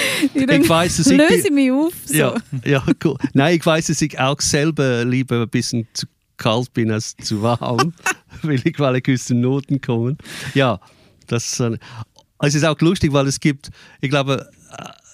Ich 0.62 0.68
weiss, 0.68 0.98
ich 0.98 1.06
löse 1.16 1.46
ich 1.48 1.50
mich 1.52 1.70
auf. 1.70 1.92
So. 2.06 2.14
Ja, 2.14 2.34
ja, 2.64 2.84
cool. 3.04 3.16
Nein, 3.34 3.56
ich 3.56 3.64
weiß, 3.66 3.86
dass 3.88 4.00
ich 4.02 4.18
auch 4.18 4.40
selber 4.40 5.04
lieber 5.04 5.42
ein 5.42 5.48
bisschen 5.48 5.86
zu 5.92 6.06
kalt 6.38 6.72
bin 6.72 6.90
als 6.90 7.16
zu 7.18 7.42
warm, 7.42 7.92
weil 8.42 8.60
ich, 8.64 8.78
weil 8.78 8.96
ich 8.96 9.08
aus 9.12 9.26
den 9.26 9.40
Noten 9.42 9.80
komme. 9.80 10.16
Ja, 10.54 10.80
das 11.26 11.52
ist, 11.52 11.60
äh, 11.60 11.76
es 12.40 12.54
ist 12.54 12.64
auch 12.64 12.80
lustig, 12.80 13.12
weil 13.12 13.26
es 13.26 13.38
gibt, 13.38 13.68
ich 14.00 14.08
glaube, 14.08 14.48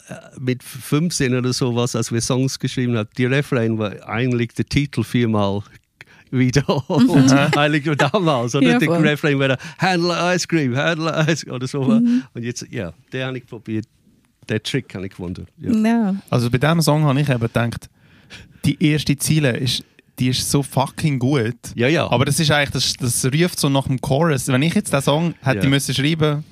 äh, 0.08 0.14
mit 0.38 0.62
15 0.62 1.34
oder 1.34 1.52
sowas, 1.52 1.96
als 1.96 2.12
wir 2.12 2.20
Songs 2.20 2.58
geschrieben 2.58 2.96
haben, 2.96 3.08
die 3.16 3.24
Refrain 3.24 3.78
war 3.78 4.06
eigentlich 4.08 4.52
der 4.54 4.66
Titel 4.66 5.02
viermal 5.02 5.62
wiederholt. 6.38 7.56
eigentlich 7.56 7.84
nur 7.84 7.96
damals. 7.96 8.54
Oder 8.54 8.68
Ja, 8.72 8.78
der. 8.78 9.02
Refrain 9.02 9.38
war 9.38 9.56
Handle 9.78 10.34
Ice 10.34 10.46
Cream, 10.46 10.76
Handle 10.76 11.24
Ice 11.28 11.44
Cream 11.44 11.54
oder 11.56 11.66
so. 11.66 11.80
Und 11.82 12.24
jetzt, 12.42 12.66
ja, 12.70 12.92
den 13.12 13.26
habe 13.26 13.38
ich 13.38 13.46
probiert. 13.46 13.86
Den 14.48 14.62
Trick 14.62 14.94
habe 14.94 15.04
ich 15.06 15.10
gefunden. 15.10 15.46
Ja. 15.58 15.72
Ja. 15.72 16.16
Also 16.28 16.50
bei 16.50 16.58
diesem 16.58 16.82
Song 16.82 17.04
habe 17.04 17.20
ich 17.20 17.28
eben 17.28 17.40
gedacht, 17.40 17.88
die 18.64 18.82
erste 18.84 19.16
Ziele 19.16 19.56
ist, 19.56 19.82
die 20.18 20.28
ist 20.28 20.48
so 20.50 20.62
fucking 20.62 21.18
gut. 21.18 21.56
Ja, 21.74 21.88
ja. 21.88 22.10
Aber 22.10 22.24
das 22.24 22.38
ist 22.38 22.50
eigentlich, 22.50 22.70
das, 23.00 23.22
das 23.22 23.32
ruft 23.32 23.58
so 23.58 23.68
nach 23.68 23.86
dem 23.86 24.00
Chorus. 24.00 24.48
Wenn 24.48 24.62
ich 24.62 24.74
jetzt 24.74 24.92
den 24.92 25.00
Song 25.02 25.34
hätte 25.42 25.64
Ja. 25.64 25.68
müssen 25.70 25.94
schreiben 25.94 26.44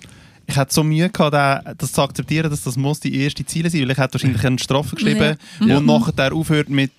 ich 0.44 0.56
hätte 0.56 0.74
so 0.74 0.82
Mühe 0.82 1.08
gehabt, 1.08 1.34
den- 1.66 1.74
das 1.78 1.92
zu 1.92 2.02
akzeptieren, 2.02 2.50
dass 2.50 2.64
das 2.64 2.76
muss 2.76 2.98
die 2.98 3.14
erste 3.22 3.46
Ziele 3.46 3.70
sein, 3.70 3.82
weil 3.82 3.92
ich 3.92 3.96
hätte 3.98 4.14
wahrscheinlich 4.14 4.44
eine 4.44 4.58
Strophe 4.58 4.96
geschrieben, 4.96 5.36
Ja. 5.60 5.78
und 5.78 5.86
nachher 5.86 6.12
der 6.12 6.32
aufhört 6.34 6.68
mit 6.68 6.90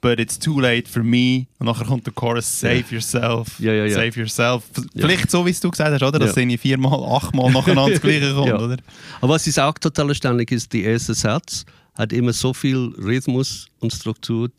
But 0.00 0.20
it's 0.20 0.38
too 0.38 0.60
late 0.60 0.88
for 0.88 1.02
me. 1.02 1.46
Und 1.58 1.66
nachher 1.66 1.84
kommt 1.84 2.06
der 2.06 2.12
Chorus 2.14 2.60
Save 2.60 2.84
yourself. 2.90 3.58
Ja, 3.58 3.72
ja, 3.72 3.84
ja. 3.86 3.94
Save 3.94 4.20
yourself. 4.20 4.64
Vielleicht 4.94 5.28
so, 5.30 5.44
wie 5.44 5.50
es 5.50 5.58
du 5.58 5.70
gesagt 5.70 5.90
hast, 5.92 6.02
oder? 6.02 6.20
Dass 6.20 6.36
Ja. 6.36 6.42
irgendwie 6.42 6.56
viermal, 6.58 7.02
achtmal 7.16 7.50
nacheinander 7.50 7.90
das 7.92 8.00
Gleiche 8.00 8.32
kommt, 8.34 8.46
Ja. 8.46 8.60
oder? 8.60 8.76
Aber 9.20 9.34
was 9.34 9.46
ist 9.48 9.58
auch 9.58 9.74
total 9.74 10.10
erstaunlich 10.10 10.52
ist, 10.52 10.72
der 10.72 10.84
erste 10.84 11.14
Satz 11.14 11.64
hat 11.94 12.12
immer 12.12 12.32
so 12.32 12.54
viel 12.54 12.94
Rhythmus 12.96 13.66
und 13.80 13.92
Struktur 13.92 14.50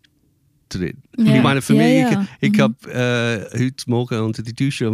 drin. 0.67 0.97
Ja. 1.17 1.37
Ich 1.37 1.41
meine, 1.41 1.61
für 1.61 1.73
Ja, 1.73 1.83
mich, 1.83 2.11
ja. 2.13 2.27
ich, 2.41 2.49
ich 2.51 2.57
Mhm. 2.57 2.61
habe 2.61 2.91
äh, 3.53 3.59
heute 3.59 3.83
Morgen 3.89 4.19
unter 4.19 4.43
die 4.43 4.53
Dusche, 4.53 4.91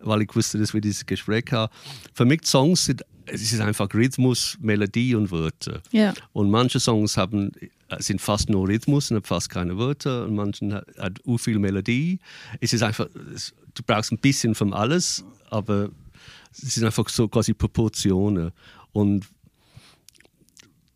weil 0.00 0.22
ich 0.22 0.34
wusste, 0.34 0.58
dass 0.58 0.72
wir 0.72 0.80
dieses 0.80 1.04
Gespräch 1.04 1.44
haben, 1.52 1.70
für 2.14 2.24
mich 2.24 2.40
Songs 2.46 2.86
sind, 2.86 3.02
es 3.26 3.42
ist 3.52 3.60
einfach 3.60 3.92
Rhythmus, 3.92 4.56
Melodie 4.60 5.14
und 5.14 5.30
Wörter. 5.30 5.82
Ja. 5.92 6.14
Und 6.32 6.48
manche 6.50 6.80
Songs 6.80 7.16
haben, 7.16 7.50
sind 7.98 8.20
fast 8.20 8.48
nur 8.48 8.68
Rhythmus 8.68 9.10
und 9.10 9.26
fast 9.26 9.50
keine 9.50 9.78
Wörter. 9.78 10.24
Und 10.24 10.34
manche 10.34 10.72
hat, 10.72 10.86
hat 10.98 11.20
auch 11.26 11.38
viel 11.38 11.58
Melodie. 11.58 12.18
Es 12.60 12.72
ist 12.72 12.82
einfach, 12.82 13.06
du 13.06 13.82
brauchst 13.86 14.12
ein 14.12 14.18
bisschen 14.18 14.54
von 14.54 14.72
alles, 14.72 15.24
aber 15.50 15.90
es 16.52 16.74
sind 16.74 16.84
einfach 16.84 17.08
so 17.08 17.28
quasi 17.28 17.54
Proportionen. 17.54 18.52
Und 18.92 19.26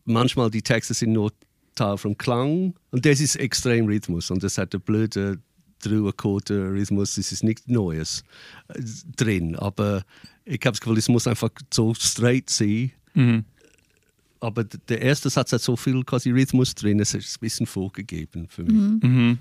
manchmal 0.05 0.49
die 0.49 0.61
Texte 0.61 0.93
sind 0.93 1.13
nur 1.13 1.31
Teil 1.75 1.97
vom 1.97 2.17
Klang 2.17 2.73
und 2.91 3.05
das 3.05 3.21
ist 3.21 3.37
extrem 3.37 3.85
Rhythmus 3.85 4.29
und 4.29 4.43
das 4.43 4.57
hat 4.57 4.73
einen 4.73 4.81
blöden 4.81 5.41
Drei-Akkorde-Rhythmus, 5.79 7.15
das 7.15 7.31
ist 7.31 7.43
nichts 7.43 7.65
Neues 7.67 8.23
äh, 8.67 8.81
drin, 9.15 9.55
aber 9.55 10.03
ich 10.45 10.59
habe 10.65 10.71
das 10.71 10.81
Gefühl, 10.81 10.97
es 10.97 11.07
muss 11.07 11.27
einfach 11.27 11.49
so 11.73 11.93
straight 11.93 12.49
sein, 12.49 12.91
Mhm. 13.13 13.43
Aber 14.41 14.63
der 14.65 15.01
erste 15.01 15.29
Satz 15.29 15.53
hat 15.53 15.61
so 15.61 15.75
viel 15.75 16.03
quasi 16.03 16.31
Rhythmus 16.31 16.75
drin, 16.75 16.99
es 16.99 17.13
ist 17.13 17.37
ein 17.37 17.39
bisschen 17.41 17.65
vorgegeben 17.65 18.47
für 18.49 18.63
mich. 18.63 18.73
Mhm. 19.03 19.37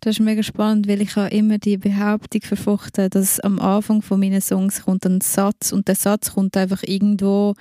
Das 0.00 0.16
ist 0.16 0.20
mega 0.20 0.42
spannend, 0.42 0.86
weil 0.88 1.00
ich 1.02 1.16
habe 1.16 1.34
immer 1.34 1.58
die 1.58 1.76
Behauptung 1.76 2.40
verfochten, 2.42 3.10
dass 3.10 3.40
am 3.40 3.58
Anfang 3.58 4.00
von 4.00 4.20
meinen 4.20 4.40
Songs 4.40 4.82
kommt 4.84 5.04
ein 5.04 5.20
Satz 5.20 5.72
und 5.72 5.88
der 5.88 5.96
Satz 5.96 6.32
kommt 6.34 6.56
einfach 6.56 6.82
irgendwo 6.84 7.54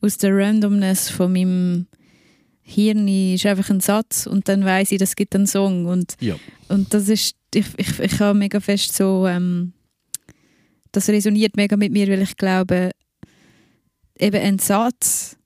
aus 0.00 0.16
der 0.18 0.36
Randomness 0.36 1.10
von 1.10 1.32
meinem 1.32 1.86
Hirn 2.62 3.06
ist 3.06 3.46
einfach 3.46 3.70
ein 3.70 3.80
Satz 3.80 4.26
und 4.26 4.48
dann 4.48 4.64
weiß 4.64 4.90
ich, 4.92 4.98
das 4.98 5.14
gibt 5.14 5.34
einen 5.36 5.46
Song 5.46 5.86
und, 5.86 6.16
Ja. 6.20 6.34
und 6.68 6.92
das 6.92 7.08
ist, 7.08 7.36
ich, 7.54 7.66
ich, 7.76 7.98
ich 8.00 8.20
habe 8.20 8.36
mega 8.36 8.58
fest 8.58 8.96
so, 8.96 9.26
ähm, 9.26 9.72
das 10.92 11.08
resoniert 11.08 11.56
mega 11.56 11.76
mit 11.76 11.92
mir, 11.92 12.08
weil 12.08 12.22
ich 12.22 12.36
glaube, 12.36 12.90
eben 14.18 14.40
ein 14.42 14.58
Satz, 14.58 15.36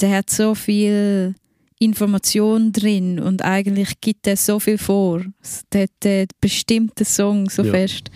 der 0.00 0.16
hat 0.18 0.30
so 0.30 0.54
viel 0.54 1.34
Information 1.80 2.72
drin 2.72 3.20
und 3.20 3.42
eigentlich 3.44 4.00
gibt 4.00 4.26
er 4.26 4.36
so 4.36 4.58
viel 4.58 4.78
vor. 4.78 5.22
Der, 5.72 5.86
der 6.02 6.26
bestimmt 6.40 6.98
den 6.98 7.06
Song 7.06 7.48
so 7.48 7.62
Ja. 7.62 7.70
fest. 7.72 8.10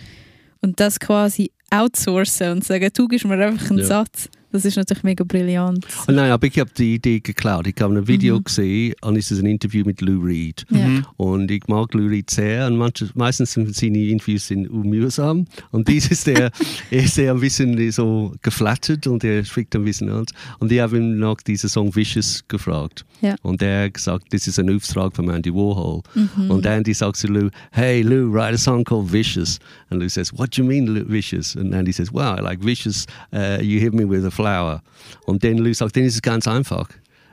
Und 0.61 0.79
das 0.79 0.99
quasi 0.99 1.51
outsourcen 1.71 2.51
und 2.51 2.63
sagen, 2.63 2.89
du 2.93 3.07
gibst 3.07 3.25
mir 3.25 3.37
einfach 3.45 3.69
einen 3.69 3.79
Ja. 3.79 3.85
Satz. 3.85 4.29
Das 4.53 4.65
ist 4.65 4.77
natürlich 4.77 5.03
mega 5.03 5.23
brillant. 5.23 5.85
Oh 6.07 6.11
nein, 6.11 6.31
aber 6.31 6.45
ich 6.47 6.59
habe 6.59 6.69
die 6.77 6.93
Idee 6.95 7.19
geklaut. 7.19 7.65
Ich 7.67 7.75
habe 7.81 7.95
ein 7.95 8.07
Video 8.07 8.37
Mhm. 8.37 8.43
gesehen 8.43 8.93
und 9.01 9.17
es 9.17 9.31
ist 9.31 9.39
ein 9.39 9.47
Interview 9.47 9.83
mit 9.83 9.99
Lou 10.01 10.21
Reed. 10.21 10.63
Mhm. 10.69 11.05
Und 11.17 11.49
ich 11.51 11.67
mag 11.67 11.93
Lou 11.93 12.07
Reed 12.07 12.29
sehr 12.29 12.67
und 12.67 12.77
manche, 12.77 13.09
meistens 13.15 13.53
sind 13.53 13.75
seine 13.75 13.97
Interviews 13.97 14.47
sind 14.47 14.71
mühsam. 14.71 15.45
Und 15.71 15.87
dieses, 15.87 16.23
der 16.23 16.51
er 16.91 17.03
ist 17.03 17.17
er 17.17 17.33
ein 17.33 17.39
bisschen 17.39 17.91
so 17.91 18.33
geflattert 18.43 19.07
und 19.07 19.23
er 19.23 19.43
spricht 19.43 19.75
ein 19.75 19.83
bisschen 19.85 20.09
an. 20.09 20.25
Und 20.59 20.71
ich 20.71 20.79
habe 20.79 20.97
ihn 20.97 21.17
nach 21.17 21.37
diesem 21.37 21.69
Song 21.69 21.95
Vicious 21.95 22.43
gefragt. 22.47 23.05
Ja. 23.21 23.35
Und 23.41 23.61
er 23.63 23.85
hat 23.85 23.95
gesagt, 23.95 24.33
das 24.33 24.47
ist 24.47 24.59
ein 24.59 24.69
Auftrag 24.69 25.15
von 25.15 25.29
Andy 25.29 25.51
Warhol. 25.53 26.01
Mhm. 26.13 26.51
Und 26.51 26.65
Andy 26.67 26.93
sagt 26.93 27.17
zu 27.17 27.27
Lou, 27.27 27.49
hey 27.71 28.03
Lou, 28.03 28.31
write 28.31 28.53
a 28.53 28.57
song 28.57 28.83
called 28.83 29.11
Vicious. 29.11 29.57
And 29.89 29.99
Lou 29.99 30.09
says, 30.09 30.31
what 30.31 30.55
do 30.55 30.61
you 30.61 30.67
mean 30.67 30.85
Lou, 30.93 31.05
Vicious? 31.05 31.55
And 31.55 31.73
Andy 31.73 31.91
says, 31.91 32.11
wow, 32.13 32.35
I 32.37 32.41
like 32.41 32.59
Vicious, 32.63 33.07
uh, 33.33 33.57
you 33.59 33.79
hit 33.79 33.93
me 33.95 34.05
with 34.05 34.25
a 34.25 34.31
flower. 34.43 34.81
Und 35.25 35.43
dann 35.43 35.57
Lou 35.57 35.73
sagt, 35.73 35.95
dann 35.95 36.03
ist 36.03 36.15
es 36.15 36.21
ganz 36.21 36.47
einfach. 36.47 36.89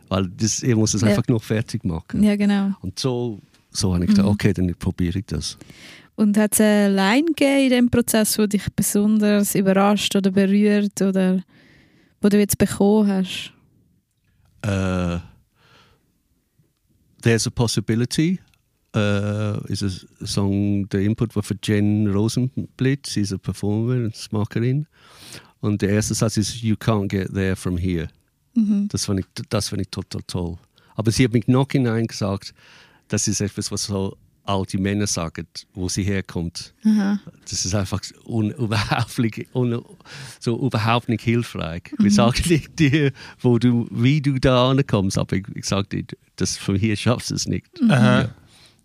Weil 0.09 0.29
das, 0.37 0.63
er 0.63 0.77
muss 0.77 0.95
es 0.95 1.03
Ja. 1.03 1.09
einfach 1.09 1.27
noch 1.29 1.43
fertig 1.43 1.85
machen. 1.85 2.23
ja, 2.23 2.37
genau. 2.37 2.73
Und 2.83 2.99
so, 2.99 3.39
so 3.71 3.95
habe 3.95 4.05
ich 4.05 4.11
gedacht, 4.11 4.27
okay, 4.27 4.53
dann 4.53 4.75
probiere 4.79 5.19
ich 5.19 5.27
das. 5.27 5.57
Und 6.17 6.37
hat 6.37 6.53
es 6.55 6.61
eine 6.61 6.95
Line 6.95 7.27
gegeben 7.27 7.65
in 7.65 7.71
dem 7.71 7.91
Prozess, 7.91 8.35
die 8.37 8.49
dich 8.49 8.67
besonders 8.75 9.55
überrascht 9.55 10.15
oder 10.17 10.31
berührt 10.31 11.01
oder 11.01 11.43
wo 12.21 12.29
du 12.29 12.39
jetzt 12.39 12.59
bekommen 12.59 13.09
hast? 13.09 13.53
Uh, 14.67 15.19
There's 17.23 17.47
a 17.47 17.51
Possibility 17.51 18.39
uh, 18.97 19.61
is 19.69 19.83
a 19.83 20.27
song, 20.27 20.89
der 20.89 21.01
Input 21.01 21.35
war 21.37 21.43
für 21.43 21.57
Jen 21.63 22.09
Rosenblitz, 22.09 23.13
sie 23.15 23.21
ist 23.23 23.33
eine 23.33 23.39
Performerin, 23.39 24.05
eine 24.05 24.13
Macherin. 24.33 24.87
Und 25.61 25.83
der 25.83 25.91
erste 25.91 26.15
Satz 26.15 26.37
ist 26.37 26.63
You 26.63 26.75
can't 26.75 27.09
get 27.09 27.33
there 27.33 27.57
from 27.57 27.77
here. 27.77 28.09
Mhm. 28.55 28.89
Das 28.89 29.05
fand 29.05 29.21
ich, 29.21 29.27
das 29.49 29.69
fand 29.69 29.83
ich 29.83 29.89
total 29.89 30.23
toll. 30.27 30.59
Aber 30.95 31.11
sie 31.11 31.25
hat 31.25 31.33
mich 31.33 31.47
noch 31.49 31.69
hinein 31.71 32.07
gesagt, 32.07 32.55
das 33.09 33.29
ist 33.29 33.41
etwas, 33.41 33.71
was 33.71 33.85
so 33.85 34.17
alte 34.45 34.79
Männer 34.79 35.07
sagen, 35.07 35.47
wo 35.75 35.89
sie 35.89 36.03
herkommt. 36.03 36.75
Aha. 36.85 37.21
Das 37.49 37.65
ist 37.65 37.75
einfach 37.75 38.01
un, 38.25 38.51
überhaupt, 38.59 39.19
nicht, 39.19 39.55
un, 39.55 39.83
so 40.41 40.59
überhaupt 40.59 41.09
nicht 41.09 41.23
hilfreich. 41.23 41.83
Wir 41.99 42.11
sagen 42.11 42.43
nicht 42.49 42.79
dir, 42.79 43.13
wo 43.41 43.59
du, 43.59 43.87
wie 43.91 44.21
du 44.21 44.39
da 44.39 44.71
ankommst, 44.71 45.19
aber 45.19 45.37
ich, 45.37 45.47
ich 45.55 45.65
sage 45.65 45.89
dir, 45.89 46.05
das 46.37 46.57
von 46.57 46.77
hier 46.77 46.97
schaffst 46.97 47.31
du 47.31 47.35
es 47.35 47.47
nicht. 47.47 47.67
Aha. 47.89 48.35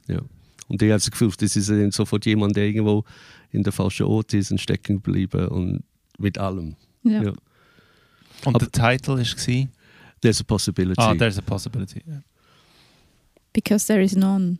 Ja. 0.07 0.21
Und 0.67 0.81
ich 0.81 0.89
habe 0.89 0.99
das 0.99 1.11
Gefühl, 1.11 1.31
das 1.37 1.55
ist 1.55 1.95
sofort 1.95 2.25
jemand, 2.25 2.55
der 2.55 2.65
irgendwo 2.65 3.03
in 3.51 3.63
der 3.63 3.73
falschen 3.73 4.05
Ort 4.05 4.33
ist 4.33 4.51
und 4.51 4.59
stecken 4.59 4.97
geblieben 4.97 5.47
und 5.47 5.83
mit 6.17 6.37
allem. 6.37 6.75
Ja. 7.03 7.23
Ja. 7.23 7.29
Und 8.45 8.55
Aber- 8.55 8.59
der 8.65 8.71
Titel 8.71 9.17
war? 9.17 9.67
There's 10.21 10.41
a 10.41 10.43
possibility. 10.43 10.99
Ah, 11.01 11.13
there's 11.13 11.37
a 11.37 11.41
possibility. 11.41 12.01
Ja. 12.07 12.21
Because 13.53 13.85
there 13.87 14.03
is 14.03 14.15
none. 14.15 14.57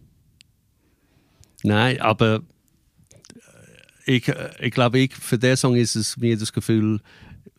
Nein, 1.64 2.00
aber 2.02 2.42
äh, 4.06 4.16
ich, 4.18 4.28
äh, 4.28 4.50
ich 4.62 4.72
glaube, 4.72 5.00
ich, 5.00 5.14
für 5.16 5.38
den 5.38 5.58
Song 5.58 5.76
ist 5.76 5.96
es 5.96 6.18
mir 6.18 6.38
das 6.38 6.54
Gefühl, 6.54 7.00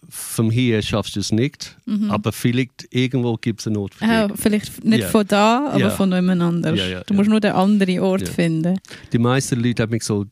von 0.09 0.51
hier 0.53 0.81
schaffst 0.83 1.17
du 1.17 1.21
es 1.21 1.33
nicht, 1.33 1.77
aber 2.11 2.31
vielleicht 2.31 2.87
irgendwo 2.91 3.35
gibt 3.37 3.59
es 3.61 3.67
einen 3.67 3.77
Ort 3.79 3.95
für 3.97 4.05
dich. 4.05 4.13
Ah, 4.15 4.29
vielleicht 4.37 4.85
nicht 4.85 5.01
Ja. 5.01 5.09
von 5.09 5.27
da, 5.27 5.69
aber 5.71 5.81
Ja. 5.81 5.91
von 5.91 6.13
jemand 6.13 6.43
anders. 6.43 6.79
Ja, 6.79 6.87
ja, 6.87 7.01
du 7.03 7.13
musst 7.15 7.29
nur 7.29 7.41
den 7.41 7.51
anderen 7.53 7.99
Ort 7.99 8.29
finden. 8.29 8.79
Die 9.13 9.19
meisten 9.19 9.61
Leute 9.61 9.83
haben 9.83 9.91
mich 9.91 10.05
so 10.05 10.25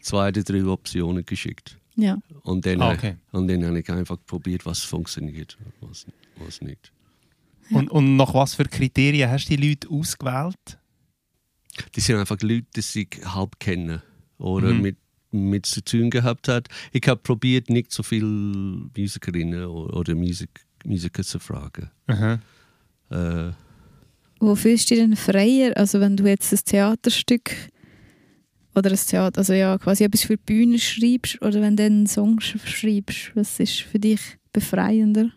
zwei 0.00 0.28
oder 0.30 0.42
drei 0.42 0.64
Optionen 0.64 1.24
geschickt. 1.24 1.76
Ja. 1.96 2.18
Und 2.42 2.64
dann, 2.66 2.80
Ah, 2.80 2.92
okay. 2.92 3.16
und 3.32 3.48
dann 3.48 3.64
habe 3.64 3.80
ich 3.80 3.88
einfach 3.90 4.18
probiert, 4.26 4.64
was 4.66 4.80
funktioniert, 4.80 5.58
was, 5.80 6.06
was 6.36 6.60
nicht. 6.62 6.92
Und, 7.70 7.90
und 7.90 8.16
nach 8.16 8.34
was 8.34 8.54
für 8.54 8.64
Kriterien 8.64 9.30
hast 9.30 9.48
du 9.48 9.56
die 9.56 9.68
Leute 9.68 9.88
ausgewählt? 9.90 10.78
Die 11.94 12.00
sind 12.00 12.16
einfach 12.16 12.38
Leute, 12.42 12.66
die 12.74 12.80
sich 12.80 13.08
halb 13.24 13.58
kennen 13.60 14.02
oder 14.38 14.72
Mhm. 14.72 14.82
mit, 14.82 14.96
mit 15.30 15.66
zu 15.66 15.82
tun 15.84 16.10
gehabt 16.10 16.48
hat. 16.48 16.68
Ich 16.92 17.06
habe 17.06 17.20
probiert, 17.20 17.70
nicht 17.70 17.92
so 17.92 18.02
viele 18.02 18.26
Musikerinnen 18.26 19.64
oder, 19.66 19.96
oder 19.96 20.14
Musik, 20.14 20.50
Musiker 20.84 21.22
zu 21.22 21.38
fragen. 21.38 21.90
Aha. 22.08 22.40
Äh, 23.10 23.52
Wo 24.40 24.54
fühlst 24.56 24.90
du 24.90 24.94
dich 24.94 25.04
denn 25.04 25.16
freier? 25.16 25.76
Also 25.76 26.00
wenn 26.00 26.16
du 26.16 26.26
jetzt 26.26 26.52
ein 26.52 26.58
Theaterstück 26.64 27.54
oder 28.74 28.90
ein 28.90 28.96
Theater, 28.96 29.38
also 29.38 29.52
ja, 29.52 29.78
quasi 29.78 30.04
etwas 30.04 30.22
für 30.22 30.36
die 30.36 30.42
Bühne 30.44 30.78
schreibst 30.78 31.40
oder 31.42 31.60
wenn 31.60 31.76
du 31.76 31.84
einen 31.84 32.06
Song 32.06 32.40
sch 32.40 32.56
schreibst, 32.64 33.32
was 33.34 33.58
ist 33.58 33.80
für 33.80 33.98
dich 33.98 34.20
befreiender? 34.52 35.30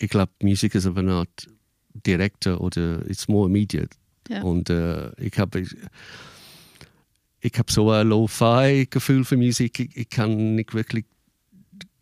ich 0.00 0.10
glaube, 0.10 0.32
Musik 0.42 0.74
ist 0.74 0.86
aber 0.86 1.00
eine 1.00 1.14
Art 1.14 1.48
direkter 1.94 2.60
oder 2.60 3.08
it's 3.08 3.28
more 3.28 3.48
immediate. 3.48 3.90
Ja. 4.28 4.42
Und 4.42 4.70
äh, 4.70 5.10
ich 5.20 5.38
habe 5.38 5.60
ich, 5.60 5.74
ich 7.40 7.58
habe 7.58 7.72
so 7.72 7.90
ein 7.90 8.08
Lo-Fi-Gefühl 8.08 9.24
für 9.24 9.36
Musik. 9.36 9.80
Ich, 9.80 9.96
ich 9.96 10.08
kann 10.08 10.54
nicht 10.54 10.74
wirklich 10.74 11.04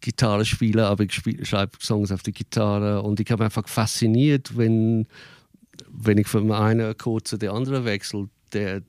Gitarre 0.01 0.44
spielen, 0.44 0.85
aber 0.85 1.05
ich 1.05 1.12
spiel, 1.12 1.44
schreibe 1.44 1.79
Songs 1.81 2.12
auf 2.12 2.23
der 2.23 2.33
Gitarre 2.33 3.03
und 3.03 3.20
ich 3.20 3.31
habe 3.31 3.44
einfach 3.44 3.68
fasziniert, 3.68 4.57
wenn, 4.57 5.07
wenn 5.88 6.18
ich 6.18 6.27
von 6.27 6.51
einem 6.53 6.90
Akkord 6.90 7.27
zu 7.27 7.37
der 7.37 7.53
anderen 7.53 7.85
wechsle, 7.85 8.29
der, 8.53 8.83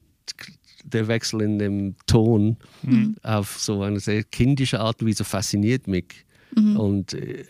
der 0.84 1.08
Wechsel 1.08 1.42
in 1.42 1.58
dem 1.60 1.96
Ton 2.06 2.58
Mhm. 2.84 3.16
auf 3.24 3.60
so 3.60 3.82
eine 3.82 4.00
sehr 4.00 4.24
kindische 4.24 4.80
Art 4.80 5.02
und 5.02 5.08
Weise 5.10 5.24
fasziniert 5.24 5.88
mich. 5.88 6.26
Mhm. 6.56 6.78
Und 6.78 7.14
äh, 7.14 7.42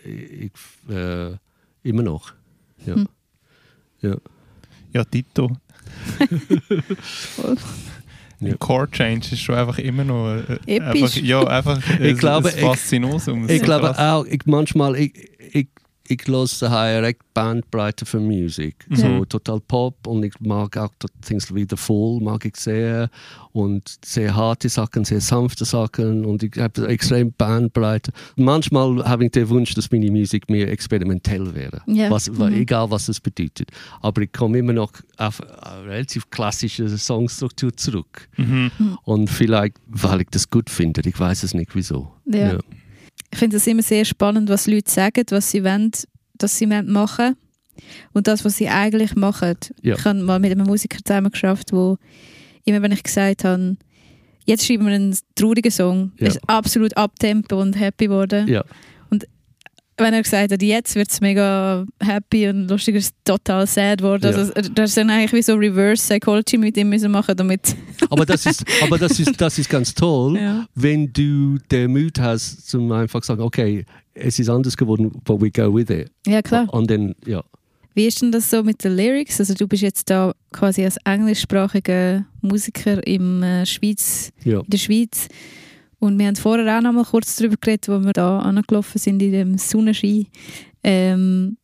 ich, 0.48 0.52
äh, 0.90 1.36
immer 1.82 2.02
noch. 2.02 2.32
Ja. 2.86 2.94
Hm. 2.96 3.08
ja. 4.00 4.16
Ja, 4.92 5.04
Tito. 5.04 5.50
Ja. 8.38 8.54
Chord 8.58 8.92
Change 8.92 9.28
ist 9.32 9.40
schon 9.40 9.54
einfach 9.54 9.78
immer 9.78 10.04
noch 10.04 10.28
äh, 10.28 10.58
Episch. 10.66 11.16
Einfach, 11.16 11.16
ja, 11.16 11.44
einfach 11.46 12.00
Ich 12.00 12.18
glaube, 12.18 12.50
ein 12.50 12.54
ich- 12.54 12.60
Faszinosum. 12.60 13.48
Ich 13.48 13.60
So 13.60 13.64
glaube 13.64 13.98
auch, 13.98 14.26
ich, 14.26 14.40
manchmal, 14.44 14.94
ich, 14.96 15.14
ich, 15.54 15.68
ich 16.08 16.26
höre 16.26 16.46
daheim 16.60 17.04
recht 17.04 17.20
Bandbreite 17.34 18.06
für 18.06 18.20
Musik. 18.20 18.86
Mhm. 18.88 18.96
So 18.96 19.24
total 19.24 19.60
Pop 19.60 20.06
und 20.06 20.22
ich 20.24 20.34
mag 20.40 20.76
auch 20.76 20.90
Things 21.26 21.54
wie 21.54 21.66
The 21.68 21.76
Fall, 21.76 22.18
mag 22.20 22.44
ich 22.44 22.56
sehr. 22.56 23.10
Und 23.52 23.98
sehr 24.04 24.36
harte 24.36 24.68
Sachen, 24.68 25.04
sehr 25.04 25.20
sanfte 25.20 25.64
Sachen 25.64 26.24
und 26.26 26.42
ich 26.42 26.56
habe 26.58 26.86
extrem 26.88 27.32
Bandbreite. 27.32 28.12
Manchmal 28.36 29.02
habe 29.08 29.24
ich 29.24 29.30
den 29.32 29.48
Wunsch, 29.48 29.74
dass 29.74 29.90
meine 29.90 30.10
Musik 30.10 30.50
mehr 30.50 30.70
experimentell 30.70 31.54
wäre. 31.54 31.82
Ja. 31.86 32.10
Was, 32.10 32.28
Mhm. 32.36 32.52
Egal, 32.54 32.90
was 32.90 33.08
es 33.08 33.20
bedeutet. 33.20 33.70
Aber 34.02 34.20
ich 34.22 34.32
komme 34.32 34.58
immer 34.58 34.72
noch 34.72 34.92
auf 35.16 35.40
eine 35.40 35.86
relativ 35.86 36.28
klassische 36.30 36.88
Songstruktur 36.98 37.74
zurück. 37.76 38.28
Mhm. 38.36 38.70
Und 39.04 39.30
vielleicht, 39.30 39.76
weil 39.86 40.20
ich 40.22 40.28
das 40.30 40.50
gut 40.50 40.68
finde. 40.68 41.00
Ich 41.06 41.18
weiß 41.18 41.42
es 41.42 41.54
nicht, 41.54 41.74
wieso. 41.74 42.12
Ja. 42.26 42.58
Ich 43.36 43.38
finde 43.40 43.58
es 43.58 43.66
immer 43.66 43.82
sehr 43.82 44.06
spannend, 44.06 44.48
was 44.48 44.66
Leute 44.66 44.90
sagen, 44.90 45.22
was 45.28 45.50
sie 45.50 45.62
wollen, 45.62 45.90
dass 46.38 46.56
sie 46.56 46.64
machen. 46.66 47.36
Und 48.14 48.28
das, 48.28 48.46
was 48.46 48.56
sie 48.56 48.70
eigentlich 48.70 49.14
machen. 49.14 49.56
Ja. 49.82 49.94
Ich 49.94 50.04
habe 50.06 50.22
mal 50.22 50.38
mit 50.38 50.52
einem 50.52 50.66
Musiker 50.66 50.96
zusammen 51.04 51.30
geschafft, 51.30 51.70
wo 51.70 51.98
immer 52.64 52.80
wenn 52.80 52.92
ich 52.92 53.02
gesagt 53.02 53.44
habe, 53.44 53.76
jetzt 54.46 54.64
schreiben 54.64 54.86
wir 54.86 54.94
einen 54.94 55.14
traurigen 55.34 55.70
Song, 55.70 56.12
Ja. 56.18 56.28
ist 56.28 56.40
absolut 56.48 56.96
abtempo 56.96 57.60
und 57.60 57.78
happy 57.78 58.06
geworden. 58.06 58.48
Ja. 58.48 58.64
Wenn 59.98 60.12
er 60.12 60.22
gesagt 60.22 60.52
hat, 60.52 60.62
jetzt 60.62 60.94
wird 60.94 61.10
es 61.10 61.20
mega 61.22 61.86
happy 62.02 62.48
und 62.48 62.68
lustig, 62.68 62.96
ist 62.96 63.06
es 63.06 63.12
total 63.24 63.66
sad 63.66 63.98
geworden. 63.98 64.30
Ja. 64.30 64.38
Also, 64.38 64.52
das 64.74 64.90
ist 64.90 64.96
dann 64.98 65.08
eigentlich 65.08 65.32
wie 65.32 65.42
so 65.42 65.54
Reverse 65.54 66.02
Psychology 66.06 66.58
mit 66.58 66.76
ihm 66.76 66.90
müssen 66.90 67.10
machen, 67.10 67.34
damit... 67.34 67.74
Aber 68.10 68.26
das 68.26 68.44
ist, 68.44 68.62
aber 68.82 68.98
das 68.98 69.18
ist, 69.18 69.40
das 69.40 69.58
ist 69.58 69.70
ganz 69.70 69.94
toll, 69.94 70.36
Ja. 70.38 70.66
wenn 70.74 71.10
du 71.12 71.56
den 71.70 71.92
Mut 71.92 72.18
hast, 72.20 72.68
zum 72.68 72.92
einfach 72.92 73.22
sagen, 73.22 73.40
okay, 73.40 73.86
es 74.12 74.38
ist 74.38 74.48
anders 74.50 74.76
geworden, 74.76 75.10
but 75.24 75.40
we 75.40 75.50
go 75.50 75.74
with 75.74 75.88
it. 75.90 76.10
Ja, 76.26 76.42
klar. 76.42 76.72
Und 76.72 76.90
dann, 76.90 77.14
ja. 77.26 77.42
Wie 77.94 78.04
ist 78.06 78.20
denn 78.20 78.30
das 78.30 78.50
so 78.50 78.62
mit 78.62 78.84
den 78.84 78.94
Lyrics? 78.94 79.40
Also 79.40 79.54
du 79.54 79.66
bist 79.66 79.82
jetzt 79.82 80.10
da 80.10 80.34
quasi 80.52 80.84
als 80.84 80.98
englischsprachiger 81.04 82.26
Musiker 82.42 83.06
im, 83.06 83.42
äh, 83.42 83.64
Schweiz, 83.64 84.30
ja. 84.44 84.60
in 84.60 84.66
der 84.68 84.78
Schweiz. 84.78 85.28
Und 85.98 86.18
wir 86.18 86.26
haben 86.26 86.36
vorher 86.36 86.78
auch 86.78 86.82
noch 86.82 86.92
mal 86.92 87.04
kurz 87.04 87.36
darüber 87.36 87.56
geredet, 87.60 87.88
wo 87.88 88.00
wir 88.04 88.12
da 88.12 88.38
angelaufen 88.40 88.98
sind 88.98 89.22
in 89.22 89.32
dem 89.32 89.58
Sonnenschein. 89.58 90.26
Ähm, 90.82 91.56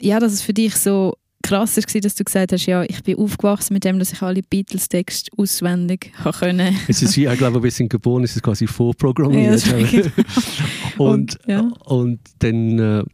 ja, 0.00 0.18
dass 0.20 0.32
es 0.32 0.42
für 0.42 0.54
dich 0.54 0.74
so 0.76 1.14
krass 1.42 1.76
war, 1.76 2.00
dass 2.00 2.14
du 2.14 2.24
gesagt 2.24 2.52
hast, 2.52 2.66
ja, 2.66 2.82
ich 2.82 3.02
bin 3.02 3.16
aufgewachsen 3.16 3.74
mit 3.74 3.84
dem, 3.84 3.98
dass 3.98 4.12
ich 4.12 4.22
alle 4.22 4.42
Beatles-Texte 4.42 5.30
auswendig 5.36 6.12
können. 6.38 6.76
Es 6.88 7.02
ist, 7.02 7.16
ja, 7.16 7.32
ich 7.32 7.38
glaube, 7.38 7.62
wir 7.62 7.70
sind 7.70 7.90
geboren, 7.90 8.24
es 8.24 8.36
ist 8.36 8.42
quasi 8.42 8.64
Ja, 8.64 8.70
vorprogrammiert. 8.72 9.54
das 9.54 9.66
ist 9.66 10.10
und, 10.98 11.36
Und, 11.36 11.38
ja. 11.46 11.60
und 11.84 12.20
dann, 12.40 12.78
äh, 12.78 13.04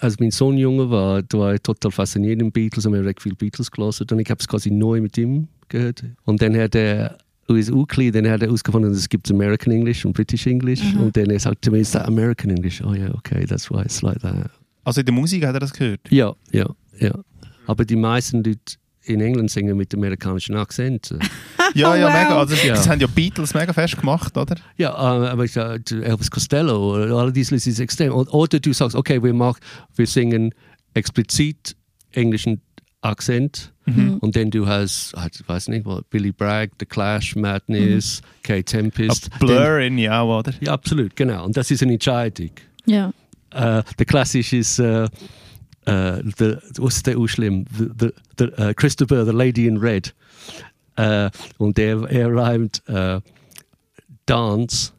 als 0.00 0.18
mein 0.18 0.30
Sohn 0.30 0.56
jünger 0.56 0.90
war, 0.90 1.22
da 1.22 1.38
war 1.38 1.54
ich 1.54 1.60
total 1.60 1.90
fasziniert 1.90 2.40
mit 2.42 2.52
Beatles 2.52 2.86
und 2.86 2.92
wir 2.92 2.98
haben 3.00 3.06
recht 3.06 3.22
viel 3.22 3.34
Beatles 3.34 3.70
gelesen 3.70 4.06
und 4.10 4.18
ich 4.18 4.30
habe 4.30 4.40
es 4.40 4.48
quasi 4.48 4.70
neu 4.70 5.00
mit 5.00 5.16
ihm 5.18 5.48
gehört. 5.68 6.04
Und 6.24 6.42
dann 6.42 6.56
hat 6.56 6.74
er 6.74 7.18
als 7.56 7.70
Ukli, 7.70 8.10
dann 8.10 8.28
hat 8.28 8.40
er 8.42 8.48
herausgefunden, 8.48 8.90
es 8.92 9.08
gibt 9.08 9.30
American 9.30 9.72
English 9.72 10.04
und 10.04 10.12
British 10.12 10.46
English 10.46 10.80
Aha. 10.82 11.00
und 11.02 11.16
dann 11.16 11.30
er 11.30 11.40
sagt 11.40 11.70
mir, 11.70 11.78
ist 11.78 11.94
das 11.94 12.04
American 12.04 12.50
English? 12.50 12.82
Oh 12.82 12.94
ja, 12.94 13.12
okay, 13.14 13.44
that's 13.46 13.70
why 13.70 13.82
it's 13.82 14.02
like 14.02 14.20
that. 14.20 14.50
Also 14.84 15.00
in 15.00 15.06
der 15.06 15.14
Musik 15.14 15.44
hat 15.44 15.54
er 15.54 15.60
das 15.60 15.72
gehört? 15.72 16.00
Ja, 16.10 16.34
ja, 16.52 16.66
ja. 16.98 17.12
Aber 17.66 17.84
die 17.84 17.96
meisten 17.96 18.42
Leute 18.42 18.76
in 19.04 19.20
England 19.20 19.50
singen 19.50 19.76
mit 19.76 19.94
amerikanischen 19.94 20.56
Akzenten. 20.56 21.18
Ja, 21.72 21.94
ja, 21.94 22.08
Wow. 22.08 22.12
mega. 22.14 22.36
Also, 22.40 22.54
Ja. 22.66 22.74
Das 22.74 22.88
haben 22.88 22.98
ja 23.00 23.06
Beatles 23.06 23.54
mega 23.54 23.72
fest 23.72 23.96
gemacht, 23.96 24.36
oder? 24.36 24.56
Ja, 24.76 24.90
äh, 24.90 25.28
aber 25.28 25.44
ich 25.44 25.52
sag, 25.52 25.88
Elvis 25.92 26.28
Costello 26.28 26.94
alle 27.16 27.32
diese 27.32 27.54
Leute 27.54 27.70
ist 27.70 27.78
extrem. 27.78 28.12
Oder 28.12 28.58
du 28.58 28.72
sagst, 28.72 28.96
okay, 28.96 29.22
wir, 29.22 29.32
mach, 29.32 29.56
wir 29.94 30.06
singen 30.08 30.52
explizit 30.94 31.76
englischen 32.10 32.60
Akzent 33.02 33.72
Mhm. 33.86 34.18
und 34.18 34.36
dann 34.36 34.50
du 34.50 34.68
hast, 34.68 35.14
halt, 35.16 35.42
weiß 35.48 35.68
nicht, 35.68 35.84
Billy 36.10 36.30
Bragg, 36.32 36.70
The 36.78 36.86
Clash, 36.86 37.34
Madness, 37.34 38.22
Kate 38.44 38.62
Tempest. 38.64 39.32
Ab 39.32 39.40
Blur 39.40 39.78
in 39.80 39.98
ja, 39.98 40.22
oder? 40.22 40.52
Dann, 40.52 40.60
ja, 40.60 40.72
absolut, 40.72 41.16
genau. 41.16 41.44
Und 41.44 41.56
das 41.56 41.70
ist 41.72 41.82
eine 41.82 41.94
Entscheidung. 41.94 42.50
Ja. 42.86 43.12
Äh, 43.52 43.82
der 43.98 44.06
klassisch 44.06 44.52
ist, 44.52 44.78
äh, 44.78 45.08
the, 45.86 46.56
was 46.78 46.96
ist 46.96 47.06
der 47.08 47.18
auch 47.18 47.26
schlimm? 47.26 47.64
The, 47.76 47.88
the, 47.98 48.08
the, 48.38 48.74
Christopher, 48.76 49.24
the 49.24 49.32
Lady 49.32 49.66
in 49.66 49.78
Red. 49.78 50.14
Und 51.58 51.78
er, 51.78 52.02
er 52.10 52.32
reimt 52.34 52.82
Dance 54.26 54.92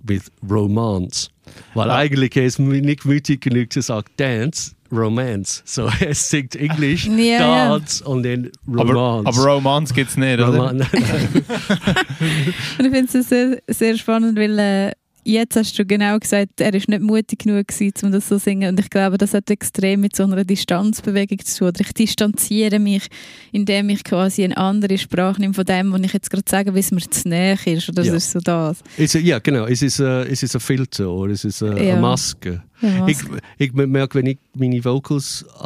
with 0.00 0.30
Romance. 0.48 1.30
Weil 1.74 1.90
Ah. 1.90 1.96
eigentlich 1.96 2.36
er 2.36 2.44
ist 2.44 2.58
nicht 2.58 3.04
mutig 3.04 3.40
genug 3.40 3.72
zu 3.72 3.80
sagen 3.80 4.06
Dance, 4.18 4.72
Romance. 4.92 5.62
So 5.64 5.88
er 6.00 6.14
singt 6.14 6.56
Englisch, 6.56 7.06
Ja, 7.06 7.14
ja. 7.24 7.68
Dance 7.70 8.04
und 8.04 8.22
dann 8.22 8.50
Aber, 8.66 8.92
Romance. 8.94 9.26
aber 9.38 9.52
Romance 9.52 9.94
gibt 9.94 10.10
es 10.10 10.16
nicht, 10.16 10.34
oder? 10.38 10.46
Roman 10.46 10.80
Und 12.78 12.84
ich 12.86 12.90
finde 12.92 13.18
es 13.18 13.28
sehr, 13.28 13.58
sehr 13.68 13.96
spannend, 13.96 14.38
weil 14.38 14.58
äh, 14.58 14.92
jetzt 15.24 15.56
hast 15.56 15.78
du 15.78 15.84
genau 15.84 16.18
gesagt, 16.18 16.60
er 16.60 16.72
ist 16.74 16.88
nicht 16.88 17.02
mutig 17.02 17.40
genug 17.40 17.68
gewesen, 17.68 17.92
um 18.06 18.12
das 18.12 18.28
so 18.28 18.36
zu 18.36 18.44
singen. 18.44 18.68
Und 18.70 18.80
ich 18.80 18.90
glaube, 18.90 19.18
das 19.18 19.34
hat 19.34 19.50
extrem 19.50 20.00
mit 20.00 20.14
so 20.14 20.22
einer 20.24 20.44
Distanzbewegung 20.44 21.38
zu 21.44 21.58
tun. 21.58 21.68
Oder 21.68 21.80
ich 21.80 21.92
distanziere 21.94 22.78
mich, 22.78 23.06
indem 23.52 23.88
ich 23.88 24.04
quasi 24.04 24.44
eine 24.44 24.56
andere 24.56 24.98
Sprache 24.98 25.40
nehme 25.40 25.54
von 25.54 25.64
dem, 25.64 25.92
was 25.92 26.00
ich 26.02 26.12
jetzt 26.12 26.30
gerade 26.30 26.44
sage, 26.48 26.74
wie 26.74 26.78
es 26.80 26.90
mir 26.90 27.00
zu 27.00 27.28
näher 27.28 27.58
ist. 27.66 27.88
Oder 27.88 28.02
Ja. 28.04 28.14
ist 28.14 28.30
so 28.30 28.38
das. 28.40 28.80
Ist, 28.96 29.14
ja, 29.14 29.38
genau. 29.38 29.64
Es 29.66 29.82
ist, 29.82 29.98
äh, 30.00 30.24
es 30.24 30.42
ist 30.42 30.54
ein 30.54 30.60
Filter 30.60 31.10
oder 31.10 31.32
es 31.32 31.44
ist 31.44 31.62
äh, 31.62 31.66
Ja. 31.86 31.92
eine 31.94 32.00
Maske. 32.00 32.62
Ja, 32.80 33.06
Ich, 33.08 33.18
ich 33.58 33.72
merke, 33.72 34.18
wenn 34.18 34.26
ich 34.26 34.38
meine 34.54 34.84
Vocals 34.84 35.44
äh, 35.58 35.62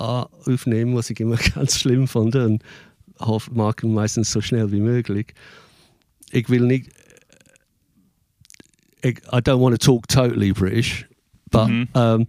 aufnehme, 0.52 0.94
was 0.96 1.10
ich 1.10 1.18
immer 1.20 1.36
ganz 1.54 1.78
schlimm 1.78 2.06
fand, 2.06 2.36
und 2.36 2.62
hoff- 3.18 3.50
mag 3.50 3.82
ich 3.82 3.88
meistens 3.90 4.30
so 4.30 4.40
schnell 4.40 4.70
wie 4.70 4.80
möglich. 4.80 5.34
Ich 6.30 6.48
will 6.50 6.60
nicht. 6.60 6.90
Ich, 9.02 9.18
I 9.32 9.38
don't 9.38 9.60
want 9.60 9.80
to 9.80 9.84
talk 9.84 10.08
totally 10.08 10.52
British, 10.52 11.06
but 11.50 11.68
Mhm. 11.68 11.88
ähm, 11.94 12.26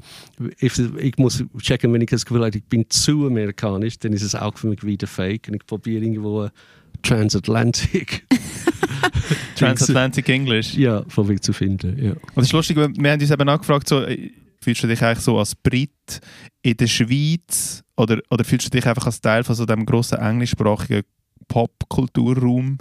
if, 0.61 0.79
ich 0.97 1.17
muss 1.17 1.43
checken, 1.61 1.91
wenn 1.93 2.01
ich 2.01 2.09
das 2.09 2.25
Gefühl 2.25 2.45
habe, 2.45 2.57
ich 2.57 2.63
bin 2.65 2.85
zu 2.89 3.27
amerikanisch, 3.27 3.97
dann 3.99 4.13
ist 4.13 4.21
es 4.23 4.35
auch 4.35 4.57
für 4.57 4.67
mich 4.67 4.83
wieder 4.83 5.07
fake 5.07 5.47
und 5.49 5.55
ich 5.55 5.65
probiere 5.65 6.03
irgendwo 6.03 6.49
Transatlantic 7.01 8.25
Transatlantic 9.55 10.29
English. 10.29 10.73
ja, 10.75 11.03
von 11.07 11.27
Weg 11.27 11.43
zu 11.43 11.53
finden. 11.53 11.97
Ja. 12.03 12.11
Und 12.11 12.19
das 12.37 12.45
ist 12.45 12.51
lustig, 12.53 12.77
wir 12.77 12.83
haben 13.11 13.21
uns 13.21 13.31
eben 13.31 13.49
auch 13.49 13.59
gefragt, 13.59 13.87
so, 13.87 14.05
fühlst 14.61 14.83
du 14.83 14.87
dich 14.87 15.01
eigentlich 15.01 15.23
so 15.23 15.37
als 15.39 15.55
Brit 15.55 16.19
in 16.61 16.75
der 16.77 16.87
Schweiz 16.87 17.83
oder, 17.97 18.19
oder 18.29 18.43
fühlst 18.43 18.67
du 18.67 18.69
dich 18.71 18.85
einfach 18.85 19.05
als 19.05 19.21
Teil 19.21 19.43
von 19.43 19.55
so 19.55 19.65
dem 19.65 19.85
grossen 19.85 20.17
englischsprachigen 20.19 21.03
Popkulturraum? 21.47 22.77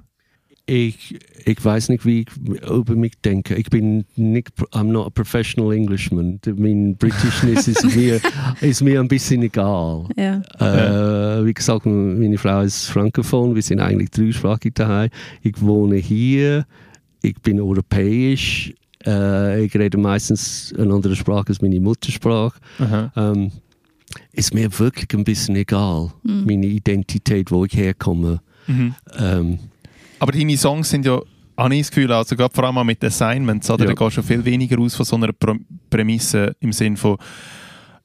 Ich, 0.68 1.18
ich 1.46 1.64
weiß 1.64 1.88
nicht, 1.88 2.04
wie 2.04 2.20
ich 2.20 2.28
über 2.68 2.94
mich 2.94 3.14
denke. 3.24 3.54
Ich 3.54 3.70
bin 3.70 4.04
nicht, 4.16 4.50
I'm 4.72 4.85
not 4.92 5.07
a 5.07 5.11
professional 5.11 5.72
Englishman. 5.72 6.38
Mein 6.57 6.94
Britishness 6.96 7.68
ist 7.68 7.85
mir, 7.96 8.20
ist 8.61 8.83
mir 8.83 9.00
ein 9.00 9.09
bisschen 9.09 9.42
egal. 9.42 10.04
Ja. 10.16 10.42
Äh, 10.61 11.44
wie 11.46 11.54
gesagt, 11.54 11.87
meine 11.87 12.37
Frau 12.37 12.61
ist 12.61 12.85
frankophon, 12.87 13.54
wir 13.54 13.62
sind 13.62 13.81
eigentlich 13.81 14.11
dreisprachig 14.11 14.74
daheim. 14.74 15.09
Ich 15.42 15.61
wohne 15.62 15.96
hier, 15.96 16.66
ich 17.22 17.40
bin 17.40 17.61
europäisch, 17.61 18.74
äh, 19.07 19.64
ich 19.64 19.74
rede 19.74 19.96
meistens 19.96 20.74
eine 20.78 20.92
andere 20.92 21.16
Sprache 21.16 21.46
als 21.48 21.62
meine 21.62 21.81
Muttersprache. 21.81 22.59
Ähm, 23.16 23.52
ist 24.33 24.52
mir 24.52 24.68
wirklich 24.78 25.09
ein 25.18 25.24
bisschen 25.24 25.57
egal, 25.57 26.12
Mhm. 26.22 26.44
meine 26.46 26.66
Identität, 26.66 27.50
wo 27.50 27.64
ich 27.64 27.74
herkomme. 27.74 28.40
Mhm. 28.66 28.94
Ähm, 29.18 29.59
Aber 30.18 30.33
deine 30.33 30.57
Songs 30.57 30.90
sind 30.90 31.04
ja, 31.07 31.20
habe 31.57 31.74
ich 31.74 31.83
das 31.83 31.90
Gefühl, 31.90 32.12
also 32.12 32.37
gerade 32.37 32.54
vor 32.54 32.64
allem 32.64 32.87
mit 32.87 33.02
Assignments, 33.02 33.70
oder? 33.70 33.85
Ja. 33.87 33.94
Da 33.94 34.04
gehst 34.04 34.16
du 34.16 34.22
viel 34.22 34.44
weniger 34.44 34.78
aus 34.81 34.94
von 34.94 35.04
so 35.07 35.16
einer 35.16 35.31
Prämisse 35.90 36.54
im 36.61 36.72
Sinn 36.72 36.96
von, 36.96 37.16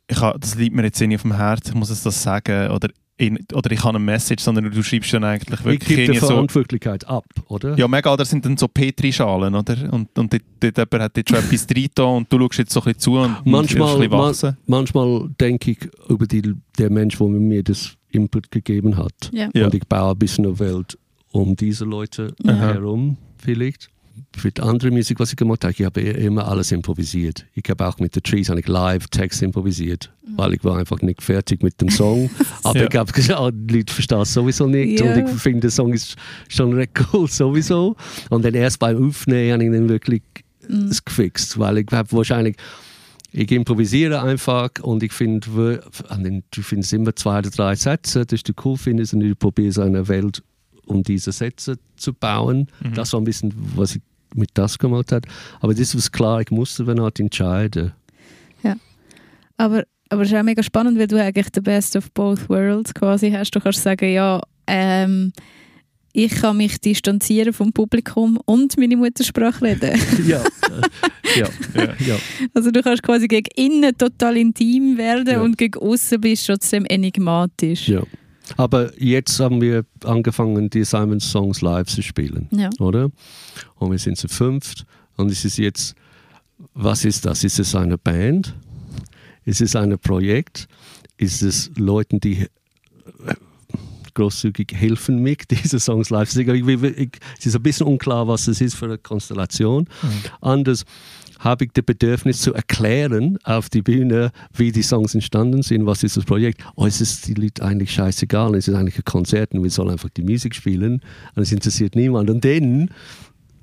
ich 0.07 0.19
ha, 0.19 0.35
das 0.39 0.55
liegt 0.55 0.75
mir 0.75 0.83
jetzt 0.83 0.99
irgendwie 1.01 1.15
auf 1.17 1.21
dem 1.21 1.35
Herz, 1.35 1.69
ich 1.69 1.75
muss 1.75 1.89
es 1.89 2.03
das 2.03 2.21
sagen, 2.21 2.71
oder, 2.71 2.89
in, 3.17 3.37
oder 3.53 3.71
ich 3.71 3.79
habe 3.83 3.89
eine 3.95 3.99
Message, 3.99 4.43
sondern 4.43 4.71
du 4.71 4.83
schreibst 4.83 5.13
dann 5.13 5.23
eigentlich 5.23 5.59
ich 5.59 5.65
wirklich 5.65 5.87
gebe 5.87 5.95
die 5.95 6.01
irgendwie 6.03 6.19
so... 6.19 6.27
Verantwortlichkeit 6.27 7.07
ab, 7.07 7.25
oder? 7.47 7.77
Ja, 7.77 7.87
mega, 7.87 8.15
das 8.17 8.29
sind 8.31 8.43
dann 8.43 8.57
so 8.57 8.67
Petrischalen, 8.67 9.53
oder? 9.53 9.75
Und, 9.93 10.17
und 10.17 10.33
dort, 10.33 10.43
dort 10.59 10.77
jemand 10.77 11.03
hat 11.03 11.17
jetzt 11.17 11.29
schon 11.29 11.39
etwas 11.39 11.67
reingetan 11.75 12.05
und 12.17 12.33
du 12.33 12.39
schaust 12.39 12.57
jetzt 12.59 12.73
so 12.73 12.79
ein 12.81 12.85
bisschen 12.85 12.99
zu 12.99 13.19
und 13.19 13.45
Manchmal- 13.45 13.93
ein 13.93 13.99
bisschen 13.99 14.11
wachsen. 14.11 14.57
Manchmal 14.65 15.29
denke 15.39 15.71
ich 15.71 15.77
über 16.09 16.25
die, 16.25 16.53
der 16.77 16.89
Mensch, 16.89 17.17
der 17.17 17.27
mir 17.27 17.63
das 17.63 17.95
Input 18.09 18.51
gegeben 18.51 18.97
hat. 18.97 19.29
Ja. 19.31 19.49
Ja. 19.53 19.65
Und 19.65 19.75
ich 19.75 19.87
baue 19.87 20.11
ein 20.11 20.17
bisschen 20.17 20.45
eine 20.45 20.59
Welt 20.59 20.97
um 21.33 21.55
diese 21.57 21.83
Leute 21.83 22.33
Ja. 22.43 22.53
herum, 22.53 23.17
vielleicht. 23.37 23.89
Für 24.37 24.51
die 24.51 24.61
andere 24.61 24.91
Musik, 24.91 25.19
was 25.19 25.31
ich 25.31 25.35
gemacht 25.37 25.63
habe, 25.63 25.73
ich 25.75 25.83
habe 25.83 25.99
immer 26.01 26.47
alles 26.47 26.71
improvisiert. 26.71 27.45
Ich 27.55 27.67
habe 27.69 27.87
auch 27.87 27.97
mit 27.97 28.13
The 28.13 28.21
Trees 28.21 28.47
habe 28.49 28.59
ich 28.59 28.67
live 28.67 29.07
Text 29.07 29.41
improvisiert, 29.41 30.11
weil 30.37 30.53
ich 30.53 30.63
war 30.63 30.77
einfach 30.77 31.01
nicht 31.01 31.23
fertig 31.23 31.63
mit 31.63 31.81
dem 31.81 31.89
Song. 31.89 32.29
Aber 32.63 32.79
Ja. 32.79 32.87
ich 32.91 32.95
habe 32.95 33.11
gesagt, 33.11 33.53
die 33.55 33.77
Leute 33.77 33.91
verstehen 33.93 34.19
es 34.21 34.31
sowieso 34.33 34.67
nicht 34.67 34.99
Ja. 35.01 35.11
und 35.11 35.17
ich 35.27 35.41
finde, 35.41 35.61
der 35.61 35.71
Song 35.71 35.91
ist 35.93 36.15
schon 36.47 36.73
recht 36.73 36.91
cool 37.13 37.27
sowieso. 37.27 37.95
Und 38.29 38.45
dann 38.45 38.53
erst 38.53 38.77
beim 38.79 39.03
Aufnehmen 39.09 39.51
habe 39.53 39.65
ich 39.65 39.71
dann 39.71 39.89
wirklich 39.89 40.21
es 40.89 41.03
gefixt, 41.03 41.57
weil 41.57 41.79
ich 41.79 41.87
habe 41.91 42.11
wahrscheinlich 42.11 42.55
ich 43.35 43.51
improvisiere 43.51 44.21
einfach 44.21 44.69
und 44.83 45.01
ich 45.01 45.11
finde, 45.11 45.81
du 46.51 46.61
findest 46.61 46.93
immer 46.93 47.15
zwei 47.15 47.39
oder 47.39 47.49
drei 47.49 47.73
Sätze, 47.75 48.27
das 48.27 48.43
du 48.43 48.53
cool 48.63 48.77
findest 48.77 49.15
und 49.15 49.21
du 49.21 49.35
probierst 49.35 49.79
eine 49.79 50.07
Welt 50.07 50.43
um 50.85 51.03
diese 51.03 51.31
Sätze 51.31 51.77
zu 51.95 52.13
bauen. 52.13 52.67
Das 52.95 53.13
war 53.13 53.21
ein 53.21 53.23
bisschen, 53.25 53.53
was 53.75 53.95
ich 53.95 54.01
mit 54.35 54.49
das 54.55 54.77
gemacht 54.79 55.11
habe. 55.11 55.27
Aber 55.61 55.73
das 55.73 55.95
war 55.95 56.01
klar, 56.11 56.41
ich 56.41 56.51
musste 56.51 56.83
dann 56.85 56.99
halt 57.01 57.19
entscheiden. 57.19 57.93
Aber, 59.57 59.83
aber 60.09 60.23
es 60.23 60.31
ist 60.31 60.35
auch 60.35 60.43
mega 60.43 60.63
spannend, 60.63 60.97
weil 60.97 61.07
du 61.07 61.21
eigentlich 61.21 61.47
the 61.53 61.61
best 61.61 61.95
of 61.95 62.11
both 62.13 62.49
worlds 62.49 62.91
quasi 62.93 63.29
hast. 63.31 63.51
Du 63.55 63.59
kannst 63.59 63.83
sagen, 63.83 64.11
ja, 64.11 64.41
ähm, 64.65 65.31
ich 66.11 66.33
kann 66.33 66.57
mich 66.57 66.79
distanzieren 66.81 67.53
vom 67.53 67.71
Publikum 67.71 68.39
und 68.45 68.75
meine 68.77 68.97
Muttersprache 68.97 69.63
reden. 69.63 69.91
ja, 70.27 70.43
ja, 71.35 71.47
Ja. 71.75 71.93
ja. 72.05 72.15
Also 72.55 72.71
du 72.71 72.81
kannst 72.81 73.03
quasi 73.03 73.27
gegen 73.27 73.47
innen 73.55 73.95
total 73.95 74.37
intim 74.37 74.97
werden 74.97 75.27
Ja. 75.27 75.41
und 75.41 75.57
gegen 75.57 75.79
außen 75.79 76.19
bist 76.19 76.49
du 76.49 76.53
trotzdem 76.53 76.85
enigmatisch. 76.85 77.87
ja. 77.89 78.01
Aber 78.57 78.91
jetzt 79.01 79.39
haben 79.39 79.61
wir 79.61 79.85
angefangen, 80.03 80.69
die 80.69 80.83
Simon 80.83 81.19
Songs 81.19 81.61
live 81.61 81.87
zu 81.87 82.01
spielen. 82.01 82.47
Ja. 82.51 82.69
oder? 82.79 83.09
Und 83.75 83.91
wir 83.91 83.99
sind 83.99 84.17
zu 84.17 84.27
fünft. 84.27 84.85
Und 85.15 85.31
es 85.31 85.45
ist 85.45 85.57
jetzt, 85.57 85.95
was 86.73 87.05
ist 87.05 87.25
das? 87.25 87.43
Ist 87.43 87.59
es 87.59 87.75
eine 87.75 87.97
Band? 87.97 88.55
Ist 89.45 89.61
es 89.61 89.75
ein 89.75 89.97
Projekt? 89.99 90.67
Ist 91.17 91.41
es 91.41 91.71
Leuten, 91.75 92.19
die 92.19 92.41
äh, 92.41 92.47
großzügig 94.13 94.73
helfen 94.73 95.21
mir, 95.21 95.35
diese 95.49 95.79
Songs 95.79 96.09
live 96.09 96.29
zu 96.29 96.35
singen? 96.35 97.11
Es 97.37 97.45
ist 97.45 97.55
ein 97.55 97.63
bisschen 97.63 97.87
unklar, 97.87 98.27
was 98.27 98.47
es 98.47 98.61
ist 98.61 98.75
für 98.75 98.85
eine 98.85 98.97
Konstellation. 98.97 99.87
Anders 100.41 100.85
habe 101.43 101.65
ich 101.65 101.71
das 101.73 101.83
Bedürfnis 101.83 102.41
zu 102.41 102.53
erklären 102.53 103.37
auf 103.43 103.69
die 103.69 103.81
Bühne, 103.81 104.31
wie 104.55 104.71
die 104.71 104.81
Songs 104.81 105.13
entstanden 105.13 105.61
sind, 105.61 105.85
was 105.85 106.03
ist 106.03 106.15
das 106.15 106.23
Projekt. 106.25 106.63
Oh, 106.75 106.85
es 106.85 107.01
ist 107.01 107.27
die 107.27 107.33
Lied 107.33 107.61
eigentlich 107.61 107.91
scheißegal, 107.91 108.55
es 108.55 108.67
ist 108.67 108.75
eigentlich 108.75 108.97
ein 108.97 109.03
Konzert 109.03 109.53
und 109.53 109.63
wir 109.63 109.69
sollen 109.69 109.89
einfach 109.89 110.09
die 110.09 110.23
Musik 110.23 110.55
spielen 110.55 111.01
und 111.35 111.41
es 111.41 111.51
interessiert 111.51 111.95
niemand. 111.95 112.29
Und 112.29 112.45
dann, 112.45 112.89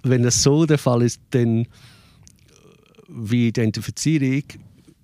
wenn 0.02 0.22
das 0.22 0.42
so 0.42 0.66
der 0.66 0.78
Fall 0.78 1.02
ist, 1.02 1.20
dann 1.30 1.66
wie 3.08 3.48
identifiziere 3.48 4.24
ich 4.24 4.44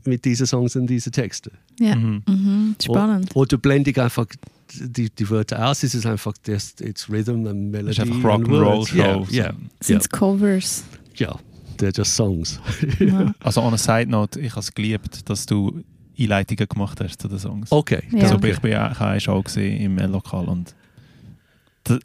mit 0.04 0.24
diesen 0.24 0.46
Songs 0.46 0.76
und 0.76 0.86
diesen 0.86 1.12
Texten? 1.12 1.52
Ja. 1.80 1.96
Mhm. 1.96 2.22
Mhm. 2.28 2.76
Spannend. 2.82 3.30
Oder, 3.34 3.54
oder 3.54 3.58
blende 3.58 3.90
ich 3.90 4.00
einfach 4.00 4.26
die, 4.72 5.10
die 5.10 5.30
Wörter 5.30 5.66
aus, 5.68 5.82
es 5.82 5.94
ist 5.94 6.06
einfach 6.06 6.34
das, 6.44 6.74
it's 6.80 7.08
Rhythm 7.08 7.46
and 7.46 7.70
Melody. 7.70 7.96
Das 7.96 8.06
ist 8.06 8.12
einfach 8.12 8.34
and 8.34 8.46
Rock'n'Roll 8.48 8.76
words. 8.78 8.88
Show. 8.90 9.26
Ja, 9.30 9.46
ja, 9.46 9.54
Sind 9.80 10.02
es 10.02 10.08
Covers? 10.08 10.84
ja, 11.16 11.38
they're 11.76 11.96
just 11.96 12.14
songs. 12.14 12.60
Ja. 12.98 13.34
Also 13.40 13.62
on 13.62 13.74
a 13.74 13.78
side 13.78 14.06
note, 14.10 14.38
ich 14.40 14.50
habe 14.50 14.60
es 14.60 14.72
geliebt, 14.72 15.28
dass 15.28 15.46
du 15.46 15.82
Einleitungen 16.18 16.68
gemacht 16.68 17.00
hast 17.00 17.20
zu 17.20 17.28
den 17.28 17.38
Songs. 17.38 17.70
Okay. 17.70 18.02
Ja. 18.10 18.22
Also 18.22 18.36
okay. 18.36 18.50
ich 18.52 18.60
bin 18.60 18.72
ich 18.72 18.78
habe 18.78 19.00
eine 19.00 19.20
Show 19.20 19.42
im 19.56 19.98
L-Lokal 19.98 20.46
und 20.46 20.74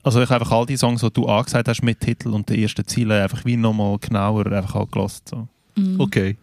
also 0.03 0.21
ich 0.21 0.29
habe 0.29 0.41
einfach 0.41 0.55
all 0.55 0.65
die 0.65 0.77
Songs, 0.77 1.01
die 1.01 1.11
du 1.11 1.25
angesagt 1.25 1.67
hast 1.67 1.81
mit 1.81 1.99
Titel 1.99 2.29
und 2.29 2.47
den 2.49 2.59
ersten 2.59 2.85
Zielen 2.85 3.11
einfach 3.11 3.43
wie 3.45 3.57
nochmal 3.57 3.97
genauer 3.97 4.45
einfach 4.45 4.75
auch 4.75 4.91
gelassen. 4.91 5.21
So. 5.25 5.47
Mhm. 5.75 5.99
Okay. 5.99 6.37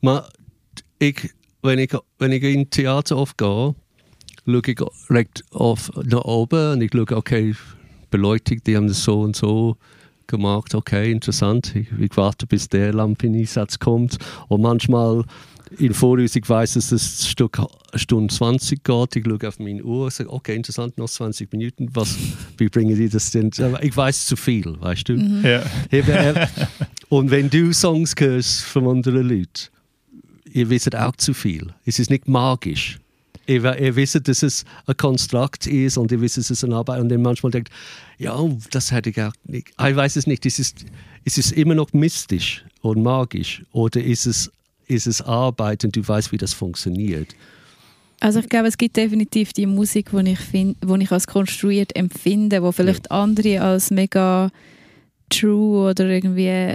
Maar 0.00 0.28
ik, 0.98 1.34
wenn 1.62 1.78
ich, 1.78 1.94
wenn 2.18 2.32
ich 2.32 2.42
in 2.42 2.68
Theater 2.68 3.16
aufgehe, 3.16 3.74
schaue 4.44 4.62
ich 4.66 4.80
direkt 5.08 5.44
auf, 5.52 5.90
nach 6.04 6.24
oben 6.24 6.72
und 6.72 6.82
ich 6.82 6.90
schaue, 6.92 7.16
okay, 7.16 7.54
Beleuchtung, 8.10 8.60
die 8.64 8.76
haben 8.76 8.88
das 8.88 9.02
so 9.02 9.20
und 9.22 9.36
so 9.36 9.76
gemacht, 10.28 10.74
okay, 10.74 11.10
interessant. 11.10 11.74
Ich, 11.74 11.88
ich 11.98 12.16
warte, 12.16 12.46
bis 12.46 12.68
der 12.68 12.92
Lampeneinsatz 12.92 13.78
kommt. 13.78 14.18
Und 14.46 14.62
manchmal 14.62 15.24
in 15.78 15.92
Voraus, 15.92 16.36
ich 16.36 16.48
weiß, 16.48 16.74
dass 16.74 16.88
das 16.90 17.28
Stück 17.28 17.58
eine 17.58 17.68
Stunde 17.94 18.32
20 18.32 18.82
geht. 18.82 19.16
Ich 19.16 19.24
schaue 19.24 19.48
auf 19.48 19.58
meine 19.58 19.82
Uhr 19.82 20.04
und 20.04 20.12
sage, 20.12 20.32
okay, 20.32 20.54
interessant, 20.54 20.96
noch 20.96 21.08
20 21.08 21.52
Minuten. 21.52 21.88
Was, 21.92 22.16
wie 22.56 22.68
bringen 22.68 22.96
die 22.96 23.08
das 23.08 23.30
denn? 23.30 23.50
Aber 23.58 23.82
ich 23.82 23.96
weiß 23.96 24.26
zu 24.26 24.36
viel, 24.36 24.80
weißt 24.80 25.08
du? 25.08 25.14
Mhm. 25.14 25.44
Ja. 25.44 25.62
Äh, 25.90 26.46
und 27.08 27.30
wenn 27.30 27.50
du 27.50 27.72
Songs 27.72 28.14
hörst 28.18 28.62
von 28.62 28.86
anderen 28.86 29.28
Leuten, 29.28 29.68
ihr 30.52 30.70
wisst 30.70 30.94
auch 30.94 31.16
zu 31.16 31.34
viel. 31.34 31.74
Es 31.84 31.98
ist 31.98 32.10
nicht 32.10 32.28
magisch. 32.28 32.98
Ihr, 33.48 33.80
ihr 33.80 33.96
wisst, 33.96 34.28
dass 34.28 34.42
es 34.42 34.64
ein 34.86 34.96
Konstrukt 34.98 35.66
ist 35.66 35.96
und 35.96 36.12
ihr 36.12 36.20
wisst, 36.20 36.36
dass 36.36 36.50
es 36.50 36.62
eine 36.62 36.76
Arbeit 36.76 37.00
und 37.00 37.08
dann 37.08 37.22
manchmal 37.22 37.50
denkt, 37.50 37.70
ja, 38.18 38.38
das 38.70 38.92
hätte 38.92 39.08
ich 39.08 39.20
auch 39.22 39.32
nicht. 39.44 39.68
Ich 39.70 39.96
weiß 39.96 40.16
es 40.16 40.26
nicht. 40.26 40.44
Es 40.44 40.58
ist, 40.58 40.84
es 41.24 41.38
ist 41.38 41.52
immer 41.52 41.74
noch 41.74 41.94
mystisch 41.94 42.62
und 42.82 43.02
magisch. 43.02 43.64
Oder 43.72 44.04
ist 44.04 44.26
es, 44.26 44.52
ist 44.86 45.06
es 45.06 45.22
Arbeit 45.22 45.82
und 45.84 45.96
du 45.96 46.06
weißt, 46.06 46.30
wie 46.30 46.36
das 46.36 46.52
funktioniert? 46.52 47.34
Also 48.20 48.40
ich 48.40 48.48
glaube, 48.50 48.68
es 48.68 48.76
gibt 48.76 48.96
definitiv 48.96 49.54
die 49.54 49.66
Musik, 49.66 50.10
die 50.12 50.32
ich, 50.32 50.40
find, 50.40 50.76
wo 50.84 50.96
ich 50.96 51.10
als 51.10 51.26
konstruiert 51.26 51.96
empfinde, 51.96 52.62
wo 52.62 52.72
vielleicht 52.72 53.10
andere 53.10 53.62
als 53.62 53.90
mega 53.90 54.50
true 55.30 55.90
oder 55.90 56.06
irgendwie 56.06 56.74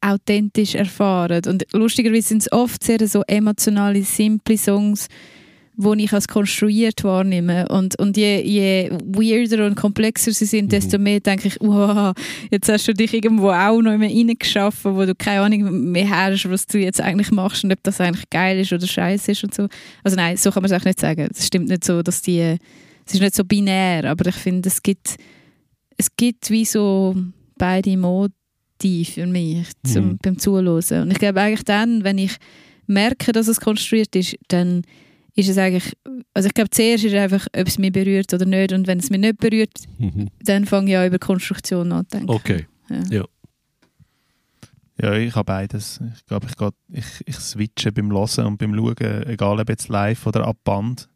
authentisch 0.00 0.74
erfahren. 0.74 1.42
Und 1.46 1.66
lustigerweise 1.72 2.28
sind 2.28 2.42
es 2.42 2.52
oft 2.52 2.82
sehr 2.82 3.06
so 3.08 3.22
emotionale, 3.26 4.02
simple 4.04 4.56
Songs, 4.56 5.08
die 5.76 6.04
ich 6.04 6.12
als 6.12 6.28
konstruiert 6.28 7.02
wahrnehme. 7.04 7.66
Und, 7.68 7.98
und 7.98 8.16
je, 8.16 8.40
je 8.42 8.90
weirder 9.04 9.66
und 9.66 9.74
komplexer 9.74 10.32
sie 10.32 10.44
sind, 10.44 10.70
desto 10.72 10.98
mehr 10.98 11.20
denke 11.20 11.48
ich, 11.48 11.56
wow, 11.60 12.14
jetzt 12.50 12.68
hast 12.68 12.86
du 12.86 12.94
dich 12.94 13.12
irgendwo 13.12 13.50
auch 13.50 13.80
noch 13.82 13.92
immer 13.92 14.06
reingeschaffen, 14.06 14.94
wo 14.94 15.04
du 15.04 15.14
keine 15.14 15.40
Ahnung 15.40 15.90
mehr 15.90 16.08
hast, 16.08 16.48
was 16.48 16.66
du 16.66 16.78
jetzt 16.78 17.00
eigentlich 17.00 17.30
machst 17.32 17.64
und 17.64 17.72
ob 17.72 17.82
das 17.82 18.00
eigentlich 18.00 18.28
geil 18.30 18.60
ist 18.60 18.72
oder 18.72 18.86
scheiße 18.86 19.32
ist 19.32 19.42
und 19.44 19.54
so. 19.54 19.66
Also 20.04 20.16
nein, 20.16 20.36
so 20.36 20.50
kann 20.50 20.62
man 20.62 20.70
es 20.70 20.80
auch 20.80 20.84
nicht 20.84 21.00
sagen. 21.00 21.28
Es 21.30 21.46
stimmt 21.46 21.68
nicht 21.68 21.84
so, 21.84 22.02
dass 22.02 22.22
die, 22.22 22.56
es 23.06 23.14
ist 23.14 23.20
nicht 23.20 23.34
so 23.34 23.44
binär, 23.44 24.04
aber 24.04 24.26
ich 24.28 24.36
finde, 24.36 24.68
es 24.68 24.82
gibt, 24.82 25.16
es 25.96 26.08
gibt 26.16 26.50
wie 26.50 26.64
so 26.64 27.16
beide 27.58 27.96
Motive 27.96 29.10
für 29.12 29.26
mich 29.26 29.66
zum, 29.84 30.04
Mhm. 30.10 30.18
beim 30.22 30.38
Zuhören. 30.38 31.02
Und 31.02 31.10
ich 31.10 31.18
glaube 31.18 31.40
eigentlich 31.40 31.64
dann, 31.64 32.04
wenn 32.04 32.18
ich 32.18 32.36
merke, 32.86 33.32
dass 33.32 33.48
es 33.48 33.60
konstruiert 33.60 34.14
ist, 34.14 34.36
dann 34.48 34.82
ist 35.36 35.48
es 35.48 35.58
eigentlich, 35.58 35.96
also 36.32 36.46
ich 36.46 36.54
glaube 36.54 36.70
zuerst 36.70 37.04
ist 37.04 37.12
es 37.12 37.18
einfach, 37.18 37.46
ob 37.56 37.66
es 37.66 37.78
mich 37.78 37.92
berührt 37.92 38.32
oder 38.32 38.46
nicht 38.46 38.72
und 38.72 38.86
wenn 38.86 38.98
es 38.98 39.10
mich 39.10 39.20
nicht 39.20 39.38
berührt, 39.38 39.72
Mhm. 39.98 40.28
dann 40.42 40.64
fange 40.64 40.90
ich 40.92 40.96
an 40.96 41.06
über 41.08 41.18
Konstruktion 41.18 41.88
nachzudenken. 41.88 42.30
Okay. 42.30 42.66
Ja. 43.10 43.24
Ja, 45.00 45.12
ich 45.14 45.34
habe 45.34 45.44
beides. 45.46 46.00
Ich 46.16 46.24
glaube, 46.26 46.46
ich, 46.46 46.98
ich, 46.98 47.04
ich 47.26 47.34
switche 47.36 47.90
beim 47.90 48.12
Hören 48.12 48.46
und 48.46 48.58
beim 48.58 48.74
Schauen, 48.76 49.26
egal 49.26 49.58
ob 49.60 49.68
jetzt 49.68 49.88
live 49.88 50.24
oder 50.26 50.46
ab 50.46 50.56
Band, 50.62 51.08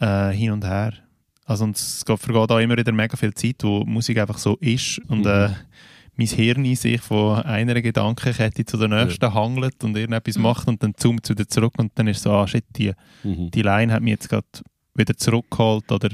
äh, 0.00 0.30
hin 0.32 0.50
und 0.50 0.64
her. 0.64 0.92
Also 1.46 1.64
und 1.64 1.76
es 1.76 2.04
geht- 2.04 2.18
vergeht 2.20 2.50
auch 2.50 2.58
immer 2.58 2.76
wieder 2.76 2.92
mega 2.92 3.16
viel 3.16 3.32
Zeit, 3.32 3.56
wo 3.62 3.84
Musik 3.84 4.18
einfach 4.18 4.36
so 4.38 4.56
ist 4.60 4.98
und 5.08 5.20
Mhm. 5.20 5.26
äh, 5.26 5.48
mein 6.16 6.26
Hirn 6.28 6.64
in 6.64 6.76
sich 6.76 7.00
von 7.00 7.40
einer 7.42 7.80
Gedankenkette 7.80 8.64
zu 8.64 8.76
der 8.76 8.88
nächsten 8.88 9.32
hangelt 9.34 9.82
und 9.84 9.96
irgendetwas 9.96 10.36
Mhm. 10.36 10.42
macht 10.42 10.68
und 10.68 10.82
dann 10.82 10.94
zoomt 10.96 11.24
es 11.24 11.30
wieder 11.30 11.48
zurück 11.48 11.74
und 11.78 11.92
dann 11.96 12.06
ist 12.08 12.22
so, 12.22 12.30
ah 12.32 12.46
shit, 12.46 12.64
die, 12.76 12.92
Mhm. 13.24 13.50
die 13.50 13.62
Line 13.62 13.92
hat 13.92 14.02
mich 14.02 14.12
jetzt 14.12 14.28
gerade 14.28 14.46
wieder 14.94 15.16
zurückgeholt 15.16 15.90
oder, 15.90 16.10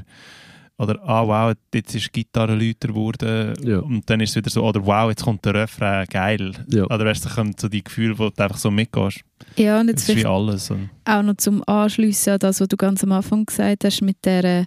oder 0.79 0.99
ah 1.07 1.27
wow, 1.27 1.55
jetzt 1.75 1.95
ist 1.95 2.07
die 2.07 2.23
Gitarre 2.25 2.55
lauter 2.55 2.89
geworden 2.89 3.55
Ja. 3.63 3.81
und 3.81 4.09
dann 4.09 4.21
ist 4.21 4.31
es 4.31 4.37
wieder 4.37 4.49
so, 4.49 4.65
oder 4.65 4.85
wow, 4.87 5.11
jetzt 5.11 5.23
kommt 5.25 5.45
der 5.45 5.53
Refrain, 5.55 6.07
geil. 6.07 6.53
Ja. 6.69 6.85
Oder 6.85 7.05
weißt 7.05 7.27
du, 7.27 7.29
kommt 7.29 7.61
so 7.61 7.69
die 7.69 7.85
Gefühle, 7.85 8.19
wo 8.19 8.31
du 8.31 8.43
einfach 8.43 8.57
so 8.57 8.71
mitgehst. 8.71 9.21
Ja, 9.57 9.81
und 9.81 9.89
jetzt 9.89 10.09
Das 10.09 10.17
ist 10.17 10.23
wie 10.23 10.27
alles. 10.27 10.71
Und, 10.71 10.89
auch 11.05 11.23
noch 11.23 11.37
zum 11.37 11.63
Anschliessen 11.67 12.33
an 12.33 12.39
das, 12.39 12.61
was 12.63 12.69
du 12.69 12.77
ganz 12.79 13.05
am 13.05 13.13
Anfang 13.13 13.45
gesagt 13.45 13.85
hast, 13.85 14.01
mit 14.01 14.17
der 14.25 14.65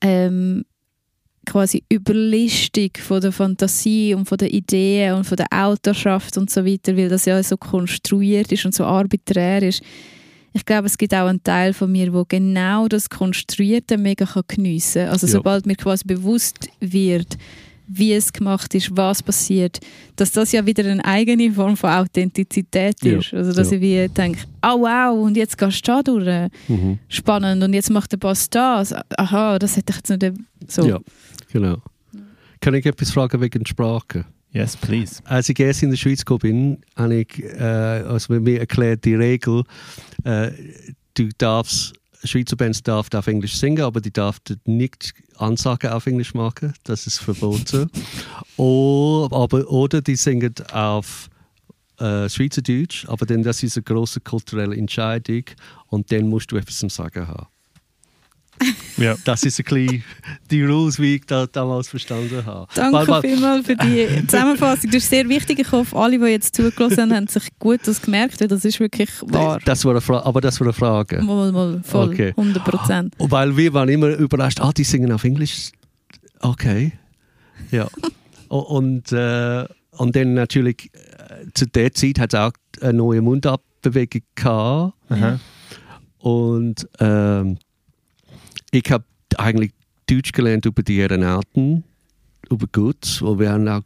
ähm, 0.00 0.64
quasi 1.44 1.82
Überlistung 1.88 2.90
von 2.98 3.20
der 3.20 3.32
Fantasie 3.32 4.14
und 4.14 4.26
von 4.28 4.38
der 4.38 4.52
Ideen 4.52 5.14
und 5.14 5.24
von 5.24 5.36
der 5.36 5.46
Autorschaft 5.50 6.36
und 6.36 6.50
so 6.50 6.64
weiter, 6.64 6.96
weil 6.96 7.08
das 7.08 7.24
ja 7.24 7.42
so 7.42 7.56
konstruiert 7.56 8.50
ist 8.52 8.64
und 8.64 8.74
so 8.74 8.84
arbiträr 8.84 9.62
ist. 9.62 9.82
Ich 10.52 10.64
glaube, 10.64 10.86
es 10.86 10.96
gibt 10.96 11.12
auch 11.14 11.26
einen 11.26 11.42
Teil 11.42 11.72
von 11.72 11.90
mir, 11.90 12.12
wo 12.14 12.24
genau 12.24 12.86
das 12.86 13.10
Konstruierte 13.10 13.98
mega 13.98 14.24
kann 14.24 14.44
geniessen 14.46 15.02
kann. 15.02 15.12
Also 15.12 15.26
Ja. 15.26 15.32
sobald 15.32 15.66
mir 15.66 15.74
quasi 15.74 16.04
bewusst 16.06 16.68
wird, 16.80 17.36
wie 17.86 18.12
es 18.14 18.32
gemacht 18.32 18.74
ist, 18.74 18.96
was 18.96 19.22
passiert, 19.22 19.78
dass 20.16 20.32
das 20.32 20.52
ja 20.52 20.64
wieder 20.64 20.84
eine 20.90 21.04
eigene 21.04 21.52
Form 21.52 21.76
von 21.76 21.90
Authentizität 21.90 22.96
Ja. 23.04 23.18
ist. 23.18 23.34
Also 23.34 23.52
dass 23.52 23.70
Ja. 23.70 23.76
ich 23.76 23.82
wie 23.82 24.08
denke, 24.08 24.40
oh 24.62 24.80
wow, 24.80 25.18
und 25.22 25.36
jetzt 25.36 25.58
gehst 25.58 25.86
du 25.86 25.92
da 25.92 26.02
durch. 26.02 26.50
Mhm. 26.68 26.98
Spannend. 27.08 27.62
Und 27.62 27.74
jetzt 27.74 27.90
macht 27.90 28.12
der 28.12 28.16
Boss 28.16 28.48
das. 28.50 28.94
Aha, 29.16 29.58
das 29.58 29.76
hätte 29.76 29.92
ich 29.92 29.96
jetzt 29.96 30.22
nicht 30.22 30.70
so. 30.72 30.86
Ja, 30.86 30.98
genau. 31.52 31.78
Kann 32.60 32.74
ich 32.74 32.86
etwas 32.86 33.10
fragen 33.10 33.40
wegen 33.40 33.62
der 33.62 33.68
Sprache? 33.68 34.24
yes, 34.52 34.76
please. 34.76 35.20
Als 35.24 35.48
ich 35.48 35.58
erst 35.58 35.82
in 35.82 35.90
der 35.90 35.96
Schweiz 35.96 36.20
gekommen 36.24 36.38
bin, 36.40 36.78
habe 36.96 37.16
ich, 37.16 37.42
äh, 37.42 37.58
also 37.60 38.32
mir 38.40 38.60
erklärt 38.60 39.04
die 39.04 39.16
Regel, 39.16 39.64
äh, 40.22 40.50
du 41.14 41.28
darfst, 41.38 41.92
Schweizer 42.24 42.56
Bands 42.56 42.82
darf 42.82 43.08
auf 43.14 43.26
Englisch 43.26 43.56
singen, 43.56 43.82
aber 43.82 44.00
die 44.00 44.12
darf 44.12 44.38
nicht 44.64 45.14
Ansagen 45.36 45.90
auf 45.90 46.06
Englisch 46.06 46.34
machen, 46.34 46.72
das 46.84 47.06
ist 47.06 47.18
verboten. 47.18 47.90
o, 48.56 49.28
aber, 49.30 49.70
oder 49.70 50.00
die 50.00 50.16
singen 50.16 50.54
auf 50.72 51.28
äh, 51.98 52.28
Schweizerdeutsch, 52.28 53.06
aber 53.08 53.26
dann 53.26 53.42
das 53.42 53.62
ist 53.62 53.76
eine 53.76 53.84
große 53.84 54.20
kulturelle 54.20 54.76
Entscheidung 54.76 55.44
und 55.88 56.10
dann 56.10 56.28
musst 56.28 56.50
du 56.50 56.56
etwas 56.56 56.78
zum 56.78 56.90
Sagen 56.90 57.28
haben. 57.28 57.46
Ja. 58.96 59.16
Das 59.24 59.42
ist 59.42 59.58
ein 59.58 59.64
bisschen 59.64 60.04
die 60.50 60.62
Rules, 60.62 60.98
wie 61.00 61.16
ich 61.16 61.26
das 61.26 61.50
damals 61.52 61.88
verstanden 61.88 62.44
habe. 62.46 62.68
Danke 62.74 63.08
Weil- 63.08 63.20
vielmals 63.22 63.66
für 63.66 63.76
die 63.76 64.06
Zusammenfassung. 64.26 64.90
Das 64.90 65.02
ist 65.02 65.10
sehr 65.10 65.28
wichtig. 65.28 65.58
Ich 65.58 65.72
hoffe, 65.72 65.96
alle, 65.96 66.18
die 66.18 66.24
jetzt 66.26 66.54
zugelassen 66.54 67.00
haben, 67.02 67.14
haben 67.14 67.26
sich 67.26 67.48
gut 67.58 67.80
das 67.84 68.00
gemerkt, 68.02 68.40
weil 68.40 68.48
das 68.48 68.64
ist 68.64 68.78
wirklich 68.80 69.10
wahr. 69.22 69.58
Das 69.64 69.84
war 69.84 69.92
eine 69.96 70.24
aber 70.24 70.40
das 70.40 70.60
war 70.60 70.66
eine 70.68 70.72
Frage. 70.72 71.22
Mal, 71.22 71.50
mal, 71.52 71.80
voll, 71.82 72.08
Okay. 72.10 72.30
100 72.36 72.64
Prozent. 72.64 73.14
Weil 73.18 73.56
wir 73.56 73.72
waren 73.74 73.88
immer 73.88 74.08
überrascht, 74.08 74.60
ah, 74.60 74.72
die 74.72 74.84
singen 74.84 75.10
auf 75.12 75.24
Englisch. 75.24 75.70
Okay. 76.40 76.92
Ja. 77.70 77.88
Und, 78.48 79.10
äh, 79.10 79.64
und 79.92 80.14
dann 80.14 80.34
natürlich, 80.34 80.90
äh, 80.92 81.46
zu 81.54 81.66
der 81.66 81.92
Zeit 81.92 82.20
hat 82.20 82.34
es 82.34 82.38
auch 82.38 82.52
eine 82.80 82.92
neue 82.92 83.20
Mundartbewegung 83.20 84.22
gehabt. 84.36 84.94
Aha. 85.08 85.40
Und 86.18 86.88
ähm, 87.00 87.58
ich 88.74 88.90
habe 88.90 89.04
eigentlich 89.36 89.72
Deutsch 90.08 90.32
gelernt 90.32 90.66
über 90.66 90.82
die 90.82 91.00
Aeronauten, 91.00 91.84
über 92.50 92.66
Guts, 92.70 93.22
wo 93.22 93.38
wir 93.38 93.50
haben 93.52 93.68
auch 93.68 93.82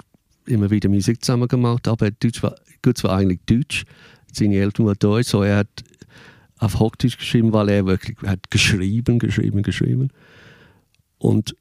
immer 0.46 0.70
wieder 0.70 0.88
Musik 0.88 1.22
zusammen 1.22 1.46
gemacht, 1.46 1.86
aber 1.86 2.10
Deutsch 2.10 2.42
war, 2.42 2.56
Guts 2.82 3.04
war 3.04 3.16
eigentlich 3.16 3.40
Deutsch. 3.46 3.84
Seine 4.32 4.56
Eltern 4.56 4.86
waren 4.86 4.98
Deutsch, 4.98 5.28
so 5.28 5.42
er 5.42 5.58
hat 5.58 5.84
auf 6.58 6.78
Hochdeutsch 6.78 7.18
geschrieben, 7.18 7.52
weil 7.52 7.68
er 7.68 7.86
wirklich 7.86 8.16
hat 8.26 8.50
geschrieben, 8.50 9.18
geschrieben, 9.18 9.62
geschrieben. 9.62 10.10
Und 11.18 11.54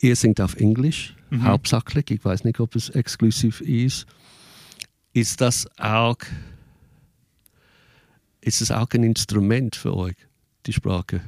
er 0.00 0.14
singt 0.16 0.40
auf 0.40 0.56
Englisch, 0.56 1.14
Mhm. 1.30 1.42
hauptsächlich. 1.42 2.10
Ich 2.10 2.24
weiß 2.24 2.44
nicht, 2.44 2.60
ob 2.60 2.76
es 2.76 2.90
exklusiv 2.90 3.60
ist. 3.62 4.06
Ist 5.12 5.40
das 5.40 5.66
auch, 5.78 6.18
ist 8.42 8.60
es 8.60 8.70
auch 8.70 8.88
ein 8.92 9.02
Instrument 9.02 9.74
für 9.74 9.96
euch, 9.96 10.14
die 10.66 10.72
Sprache? 10.72 11.22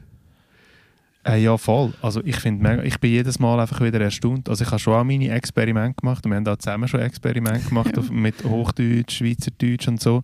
Äh, 1.29 1.43
ja, 1.43 1.57
voll. 1.59 1.93
Also 2.01 2.23
ich 2.25 2.37
finde 2.37 2.85
ich 2.85 2.99
bin 2.99 3.11
jedes 3.11 3.39
Mal 3.39 3.61
einfach 3.61 3.81
wieder 3.81 4.01
erstaunt. 4.01 4.49
Also 4.49 4.65
ich 4.65 4.71
habe 4.71 4.79
schon 4.79 4.95
auch 4.95 5.05
meine 5.05 5.31
Experimente 5.31 6.01
gemacht 6.01 6.25
und 6.25 6.33
wir 6.33 6.37
haben 6.37 6.45
da 6.45 6.59
zusammen 6.59 6.89
schon 6.89 7.01
Experimente 7.01 7.69
gemacht 7.69 7.91
Ja. 7.97 8.03
mit 8.11 8.43
Hochdeutsch, 8.45 9.19
Schweizerdeutsch 9.19 9.89
und 9.89 10.01
so. 10.01 10.23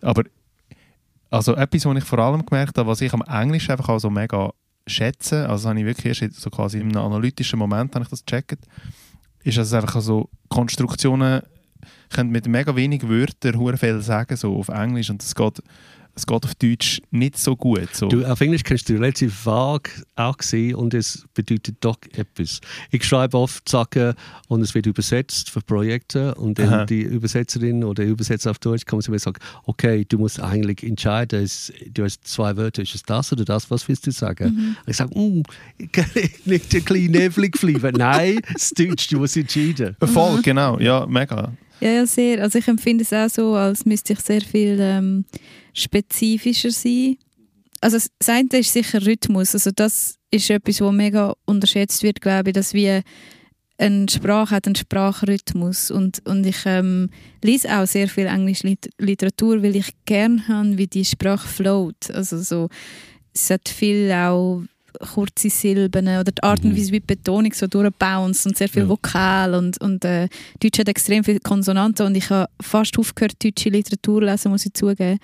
Aber 0.00 0.22
also 1.30 1.54
etwas, 1.56 1.84
was 1.84 1.96
ich 1.98 2.04
vor 2.04 2.18
allem 2.20 2.46
gemerkt 2.46 2.78
habe, 2.78 2.88
was 2.88 3.00
ich 3.00 3.12
am 3.12 3.22
Englisch 3.22 3.68
einfach 3.70 3.88
auch 3.88 3.98
so 3.98 4.10
mega 4.10 4.52
schätze, 4.86 5.48
also 5.48 5.64
das 5.64 5.70
habe 5.70 5.80
ich 5.80 5.86
wirklich 5.86 6.22
erst 6.22 6.40
so 6.40 6.50
quasi 6.50 6.78
in 6.78 6.90
einem 6.90 7.04
analytischen 7.04 7.58
Moment 7.58 7.94
habe 7.94 8.04
ich 8.04 8.10
das 8.10 8.24
gecheckt, 8.24 8.64
ist, 9.44 9.58
dass 9.58 9.68
es 9.68 9.74
einfach 9.74 10.00
so 10.00 10.28
Konstruktionen 10.48 11.42
können 12.10 12.30
mit 12.30 12.46
mega 12.46 12.74
wenig 12.74 13.08
Wörtern 13.08 13.58
hure 13.58 13.76
viel 13.76 14.00
sagen, 14.00 14.36
so 14.36 14.56
auf 14.56 14.68
Englisch 14.68 15.10
und 15.10 15.22
es 15.22 15.34
geht, 15.34 15.62
es 16.14 16.26
geht 16.26 16.44
auf 16.44 16.54
Deutsch 16.54 17.00
nicht 17.10 17.38
so 17.38 17.56
gut. 17.56 17.94
So. 17.94 18.08
Du, 18.08 18.24
auf 18.24 18.40
Englisch 18.40 18.62
kannst 18.62 18.88
du 18.88 18.94
relativ 18.94 19.46
vage 19.46 19.90
auch 20.16 20.36
sehen 20.40 20.74
und 20.74 20.94
es 20.94 21.24
bedeutet 21.34 21.76
doch 21.80 21.96
etwas. 22.12 22.60
Ich 22.90 23.04
schreibe 23.04 23.38
oft 23.38 23.68
Sachen 23.68 24.14
und 24.48 24.62
es 24.62 24.74
wird 24.74 24.86
übersetzt 24.86 25.50
für 25.50 25.60
Projekte 25.60 26.34
und 26.34 26.58
dann 26.58 26.68
Aha. 26.68 26.84
die 26.84 27.02
Übersetzerin 27.02 27.84
oder 27.84 28.02
der 28.02 28.12
Übersetzer 28.12 28.50
auf 28.50 28.58
Deutsch 28.58 28.84
kommt 28.86 29.02
zu 29.02 29.10
mir 29.10 29.16
und 29.16 29.22
sagt, 29.22 29.42
okay, 29.64 30.04
du 30.08 30.18
musst 30.18 30.40
eigentlich 30.40 30.82
entscheiden, 30.82 31.42
es, 31.42 31.72
du 31.92 32.04
hast 32.04 32.26
zwei 32.26 32.56
Wörter, 32.56 32.82
ist 32.82 32.94
es 32.94 33.02
das 33.02 33.32
oder 33.32 33.44
das, 33.44 33.70
was 33.70 33.86
willst 33.88 34.06
du 34.06 34.10
sagen? 34.10 34.54
Mhm. 34.54 34.76
Und 34.84 34.90
ich 34.90 34.96
sage, 34.96 35.18
mm, 35.18 35.42
kann 35.92 36.06
ich 36.14 36.30
nicht 36.46 36.74
ein 36.74 36.84
bisschen 36.84 37.12
neblig 37.12 37.56
fliegen? 37.56 37.92
Nein, 37.96 38.40
das 38.52 38.70
Deutsch, 38.70 39.08
du 39.08 39.18
musst 39.18 39.36
entscheiden. 39.36 39.96
Voll, 40.00 40.40
genau, 40.42 40.78
ja, 40.78 41.06
mega. 41.06 41.52
Ja, 41.80 41.90
ja, 41.90 42.06
sehr. 42.06 42.42
Also 42.42 42.58
ich 42.58 42.68
empfinde 42.68 43.04
es 43.04 43.12
auch 43.12 43.28
so, 43.28 43.54
als 43.54 43.86
müsste 43.86 44.12
ich 44.12 44.20
sehr 44.20 44.42
viel 44.42 44.78
ähm, 44.80 45.24
spezifischer 45.74 46.70
sein. 46.70 47.16
Also 47.80 47.98
das 48.18 48.28
eine 48.28 48.48
ist 48.52 48.72
sicher 48.72 49.04
Rhythmus. 49.04 49.54
Also 49.54 49.70
das 49.74 50.16
ist 50.30 50.50
etwas, 50.50 50.80
was 50.80 50.92
mega 50.92 51.34
unterschätzt 51.46 52.02
wird, 52.02 52.20
glaube 52.20 52.50
ich, 52.50 52.54
dass 52.54 52.74
wir 52.74 53.02
eine 53.78 54.06
Sprache 54.10 54.54
hat 54.54 54.66
einen 54.66 54.76
Sprachrhythmus 54.76 55.90
und, 55.90 56.20
und 56.26 56.44
ich 56.46 56.58
ähm, 56.66 57.08
lese 57.42 57.74
auch 57.74 57.86
sehr 57.86 58.08
viel 58.08 58.26
englische 58.26 58.66
Lit 58.66 58.90
Literatur, 58.98 59.62
weil 59.62 59.74
ich 59.74 59.88
gerne 60.04 60.46
habe, 60.48 60.76
wie 60.76 60.86
die 60.86 61.04
Sprache 61.04 61.48
float. 61.48 62.10
Also 62.12 62.38
so, 62.42 62.68
es 63.32 63.48
hat 63.48 63.70
viel 63.70 64.12
auch 64.12 64.62
kurze 65.14 65.48
Silben 65.48 66.06
oder 66.08 66.24
die 66.24 66.42
Art 66.42 66.62
und 66.62 66.72
Mhm. 66.72 66.76
Weise, 66.76 66.92
wie 66.92 67.00
die 67.00 67.06
Betonung 67.06 67.52
so 67.54 67.66
durchbounced 67.66 68.46
und 68.46 68.58
sehr 68.58 68.68
viel 68.68 68.82
Ja. 68.82 68.88
Vokal 68.88 69.54
und, 69.54 69.80
und 69.80 70.04
äh, 70.04 70.28
Deutsch 70.62 70.78
hat 70.78 70.88
extrem 70.88 71.24
viele 71.24 71.40
Konsonanten 71.40 72.06
und 72.06 72.16
ich 72.16 72.28
habe 72.28 72.50
fast 72.60 72.98
aufgehört, 72.98 73.42
deutsche 73.42 73.70
Literatur 73.70 74.20
zu 74.20 74.26
lesen, 74.26 74.50
muss 74.50 74.66
ich 74.66 74.74
zugeben, 74.74 75.18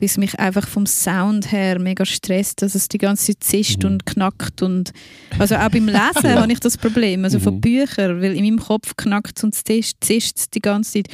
weil 0.00 0.06
es 0.06 0.16
mich 0.16 0.38
einfach 0.40 0.66
vom 0.66 0.86
Sound 0.86 1.52
her 1.52 1.78
mega 1.78 2.04
stresst, 2.06 2.62
dass 2.62 2.74
es 2.74 2.88
die 2.88 2.98
ganze 2.98 3.26
Zeit 3.26 3.44
zischt 3.44 3.84
Mhm. 3.84 3.90
und 3.90 4.06
knackt 4.06 4.62
und 4.62 4.92
also 5.38 5.56
auch 5.56 5.68
beim 5.70 5.86
Lesen 5.86 5.94
Ja. 6.24 6.40
habe 6.40 6.52
ich 6.52 6.60
das 6.60 6.76
Problem, 6.78 7.24
also 7.24 7.38
von 7.38 7.56
Mhm. 7.56 7.60
Büchern, 7.60 8.20
weil 8.22 8.34
in 8.34 8.44
meinem 8.44 8.58
Kopf 8.60 8.96
knackt 8.96 9.38
es 9.38 9.44
und 9.44 9.54
zischt, 9.54 9.96
zischt 10.00 10.38
es 10.38 10.50
die 10.50 10.60
ganze 10.60 10.92
Zeit 10.94 11.08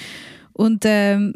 und 0.52 0.84
ähm, 0.86 1.34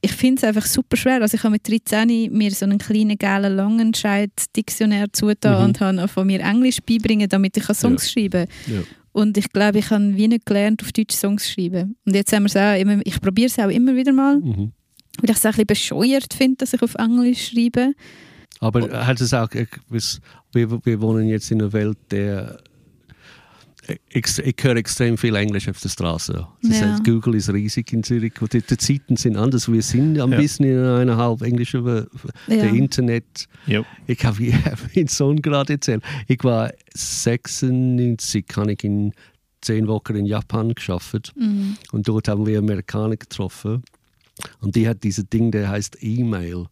ich 0.00 0.12
finde 0.12 0.38
es 0.40 0.44
einfach 0.44 0.66
super 0.66 0.98
schwer. 0.98 1.22
Also 1.22 1.34
ich 1.36 1.42
habe 1.44 1.52
mit 1.52 1.66
13 1.66 2.30
mir 2.30 2.50
so 2.50 2.66
einen 2.66 2.76
kleinen 2.76 3.16
gelben 3.16 3.56
Langenscheid-Diktionär 3.56 5.06
zugetan 5.12 5.58
Mhm. 5.60 5.64
und 5.64 5.80
habe 5.80 6.08
von 6.08 6.26
mir 6.26 6.40
Englisch 6.40 6.78
beibringen, 6.86 7.28
damit 7.28 7.56
ich 7.56 7.64
Songs 7.64 8.10
schreiben 8.10 8.46
kann. 8.66 8.74
Ja. 8.74 8.80
Und 9.12 9.38
ich 9.38 9.48
glaube, 9.50 9.78
ich 9.78 9.90
habe 9.90 10.14
wie 10.16 10.28
nicht 10.28 10.44
gelernt, 10.44 10.82
auf 10.82 10.92
Deutsch 10.92 11.14
Songs 11.14 11.44
zu 11.46 11.52
schreiben. 11.52 11.96
Und 12.04 12.14
jetzt 12.14 12.32
haben 12.32 12.42
wir 12.42 12.46
es 12.48 12.56
auch 12.56 12.78
immer, 12.80 13.00
ich 13.04 13.20
probiere 13.20 13.46
es 13.46 13.58
auch 13.58 13.68
immer 13.70 13.94
wieder 13.94 14.12
mal, 14.12 14.40
Mhm. 14.40 14.72
Weil 15.26 15.30
ich 15.30 15.36
es 15.36 15.46
auch 15.46 15.58
ein 15.58 15.66
bisschen 15.66 15.96
bescheuert 15.98 16.34
finde, 16.34 16.56
dass 16.58 16.72
ich 16.74 16.82
auf 16.82 16.94
Englisch 16.96 17.48
schreibe. 17.52 17.92
Aber 18.60 19.06
hat 19.06 19.20
es 19.20 19.34
auch, 19.34 19.48
weiß, 19.88 20.20
wir, 20.52 20.84
wir 20.84 21.00
wohnen 21.00 21.26
jetzt 21.28 21.50
in 21.50 21.60
einer 21.60 21.72
Welt, 21.72 21.98
der 22.10 22.58
ich, 24.08 24.38
ich 24.38 24.54
höre 24.62 24.76
extrem 24.76 25.18
viel 25.18 25.34
Englisch 25.36 25.68
auf 25.68 25.78
der 25.78 25.90
Straße. 25.90 26.46
Ja. 26.62 26.70
heißt, 26.70 27.04
Google 27.04 27.34
ist 27.34 27.52
riesig 27.52 27.92
in 27.92 28.02
Zürich 28.02 28.32
die, 28.50 28.62
die 28.62 28.76
Zeiten 28.78 29.16
sind 29.16 29.36
anders. 29.36 29.70
Wir 29.70 29.82
sind 29.82 30.18
ein 30.18 30.32
Ja. 30.32 30.38
bisschen 30.38 30.64
in 30.64 30.78
einer 30.78 31.18
halb 31.18 31.42
englischen 31.42 31.84
Welt. 31.84 32.08
Ja. 32.46 32.56
Der 32.56 32.70
Internet. 32.72 33.46
Jo. 33.66 33.84
Ich 34.06 34.24
habe 34.24 34.38
meinen 34.96 35.08
Sohn 35.08 35.42
gerade 35.42 35.74
erzählt. 35.74 36.02
Ich 36.28 36.42
war 36.44 36.70
96, 36.94 38.46
kann 38.46 38.68
ich 38.70 38.82
in 38.84 39.12
zehn 39.60 39.86
Wochen 39.86 40.14
in 40.16 40.26
Japan 40.26 40.74
geschafft 40.74 41.32
Mhm. 41.36 41.76
und 41.92 42.06
dort 42.08 42.28
haben 42.28 42.46
wir 42.46 42.58
Amerikaner 42.58 43.16
getroffen 43.16 43.82
und 44.60 44.74
die 44.76 44.88
hat 44.88 45.02
dieses 45.04 45.28
Ding, 45.28 45.50
der 45.50 45.68
heißt 45.68 45.98
E-Mail. 46.00 46.66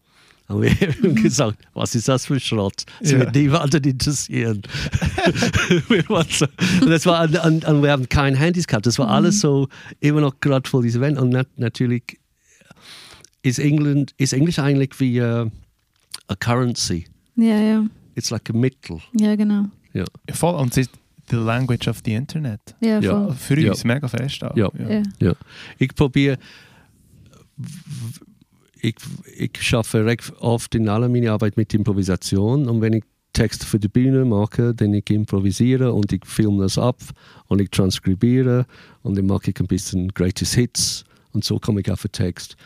haben 0.48 0.62
wir 0.62 0.70
eben 0.82 1.14
gesagt, 1.14 1.58
was 1.74 1.94
ist 1.94 2.08
das 2.08 2.26
für 2.26 2.38
Schrott? 2.40 2.84
Das 3.00 3.12
Ja. 3.12 3.20
wird 3.20 3.34
niemanden 3.34 3.82
interessieren. 3.84 4.62
Und, 6.08 6.48
das 6.90 7.06
war, 7.06 7.22
und, 7.44 7.64
und 7.64 7.82
wir 7.82 7.90
haben 7.90 8.08
keine 8.08 8.36
Handys 8.36 8.66
gehabt. 8.66 8.86
Das 8.86 8.98
war 8.98 9.08
alles 9.08 9.40
so 9.40 9.68
immer 10.00 10.20
noch 10.20 10.40
gerade 10.40 10.68
vor 10.68 10.82
diesem 10.82 11.02
Event. 11.02 11.18
Und 11.18 11.30
nat 11.30 11.48
natürlich 11.56 12.18
ist, 13.42 13.58
England, 13.58 14.12
ist 14.18 14.32
Englisch 14.32 14.58
eigentlich 14.58 14.98
wie 15.00 15.18
äh, 15.18 15.48
a 16.28 16.34
currency. 16.38 17.06
Ja, 17.36 17.58
ja. 17.60 17.86
It's 18.14 18.30
like 18.30 18.48
a 18.50 18.52
Mittel. 18.52 18.98
Ja, 19.18 19.34
genau. 19.36 19.66
Ja. 19.94 20.04
Voll, 20.32 20.54
und 20.54 20.72
es 20.72 20.78
ist 20.78 20.90
the 21.30 21.36
language 21.36 21.88
of 21.88 22.00
the 22.04 22.14
Internet. 22.14 22.60
Ja, 22.80 23.00
Ja. 23.00 23.10
voll. 23.26 23.34
Für 23.36 23.60
Ja. 23.60 23.70
uns 23.70 23.84
mega 23.84 24.06
fest 24.08 24.44
auch. 24.44 24.56
Ja. 24.56 24.68
Ja. 24.78 25.02
Ja. 25.20 25.32
Ich 25.78 25.94
probiere, 25.94 26.38
ich, 28.80 28.96
ich 29.36 29.62
schaffe 29.62 30.04
recht 30.04 30.32
oft 30.40 30.74
in 30.74 30.88
aller 30.88 31.08
meiner 31.08 31.32
Arbeit 31.32 31.56
mit 31.56 31.72
Improvisation 31.72 32.68
und 32.68 32.80
wenn 32.80 32.94
ich 32.94 33.04
Texte 33.32 33.64
für 33.64 33.78
die 33.78 33.88
Bühne 33.88 34.24
mache, 34.24 34.74
dann 34.74 34.92
ich 34.92 35.08
improvisiere 35.10 35.92
und 35.92 36.12
ich 36.12 36.26
filme 36.26 36.64
das 36.64 36.76
ab 36.76 37.00
und 37.46 37.60
ich 37.60 37.70
transkribiere 37.70 38.66
und 39.02 39.16
dann 39.16 39.26
mache 39.26 39.50
ich 39.50 39.60
ein 39.60 39.66
bisschen 39.66 40.08
Greatest 40.08 40.54
Hits 40.54 41.04
und 41.32 41.44
so 41.44 41.58
komme 41.58 41.80
ich 41.80 41.90
auf 41.90 42.02
den 42.02 42.12
Text. 42.12 42.56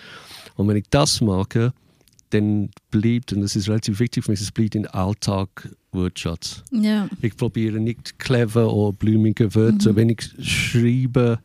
Und 0.57 0.67
wenn 0.69 0.77
ich 0.77 0.89
das 0.91 1.21
mache, 1.21 1.73
dann 2.31 2.71
bleibt, 2.91 3.33
und 3.33 3.43
das 3.43 3.55
ist 3.55 3.69
relativ 3.69 4.01
wichtig 4.01 4.25
für 4.25 4.33
mich, 4.33 4.41
es 4.41 4.51
bleibt 4.51 4.75
in 4.75 4.87
Alltag 4.89 5.71
Wortschatz. 5.93 6.65
Ja. 6.73 7.09
Ich 7.23 7.37
probiere 7.37 7.79
nicht 7.79 8.19
clever 8.19 8.73
oder 8.73 8.97
blumige 8.97 9.55
Wörter. 9.55 9.95
Wenn 9.95 10.11
ich 10.11 10.31
schreibe 10.41 11.39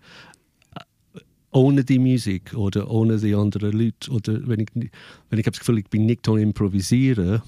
ohne 1.52 1.84
die 1.84 2.00
Musik 2.00 2.54
oder 2.56 2.90
ohne 2.90 3.18
die 3.18 3.36
anderen 3.36 3.72
Leute 3.74 4.10
oder 4.12 4.40
wenn 4.48 4.62
ich, 4.62 4.68
wenn 4.74 5.40
ich 5.40 5.46
habe 5.46 5.52
das 5.52 5.60
Gefühl, 5.60 5.80
ich 5.80 5.90
bin 5.90 6.06
nicht 6.06 6.28
am 6.30 6.38
Improvisieren, 6.38 7.42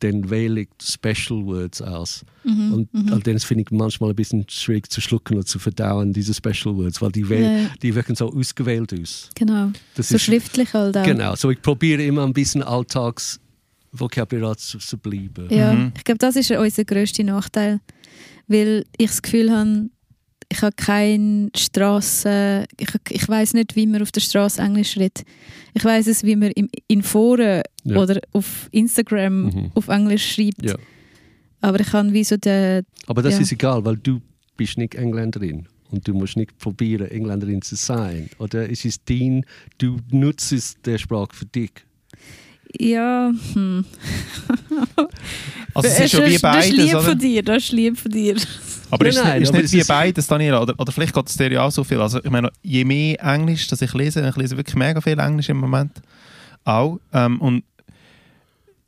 dann 0.00 0.28
wähle 0.30 0.62
ich 0.62 0.68
Special 0.82 1.44
Words 1.46 1.82
aus. 1.82 2.24
und 2.44 2.88
und 2.92 3.26
dann 3.26 3.38
finde 3.38 3.62
ich 3.62 3.70
manchmal 3.70 4.10
ein 4.10 4.16
bisschen 4.16 4.44
schwierig 4.48 4.90
zu 4.90 5.00
schlucken 5.00 5.34
oder 5.36 5.46
zu 5.46 5.58
verdauen, 5.58 6.12
diese 6.12 6.32
Special 6.34 6.76
Words, 6.76 7.00
weil 7.02 7.10
die, 7.12 7.24
wähl- 7.28 7.42
Ja, 7.42 7.56
ja. 7.62 7.70
die 7.82 7.94
wirken 7.94 8.14
so 8.14 8.32
ausgewählt 8.32 8.92
aus. 9.00 9.30
Genau. 9.34 9.70
Das 9.94 10.08
so 10.10 10.16
ist- 10.16 10.22
schriftlich 10.22 10.72
halt 10.74 10.96
auch. 10.96 11.04
Genau, 11.04 11.34
so 11.36 11.50
ich 11.50 11.60
probiere 11.62 12.02
immer 12.04 12.24
ein 12.24 12.32
bisschen 12.32 12.62
Alltagsvokabular 12.62 14.56
zu, 14.56 14.78
zu 14.78 14.98
bleiben. 14.98 15.48
Ja, 15.50 15.72
Mhm. 15.72 15.92
ich 15.96 16.04
glaube, 16.04 16.18
das 16.18 16.36
ist 16.36 16.50
unser 16.50 16.84
grösster 16.84 17.24
Nachteil. 17.24 17.80
Weil 18.46 18.84
ich 18.98 19.06
das 19.06 19.22
Gefühl 19.22 19.50
habe, 19.50 19.88
ich 20.54 20.62
habe 20.62 20.74
keine 20.76 21.50
Straße, 21.56 22.64
ich, 22.78 22.88
ich 23.10 23.28
weiß 23.28 23.54
nicht, 23.54 23.74
wie 23.76 23.86
man 23.86 24.02
auf 24.02 24.12
der 24.12 24.20
Straße 24.20 24.60
Englisch 24.62 24.96
redet. 24.96 25.24
Ich 25.74 25.84
weiß 25.84 26.06
es, 26.06 26.22
wie 26.22 26.36
man 26.36 26.50
im, 26.52 26.68
in 26.86 27.02
Foren 27.02 27.62
Ja. 27.84 27.96
oder 27.96 28.20
auf 28.32 28.68
Instagram 28.70 29.44
Mhm. 29.46 29.70
auf 29.74 29.88
Englisch 29.88 30.34
schreibt. 30.34 30.62
Ja. 30.64 30.76
Aber 31.60 31.80
ich 31.80 31.88
kann 31.88 32.12
wie 32.12 32.24
so 32.24 32.36
den, 32.36 32.84
Aber 33.06 33.22
das 33.22 33.34
Ja. 33.34 33.40
ist 33.40 33.52
egal, 33.52 33.84
weil 33.84 33.96
du 33.96 34.20
bist 34.56 34.78
nicht 34.78 34.94
Engländerin 34.94 35.66
und 35.90 36.06
du 36.06 36.14
musst 36.14 36.36
nicht 36.36 36.56
probieren, 36.58 37.08
Engländerin 37.10 37.60
zu 37.62 37.74
sein. 37.74 38.28
Oder 38.38 38.70
es 38.70 38.84
ist 38.84 39.02
dein, 39.06 39.44
du 39.78 39.96
nutzt 40.10 40.54
der 40.86 40.98
Sprache 40.98 41.34
für 41.34 41.46
dich. 41.46 41.72
ja, 42.78 43.32
hm. 43.54 43.84
Also 45.74 45.88
es 45.88 46.00
ist 46.00 46.10
schon 46.12 46.20
das, 46.20 46.30
wie 46.30 46.38
das 46.38 46.66
ist 46.66 46.72
lieb 46.72 46.92
beides, 46.92 47.04
von 47.04 47.12
oder? 47.12 47.14
dir, 47.16 47.42
das 47.42 47.62
ist 47.64 47.72
lieb 47.72 47.98
von 47.98 48.10
dir. 48.12 48.36
Aber 48.94 49.04
Nein, 49.04 49.12
ist, 49.12 49.24
nein, 49.24 49.42
ist 49.42 49.52
nicht 49.52 49.72
wie 49.72 49.78
ist- 49.78 49.88
beides, 49.88 50.26
Daniela? 50.26 50.62
Oder, 50.62 50.74
oder 50.78 50.92
vielleicht 50.92 51.14
geht 51.14 51.28
es 51.28 51.36
dir 51.36 51.50
ja 51.52 51.62
auch 51.62 51.70
so 51.70 51.84
viel. 51.84 52.00
Also 52.00 52.22
ich 52.22 52.30
meine, 52.30 52.50
je 52.62 52.84
mehr 52.84 53.20
Englisch, 53.22 53.66
das 53.68 53.82
ich 53.82 53.92
lese, 53.94 54.26
ich 54.28 54.36
lese 54.36 54.56
wirklich 54.56 54.76
mega 54.76 55.00
viel 55.00 55.18
Englisch 55.18 55.48
im 55.48 55.58
Moment, 55.58 55.92
auch. 56.64 56.98
Ähm, 57.12 57.40
und 57.40 57.64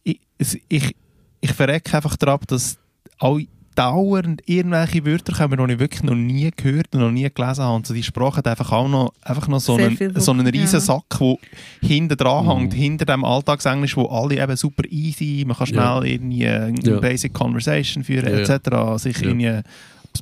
ich, 0.04 0.20
ich, 0.68 0.94
ich 1.40 1.52
verrecke 1.52 1.96
einfach 1.96 2.16
darauf, 2.16 2.44
dass 2.46 2.78
auch 3.18 3.38
dauernd 3.74 4.40
irgendwelche 4.46 5.04
Wörter 5.04 5.34
kommen, 5.34 5.66
die 5.68 5.74
ich 5.74 5.78
wirklich 5.78 6.02
noch 6.02 6.14
nie 6.14 6.50
gehört 6.56 6.94
und 6.94 7.00
noch 7.02 7.10
nie 7.10 7.28
gelesen 7.28 7.62
habe. 7.62 7.76
Und 7.76 7.86
so 7.86 7.92
die 7.92 8.02
Sprache 8.02 8.38
hat 8.38 8.46
einfach 8.48 8.72
auch 8.72 8.88
noch, 8.88 9.12
einfach 9.20 9.48
noch 9.48 9.60
so 9.60 9.76
Sehr 9.76 9.88
einen, 9.88 10.18
so 10.18 10.32
einen 10.32 10.46
riesen 10.46 10.76
ja. 10.76 10.80
Sack, 10.80 11.02
der 11.20 11.36
hinten 11.82 12.16
dran 12.16 12.46
Mhm. 12.46 12.50
hängt, 12.50 12.72
hinter 12.74 13.04
dem 13.04 13.22
Alltagsenglisch, 13.22 13.94
wo 13.98 14.06
alle 14.06 14.42
eben 14.42 14.56
super 14.56 14.84
easy, 14.88 15.44
man 15.46 15.58
kann 15.58 15.66
schnell 15.66 15.82
Ja. 15.82 16.02
irgendwie 16.02 16.48
eine 16.48 16.80
Ja. 16.82 17.00
Basic 17.00 17.34
Conversation 17.34 18.02
führen 18.02 18.24
Ja, 18.32 18.38
ja. 18.40 18.54
etc., 18.54 18.98
sich 19.02 19.18
Ja. 19.20 19.26
irgendwie 19.28 19.60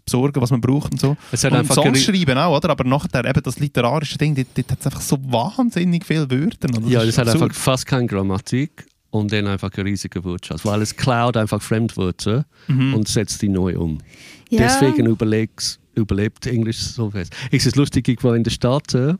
besorgen, 0.01 0.41
was 0.41 0.51
man 0.51 0.61
braucht 0.61 0.93
und 0.93 1.01
so. 1.01 1.17
Es 1.33 1.45
hat 1.45 1.53
und 1.53 1.59
einfach 1.59 1.75
Songs 1.75 2.03
schreiben 2.03 2.37
auch, 2.39 2.57
oder? 2.57 2.71
Aber 2.71 2.85
nachher 2.85 3.25
eben 3.25 3.43
das 3.43 3.59
literarische 3.59 4.19
Ding, 4.19 4.35
dort, 4.35 4.49
dort 4.55 4.71
hat 4.73 4.81
es 4.81 4.87
einfach 4.87 5.01
so 5.01 5.19
wahnsinnig 5.31 6.05
viele 6.05 6.31
Wörter. 6.31 6.69
Und 6.77 6.89
ja, 6.89 7.05
das 7.05 7.19
hat 7.19 7.29
einfach 7.29 7.53
fast 7.55 7.87
keine 7.87 8.07
Grammatik 8.07 8.87
und 9.11 9.33
dann 9.33 9.47
einfach 9.47 9.71
ein 9.77 9.83
riesiger 9.85 10.25
Wortschatz, 10.25 10.65
weil 10.65 10.83
es 10.83 10.95
klaut 10.97 11.37
einfach 11.37 11.63
Fremdwörter 11.63 12.45
Mhm. 12.69 12.95
und 12.95 13.09
setzt 13.09 13.41
die 13.43 13.49
neu 13.49 13.79
um. 13.79 13.99
Ja. 14.51 14.63
Deswegen 14.63 15.07
überlegst, 15.07 15.79
überlebt 15.95 16.47
Englisch 16.47 16.79
so 16.79 17.11
fest. 17.11 17.33
Es 17.53 17.67
ist 17.67 17.77
lustig, 17.77 18.09
ich 18.09 18.23
war 18.25 18.35
in 18.37 18.43
den 18.45 18.51
Staaten, 18.51 19.19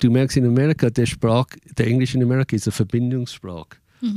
du 0.00 0.10
merkst 0.10 0.36
in 0.38 0.46
Amerika, 0.46 0.90
der, 0.90 1.06
Sprach, 1.06 1.46
der 1.76 1.86
Englisch 1.88 2.14
in 2.14 2.22
Amerika 2.22 2.56
ist 2.56 2.66
eine 2.66 2.72
Verbindungssprache. 2.72 3.66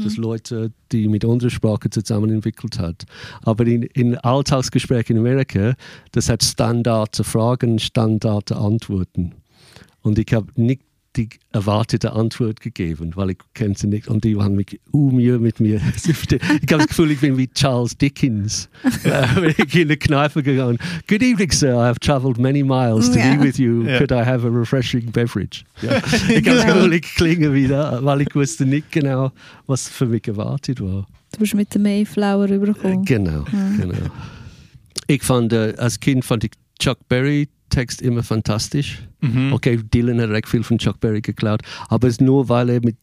Das 0.03 0.17
Leute, 0.17 0.71
die 0.91 1.07
mit 1.07 1.23
unserer 1.25 1.49
Sprache 1.49 1.89
zusammen 1.89 2.29
entwickelt 2.29 2.79
hat. 2.79 3.05
Aber 3.43 3.65
in, 3.65 3.83
in 3.83 4.17
Alltagsgesprächen 4.17 5.15
in 5.15 5.21
Amerika, 5.21 5.75
das 6.11 6.29
hat 6.29 6.43
Standarte 6.43 7.23
Fragen, 7.23 7.79
Standarte 7.79 8.55
Antworten. 8.55 9.33
Und 10.01 10.19
ich 10.19 10.33
habe 10.33 10.47
nicht 10.55 10.81
die 11.18 11.30
erwartete 11.51 12.13
Antwort 12.13 12.61
gegeben, 12.61 13.11
weil 13.15 13.32
ich 13.32 13.38
kenne 13.53 13.74
sie 13.76 13.88
nicht 13.88 14.07
und 14.07 14.24
die 14.24 14.38
haben 14.38 14.55
mich 14.55 14.80
Mühe 14.93 15.39
mit 15.39 15.59
mir. 15.59 15.82
ich 15.95 16.07
habe 16.07 16.78
das 16.78 16.88
Gefühl, 16.88 17.11
ich 17.11 17.20
bin 17.20 17.38
wie 17.38 17.47
Charles 17.47 17.97
Dickens. 17.97 18.70
äh, 19.03 19.51
ich 19.57 19.76
in 19.76 19.88
eine 19.88 19.97
Kneipe 19.97 20.43
gegangen 20.43 20.78
Good 21.07 21.24
evening, 21.24 21.51
sir. 21.51 21.74
I 21.74 21.88
have 21.88 21.99
travelled 21.99 22.38
many 22.38 22.63
miles 22.63 23.11
to 23.11 23.20
Ja. 23.20 23.36
be 23.36 23.43
with 23.43 23.57
you. 23.57 23.84
Ja. 23.84 23.97
Could 23.97 24.11
I 24.11 24.24
have 24.24 24.45
a 24.45 24.49
refreshing 24.49 25.11
beverage? 25.11 25.63
Ja. 25.82 25.97
Ich 26.30 26.47
habe 26.47 26.55
das 26.57 26.65
Gefühl, 26.65 26.93
ich 26.93 27.01
klinge 27.15 27.53
wieder, 27.53 28.03
weil 28.03 28.22
ich 28.22 28.34
wusste 28.36 28.65
nicht 28.65 28.91
genau, 28.91 29.32
was 29.65 29.89
für 29.89 30.05
mich 30.05 30.28
erwartet 30.28 30.80
war. 30.80 31.07
Du 31.32 31.39
bist 31.39 31.55
mit 31.55 31.74
dem 31.74 31.82
Mayflower 31.84 32.49
rübergekommen. 32.49 33.03
Genau, 33.05 33.43
genau. 33.80 33.95
Ich 35.07 35.24
fand, 35.24 35.53
äh, 35.53 35.74
als 35.78 35.99
Kind 35.99 36.24
fand 36.24 36.43
ich 36.43 36.51
Chuck 36.80 36.99
Berry 37.09 37.49
Text 37.70 38.01
immer 38.01 38.24
fantastisch. 38.24 39.07
Mhm. 39.22 39.51
Okay, 39.53 39.78
Dylan 39.93 40.22
hat 40.22 40.30
recht 40.30 40.47
viel 40.47 40.63
von 40.63 40.78
Chuck 40.78 40.99
Berry 40.99 41.22
geklaut, 41.22 41.61
aber 41.89 42.07
es 42.07 42.15
ist 42.15 42.22
nur, 42.22 42.47
weil 42.49 42.70
er 42.70 42.82
mit 42.84 42.97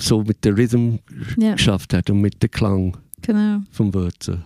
so 0.00 0.22
mit 0.22 0.44
der 0.44 0.56
Rhythm 0.56 0.96
Ja, 1.36 1.52
geschafft 1.54 1.94
hat 1.94 2.10
und 2.10 2.20
mit 2.20 2.42
dem 2.42 2.50
Klang 2.50 2.96
genau. 3.22 3.60
vom 3.70 3.92
Wörter. 3.94 4.44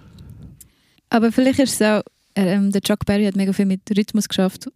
Aber 1.11 1.31
vielleicht 1.33 1.61
ist 1.61 1.81
es 1.81 1.83
auch, 1.83 2.03
ähm, 2.35 2.71
der 2.73 2.81
Chuck 2.83 3.07
Berry 3.07 3.25
hat 3.25 3.37
mega 3.37 3.53
viel 3.53 3.67
mit 3.67 3.81
Rhythmus 3.97 4.29
geschafft. 4.29 4.69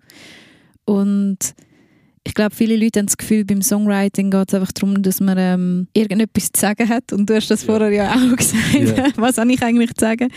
Und 0.85 1.39
ich 2.25 2.35
glaube, 2.35 2.55
viele 2.55 2.77
Leute 2.77 3.01
haben 3.01 3.07
das 3.07 3.17
Gefühl, 3.17 3.45
beim 3.45 3.61
Songwriting 3.63 4.31
geht 4.31 4.49
es 4.49 4.55
einfach 4.55 4.73
darum, 4.73 5.03
dass 5.03 5.21
man 5.21 5.37
ähm, 5.39 5.89
irgendetwas 5.95 6.53
zu 6.53 6.61
sagen 6.61 6.89
hat. 6.89 7.13
Und 7.13 7.29
du 7.29 7.35
hast 7.35 7.51
das 7.51 7.63
Ja. 7.63 7.67
vorher 7.67 7.91
ja 7.91 8.13
auch 8.15 8.37
gesagt. 8.37 8.75
Ja. 8.75 9.09
Was 9.17 9.39
habe 9.39 9.53
ich 9.53 9.63
eigentlich 9.63 9.93
zu 9.95 10.05
sagen? 10.05 10.29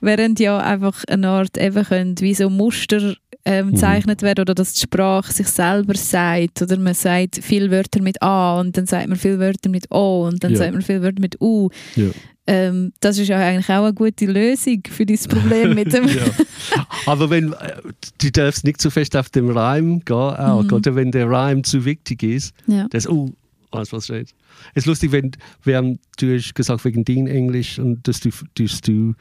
Während 0.00 0.38
ja 0.40 0.58
einfach 0.58 1.04
eine 1.08 1.28
Art 1.28 1.56
eben 1.58 1.84
können, 1.84 2.14
wie 2.20 2.34
so 2.34 2.48
Muster 2.50 3.14
ähm, 3.44 3.68
Mhm. 3.68 3.70
gezeichnet 3.72 4.22
werden 4.22 4.42
oder 4.42 4.54
dass 4.54 4.74
die 4.74 4.80
Sprache 4.80 5.32
sich 5.32 5.48
selber 5.48 5.94
sagt. 5.94 6.60
Oder 6.62 6.76
man 6.78 6.94
sagt 6.94 7.40
viele 7.42 7.70
Wörter 7.70 8.02
mit 8.02 8.20
A 8.22 8.60
und 8.60 8.76
dann 8.76 8.86
sagt 8.86 9.08
man 9.08 9.16
viele 9.16 9.38
Wörter 9.38 9.70
mit 9.70 9.90
O 9.90 10.26
und 10.26 10.42
dann 10.44 10.52
Ja. 10.52 10.58
sagt 10.58 10.72
man 10.72 10.82
viele 10.82 11.02
Wörter 11.02 11.20
mit 11.20 11.40
U. 11.40 11.70
Ja. 11.96 12.08
Ähm, 12.46 12.92
das 13.00 13.18
ist 13.18 13.28
ja 13.28 13.38
eigentlich 13.38 13.68
auch 13.68 13.84
eine 13.84 13.92
gute 13.94 14.24
Lösung 14.26 14.82
für 14.88 15.04
dieses 15.06 15.28
Problem 15.28 15.74
mit 15.74 15.92
dem. 15.92 16.06
Ja. 16.08 16.86
Aber 17.06 17.30
wenn 17.30 17.52
äh, 17.52 17.80
du 18.20 18.30
darfst 18.30 18.64
nicht 18.64 18.80
zu 18.80 18.90
fest 18.90 19.16
auf 19.16 19.30
den 19.30 19.50
Reim 19.50 20.00
gehen, 20.04 20.14
auch, 20.16 20.62
Mhm. 20.64 20.72
oder 20.72 20.94
wenn 20.94 21.10
der 21.10 21.28
Reim 21.30 21.62
zu 21.64 21.84
wichtig 21.84 22.22
ist, 22.22 22.52
Ja. 22.66 22.86
das 22.90 23.08
oh, 23.08 23.30
alles 23.70 23.92
was 23.92 24.04
steht. 24.04 24.34
Es 24.74 24.82
ist 24.82 24.86
lustig, 24.86 25.12
wenn 25.12 25.30
wir 25.62 25.76
haben, 25.76 25.98
du 26.18 26.34
hast 26.36 26.54
gesagt 26.54 26.84
wegen 26.84 27.04
dein 27.04 27.26
Englisch 27.28 27.78
und 27.78 28.06
dass 28.08 28.20
du, 28.20 28.30
dass 28.58 28.80
du 28.80 29.14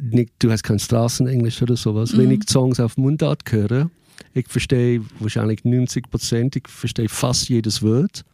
nicht, 0.00 0.32
du 0.38 0.50
hast 0.50 0.62
kein 0.62 0.78
Straßenenglisch 0.78 1.60
oder 1.62 1.76
sowas. 1.76 2.16
Wenn 2.16 2.26
Mhm. 2.26 2.32
ich 2.42 2.48
Songs 2.50 2.80
auf 2.80 2.96
Mundart 2.96 3.42
höre, 3.50 3.90
ich 4.34 4.48
verstehe 4.48 5.02
wahrscheinlich 5.18 5.64
90 5.64 6.10
Prozent, 6.10 6.56
ich 6.56 6.68
verstehe 6.68 7.08
fast 7.08 7.48
jedes 7.48 7.82
Wort 7.82 8.24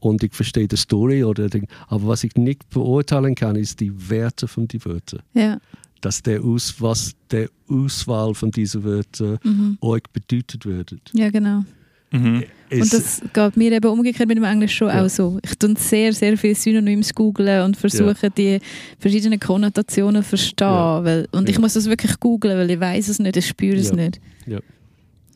und 0.00 0.22
ich 0.22 0.32
verstehe 0.34 0.68
die 0.68 0.76
Story 0.76 1.24
oder 1.24 1.48
den, 1.48 1.66
aber 1.88 2.06
was 2.08 2.24
ich 2.24 2.34
nicht 2.36 2.68
beurteilen 2.70 3.34
kann, 3.34 3.56
ist 3.56 3.80
die 3.80 3.92
Werte 4.10 4.48
von 4.48 4.66
die 4.68 4.82
Wörter. 4.84 5.20
Ja. 5.34 5.58
Dass 6.00 6.22
der 6.22 6.42
Aus, 6.42 6.76
was 6.80 7.12
der 7.30 7.50
Auswahl 7.68 8.34
von 8.34 8.50
diesen 8.50 8.84
Wörtern 8.84 9.38
Mhm. 9.44 9.78
euch 9.82 10.02
bedeutet 10.12 10.64
wird. 10.64 10.94
ja, 11.12 11.28
genau. 11.30 11.64
Mhm. 12.12 12.44
Und 12.72 12.92
das 12.92 13.20
geht 13.32 13.56
mir 13.56 13.72
eben 13.72 13.86
umgekehrt 13.90 14.28
mit 14.28 14.36
dem 14.36 14.44
Englisch 14.44 14.74
schon 14.76 14.88
Ja. 14.88 15.04
auch 15.04 15.08
so. 15.08 15.38
Ich 15.44 15.56
tue 15.58 15.74
sehr, 15.76 16.12
sehr 16.12 16.36
viele 16.38 16.54
Synonyms 16.54 17.12
googlen 17.14 17.62
und 17.64 17.76
versuche 17.76 18.30
die 18.30 18.58
verschiedenen 18.98 19.40
Konnotationen 19.40 20.22
zu 20.22 20.28
verstehen. 20.30 20.66
Ja. 20.68 21.04
Weil, 21.04 21.28
und 21.32 21.48
ich 21.48 21.56
Ja. 21.56 21.60
muss 21.60 21.74
das 21.74 21.86
wirklich 21.88 22.18
googlen, 22.20 22.56
weil 22.58 22.70
ich 22.70 22.78
weiß 22.80 23.08
es 23.08 23.18
nicht, 23.18 23.36
ich 23.36 23.46
spüre 23.46 23.76
es 23.76 23.90
Ja. 23.90 23.96
nicht. 23.96 24.20
Ja. 24.46 24.58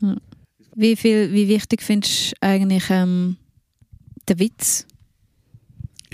Ja. 0.00 0.16
Wie, 0.76 0.96
viel, 0.96 1.32
wie 1.32 1.48
wichtig 1.48 1.82
findest 1.82 2.32
du 2.32 2.36
eigentlich 2.40 2.84
ähm, 2.90 3.36
den 4.28 4.38
Witz 4.40 4.86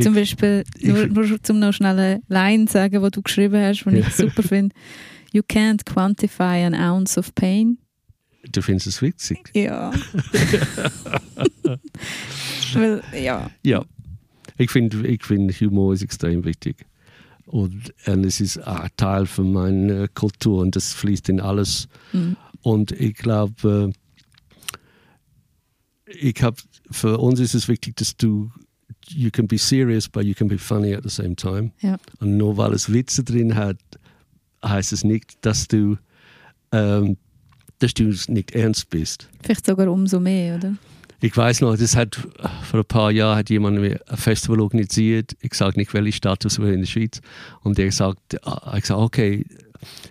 Zum 0.01 0.15
Beispiel, 0.15 0.65
ich- 0.79 0.89
nur, 0.89 1.07
nur 1.09 1.43
zum 1.43 1.59
noch 1.59 1.73
schnell 1.73 1.99
eine 1.99 2.23
Line 2.29 2.67
sagen, 2.69 3.03
die 3.03 3.11
du 3.11 3.21
geschrieben 3.23 3.61
hast, 3.63 3.85
die 3.85 3.91
Ja. 3.97 4.07
ich 4.07 4.15
super 4.15 4.43
finde. 4.43 4.75
You 5.33 5.43
can't 5.43 5.85
quantify 5.85 6.65
an 6.65 6.75
ounce 6.75 7.19
of 7.19 7.35
pain. 7.35 7.79
Du 8.51 8.63
findest 8.63 8.87
es 8.87 9.03
witzig? 9.03 9.51
Ja. 9.55 9.93
Weil, 12.73 13.03
ja. 13.13 13.51
Ja. 13.63 13.85
Ich 14.57 14.71
finde, 14.71 15.07
ich 15.07 15.25
find, 15.25 15.53
Humor 15.61 15.95
ist 15.95 16.03
extrem 16.03 16.45
wichtig. 16.45 16.87
Und, 17.47 17.93
und 18.07 18.25
es 18.25 18.41
ist 18.41 18.59
ein 18.59 18.89
Teil 18.97 19.27
von 19.27 19.53
meiner 19.53 20.09
Kultur 20.09 20.61
und 20.61 20.77
das 20.77 20.93
fließt 20.93 21.29
in 21.29 21.41
alles. 21.41 21.89
Mhm. 22.13 22.37
Und 22.63 22.93
ich 22.93 23.15
glaube, 23.15 23.93
äh, 26.07 26.13
ich 26.13 26.43
hab, 26.43 26.59
für 26.91 27.19
uns 27.19 27.41
ist 27.41 27.55
es 27.55 27.69
wichtig, 27.69 27.97
dass 27.97 28.17
du, 28.17 28.51
you 29.09 29.31
can 29.31 29.47
be 29.47 29.59
serious, 29.59 30.09
but 30.09 30.25
you 30.25 30.35
can 30.35 30.49
be 30.49 30.59
funny 30.59 30.95
at 30.95 31.03
the 31.03 31.11
same 31.11 31.37
time. 31.37 31.73
Ja. 31.81 31.99
Und 32.21 32.37
nur 32.37 32.57
weil 32.57 32.73
es 32.73 32.93
Witze 32.93 33.25
drin 33.25 33.55
hat, 33.55 33.79
heißt 34.65 34.93
es 34.93 35.05
nicht, 35.05 35.39
dass 35.43 35.69
du, 35.69 35.97
ähm, 36.73 37.17
dass 37.81 37.95
du 37.95 38.15
nicht 38.29 38.53
ernst 38.53 38.89
bist. 38.91 39.29
Vielleicht 39.43 39.67
sogar 39.67 39.89
umso 39.89 40.21
mehr, 40.21 40.57
oder? 40.57 40.75
Ich 41.23 41.37
weiß 41.37 41.61
noch, 41.61 41.77
das 41.77 41.97
hat 41.97 42.17
vor 42.63 42.81
ein 42.81 42.87
paar 42.87 43.11
Jahren 43.11 43.37
hat 43.37 43.51
jemand 43.51 43.79
ein 43.79 43.99
Festival 44.17 44.61
organisiert. 44.61 45.37
Ich 45.41 45.53
sage 45.53 45.79
nicht, 45.79 45.93
welche 45.93 46.13
Stadt 46.13 46.45
das 46.47 46.59
war 46.59 46.69
in 46.69 46.81
der 46.81 46.87
Schweiz. 46.87 47.21
Und 47.63 47.77
der 47.77 47.93
sagt, 47.93 48.43
ah, 48.47 48.75
ich 48.79 48.87
sage, 48.87 49.01
okay. 49.03 49.45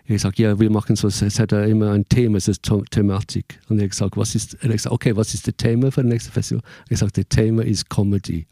Ich 0.06 0.22
sage, 0.22 0.42
ja, 0.44 0.60
wir 0.60 0.70
machen 0.72 0.96
so, 0.96 1.08
es 1.08 1.40
hat 1.40 1.52
immer 1.52 1.92
ein 1.94 2.08
Thema, 2.10 2.38
es 2.38 2.48
ist 2.48 2.66
The 2.66 2.82
Thematik. 2.90 3.60
Und 3.70 3.80
er 3.80 3.88
gesagt, 3.88 4.18
was 4.18 4.36
ist, 4.36 4.56
er 4.62 4.70
gesagt, 4.70 4.94
okay, 4.94 5.16
was 5.16 5.34
ist 5.34 5.48
das 5.48 5.56
Thema 5.58 5.92
für 5.92 6.02
das 6.02 6.12
nächste 6.12 6.32
Festival? 6.32 6.64
Ich 6.90 6.98
sage, 7.00 7.12
das 7.14 7.26
Thema 7.30 7.64
ist 7.64 7.90
Comedy. 7.90 8.46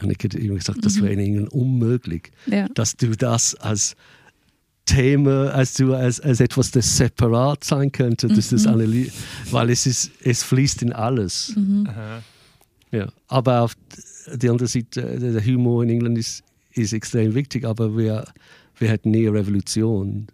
Und 0.00 0.10
ich 0.10 0.18
hätte 0.22 0.38
ihm 0.38 0.56
gesagt, 0.56 0.84
das 0.84 1.00
wäre 1.00 1.12
in 1.12 1.20
England 1.20 1.52
unmöglich, 1.52 2.32
Ja. 2.46 2.66
dass 2.74 2.96
du 2.96 3.16
das 3.16 3.54
als 3.56 3.94
Thema, 4.84 5.50
als 5.50 5.74
du 5.74 5.94
als, 5.94 6.20
als 6.20 6.40
etwas, 6.40 6.70
das 6.70 6.96
separat 6.96 7.64
sein 7.64 7.92
könnte, 7.92 8.28
dass 8.28 8.50
das 8.50 8.66
weil 9.50 9.70
es 9.70 9.86
ist, 9.86 10.10
es 10.22 10.42
fließt 10.42 10.82
in 10.82 10.92
alles. 10.92 11.54
Ja, 12.90 13.08
aber 13.28 13.62
auf 13.62 13.74
der 14.34 14.50
anderen 14.50 14.68
Seite, 14.68 15.00
äh, 15.02 15.18
der 15.18 15.44
Humor 15.44 15.82
in 15.82 15.90
England 15.90 16.18
ist, 16.18 16.42
ist 16.72 16.92
extrem 16.92 17.34
wichtig, 17.34 17.64
aber 17.64 17.96
wir, 17.96 18.24
wir 18.78 18.90
hatten 18.90 19.10
nie 19.12 19.26
eine 19.28 19.38
Revolution. 19.38 20.26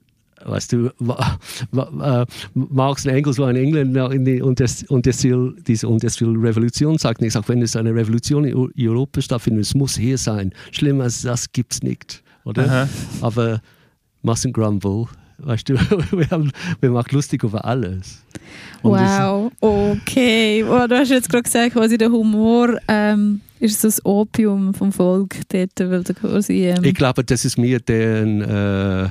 Weißt 0.44 0.72
du, 0.72 0.86
äh, 0.86 2.26
Marx 2.54 3.04
und 3.04 3.12
Engels 3.12 3.38
waren 3.38 3.56
in 3.56 3.64
England 3.76 4.12
in 4.14 4.24
die 4.24 4.42
Unters- 4.42 4.84
Industrial, 4.88 5.54
diese 5.66 5.86
Industrial 5.88 6.34
Revolution, 6.36 6.96
sagten, 6.98 7.24
ich 7.24 7.32
sage, 7.32 7.48
wenn 7.48 7.60
es 7.62 7.74
eine 7.76 7.94
Revolution 7.94 8.44
in 8.44 8.54
Eu- 8.54 8.70
Europa 8.78 9.20
stattfindet, 9.20 9.62
es 9.66 9.74
muss 9.74 9.96
hier 9.96 10.16
sein. 10.18 10.52
Schlimmer 10.70 11.04
als 11.04 11.22
das 11.22 11.50
gibt 11.52 11.72
es 11.74 11.82
nicht. 11.82 12.22
Oder? 12.44 12.64
Aha. 12.64 12.88
Aber 13.20 13.60
mustn't 14.28 14.52
grumble. 14.52 15.06
Weißt 15.38 15.68
du, 15.68 15.74
wir, 16.10 16.28
haben, 16.30 16.50
wir 16.80 16.90
machen 16.90 17.14
lustig 17.14 17.44
über 17.44 17.64
alles. 17.64 18.24
Und 18.82 18.92
Wow, 18.92 19.52
okay. 19.60 20.64
Oh, 20.64 20.86
du 20.86 20.98
hast 20.98 21.10
jetzt 21.10 21.28
gerade 21.30 21.44
gesagt, 21.44 21.72
quasi 21.74 21.96
der 21.96 22.10
Humor 22.10 22.76
ähm, 22.88 23.40
ist 23.60 23.80
so 23.80 23.88
das 23.88 24.04
Opium 24.04 24.74
vom 24.74 24.92
Volk 24.92 25.36
dort, 25.48 25.78
weil 25.78 26.02
der 26.02 26.14
quasi 26.14 26.66
ähm, 26.66 26.82
Ich 26.84 26.94
glaube, 26.94 27.22
das 27.24 27.44
ist 27.44 27.56
mir 27.56 27.78
deren 27.80 28.40
äh, 28.42 29.08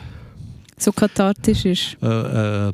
so 0.78 0.92
kathartisch 0.92 1.66
ist. 1.66 1.98
äh, 2.02 2.70
äh, 2.70 2.74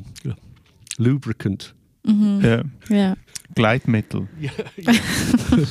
Lubricant. 0.98 1.74
Mhm. 2.06 2.42
Ja. 2.44 2.64
Ja, 2.96 3.16
Gleitmittel. 3.56 4.28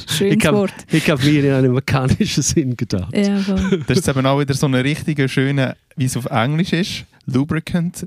schönes 0.08 0.36
Ich 0.36 0.46
hab- 0.46 0.54
Wort. 0.54 0.72
Ich 0.90 1.08
habe 1.10 1.24
mir 1.24 1.44
in 1.44 1.52
einem 1.52 1.74
mechanischen 1.74 2.42
Sinn 2.42 2.76
gedacht. 2.76 3.14
Ja. 3.16 3.40
Das 3.86 3.98
ist 3.98 4.08
eben 4.08 4.24
auch 4.26 4.40
wieder 4.40 4.54
so 4.54 4.66
eine 4.66 4.82
richtige 4.84 5.28
schöne, 5.28 5.76
wie 5.96 6.04
es 6.04 6.16
auf 6.16 6.26
Englisch 6.26 6.72
ist, 6.72 7.04
Lubricant. 7.26 8.06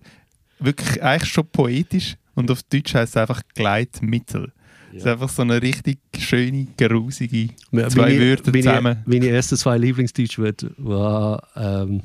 Wirklich 0.59 1.03
eigentlich 1.03 1.31
schon 1.31 1.47
poetisch. 1.47 2.15
Und 2.33 2.51
auf 2.51 2.63
Deutsch 2.63 2.93
heißt 2.93 3.15
es 3.15 3.17
einfach 3.17 3.41
Gleitmittel. 3.55 4.51
Es 4.91 4.99
ist 5.01 5.07
einfach 5.07 5.27
so 5.29 5.41
eine 5.41 5.61
richtig 5.61 5.97
schöne, 6.17 6.67
grusige 6.77 7.49
zwei 7.89 7.89
meine- 7.95 8.19
Wörter 8.19 8.51
meine, 8.51 8.63
zusammen. 8.63 8.97
Meine 9.05 9.27
ersten 9.27 9.57
zwei 9.57 9.77
Lieblingsdeutschwörter 9.77 10.69
war 10.77 11.43
ähm, 11.57 12.01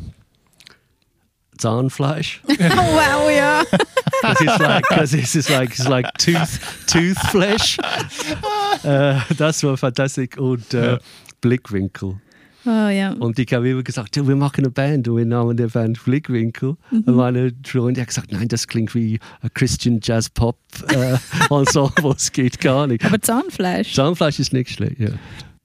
Zahnfleisch. 1.61 2.41
Oh, 2.49 2.53
wow, 2.59 3.31
ja. 3.31 3.63
Because 4.23 4.45
it's 4.45 4.59
like, 4.59 4.85
cause 4.89 5.15
it's 5.17 5.33
just 5.33 5.49
like, 5.49 5.71
it's 5.71 5.89
like 5.89 6.07
tooth, 6.19 6.61
tooth 6.87 7.19
flesh. 7.31 7.79
äh, 8.85 9.15
das 9.39 9.63
war 9.63 9.77
fantastisch. 9.77 10.37
Und 10.37 10.75
äh, 10.75 10.93
Ja. 10.93 10.99
Blickwinkel. 11.41 12.21
Oh, 12.67 12.89
ja. 12.89 13.13
Und 13.13 13.39
ich 13.39 13.51
habe 13.55 13.71
immer 13.71 13.83
gesagt, 13.83 14.17
ja, 14.17 14.29
wir 14.29 14.37
machen 14.37 14.65
eine 14.65 14.71
Band 14.71 15.09
und 15.09 15.17
wir 15.17 15.25
nahmen 15.25 15.57
der 15.57 15.69
Band 15.69 16.05
Blickwinkel. 16.05 16.77
Mhm. 16.91 17.05
Und 17.07 17.15
meine 17.17 17.53
Freundin 17.65 18.03
hat 18.03 18.09
gesagt, 18.09 18.33
nein, 18.33 18.49
das 18.49 18.67
klingt 18.67 18.95
wie 18.95 19.19
ein 19.41 19.49
Christian 19.55 20.01
Jazz 20.03 20.29
Pop 20.29 20.59
äh, 20.89 21.17
Ensemble, 21.49 22.13
es 22.15 22.31
geht 22.31 22.61
gar 22.61 22.87
nicht. 22.87 23.03
Aber 23.05 23.21
Zahnfleisch. 23.21 23.95
Zahnfleisch 23.95 24.39
ist 24.39 24.53
nicht 24.53 24.69
schlecht, 24.71 25.01
ja. 25.01 25.09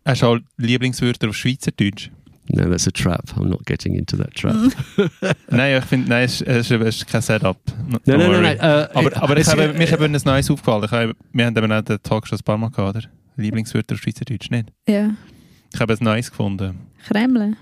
Hast 0.06 0.22
du 0.22 0.28
auch 0.28 0.38
Lieblingswörter 0.58 1.28
auf 1.30 1.36
Schweizerdeutsch? 1.36 2.12
No, 2.50 2.70
that's 2.70 2.88
a 2.88 2.91
trap. 2.91 3.24
I'm 3.38 3.50
not 3.50 3.66
getting 3.66 3.96
into 3.96 4.18
that 4.18 4.34
trap. 4.36 4.56
nein, 5.50 5.78
ich 5.80 5.86
finde, 5.86 6.10
nein, 6.10 6.26
es 6.26 6.41
ist, 6.41 6.70
es 6.72 6.96
ist, 6.96 7.08
kein 7.08 7.22
Setup. 7.22 7.58
No- 7.88 7.98
Nein, 8.06 8.18
nein, 8.20 8.32
nein, 8.32 8.41
nein. 8.41 8.58
Äh, 8.60 8.88
Aber, 8.93 9.18
aber 9.24 9.38
ich 9.38 9.48
habe, 9.48 9.74
mir 9.74 9.84
ist 9.84 9.93
eben 9.93 10.14
ein 10.16 10.22
Neues 10.24 10.52
aufgefallen. 10.52 10.89
Habe, 10.91 11.16
wir 11.34 11.46
haben 11.46 11.58
eben 11.58 11.72
auch 11.72 11.82
den 11.82 12.02
Talk 12.04 12.28
schon 12.28 12.38
ein 12.38 12.43
paar 12.43 12.58
Mal 12.58 12.70
gehabt, 12.70 12.98
oder? 12.98 13.06
Lieblingswörter 13.38 13.96
auf 13.96 14.02
Schweizerdeutsch, 14.02 14.50
nicht? 14.52 14.72
Ja. 14.88 15.12
Ich 15.74 15.80
habe 15.80 15.93
ein 15.93 16.04
Neues 16.04 16.30
gefunden. 16.30 16.78
Kremle. 17.08 17.54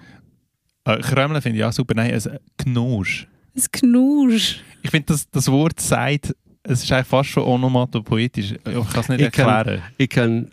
Äh, 0.85 0.97
Kremle 0.99 1.41
finde 1.41 1.59
ich 1.59 1.63
auch 1.65 1.71
super. 1.73 1.93
Nein, 1.95 2.13
ein 2.13 2.39
Gnosch. 2.57 3.27
Das 3.55 3.71
Knusch. 3.71 4.59
Ich 4.81 4.91
finde, 4.91 5.05
das, 5.07 5.29
das 5.29 5.49
Wort 5.49 5.79
sagt, 5.79 6.35
es 6.63 6.83
ist 6.83 6.91
eigentlich 6.91 7.07
fast 7.07 7.29
schon 7.29 7.43
onomatopoetisch. 7.43 8.51
Ich 8.51 8.63
kann 8.63 8.85
es 9.01 9.09
nicht 9.09 9.21
Ich 9.21 9.31
kann- 9.31 9.47
erklären. 9.49 9.81
Ich 9.97 10.09
kann 10.09 10.51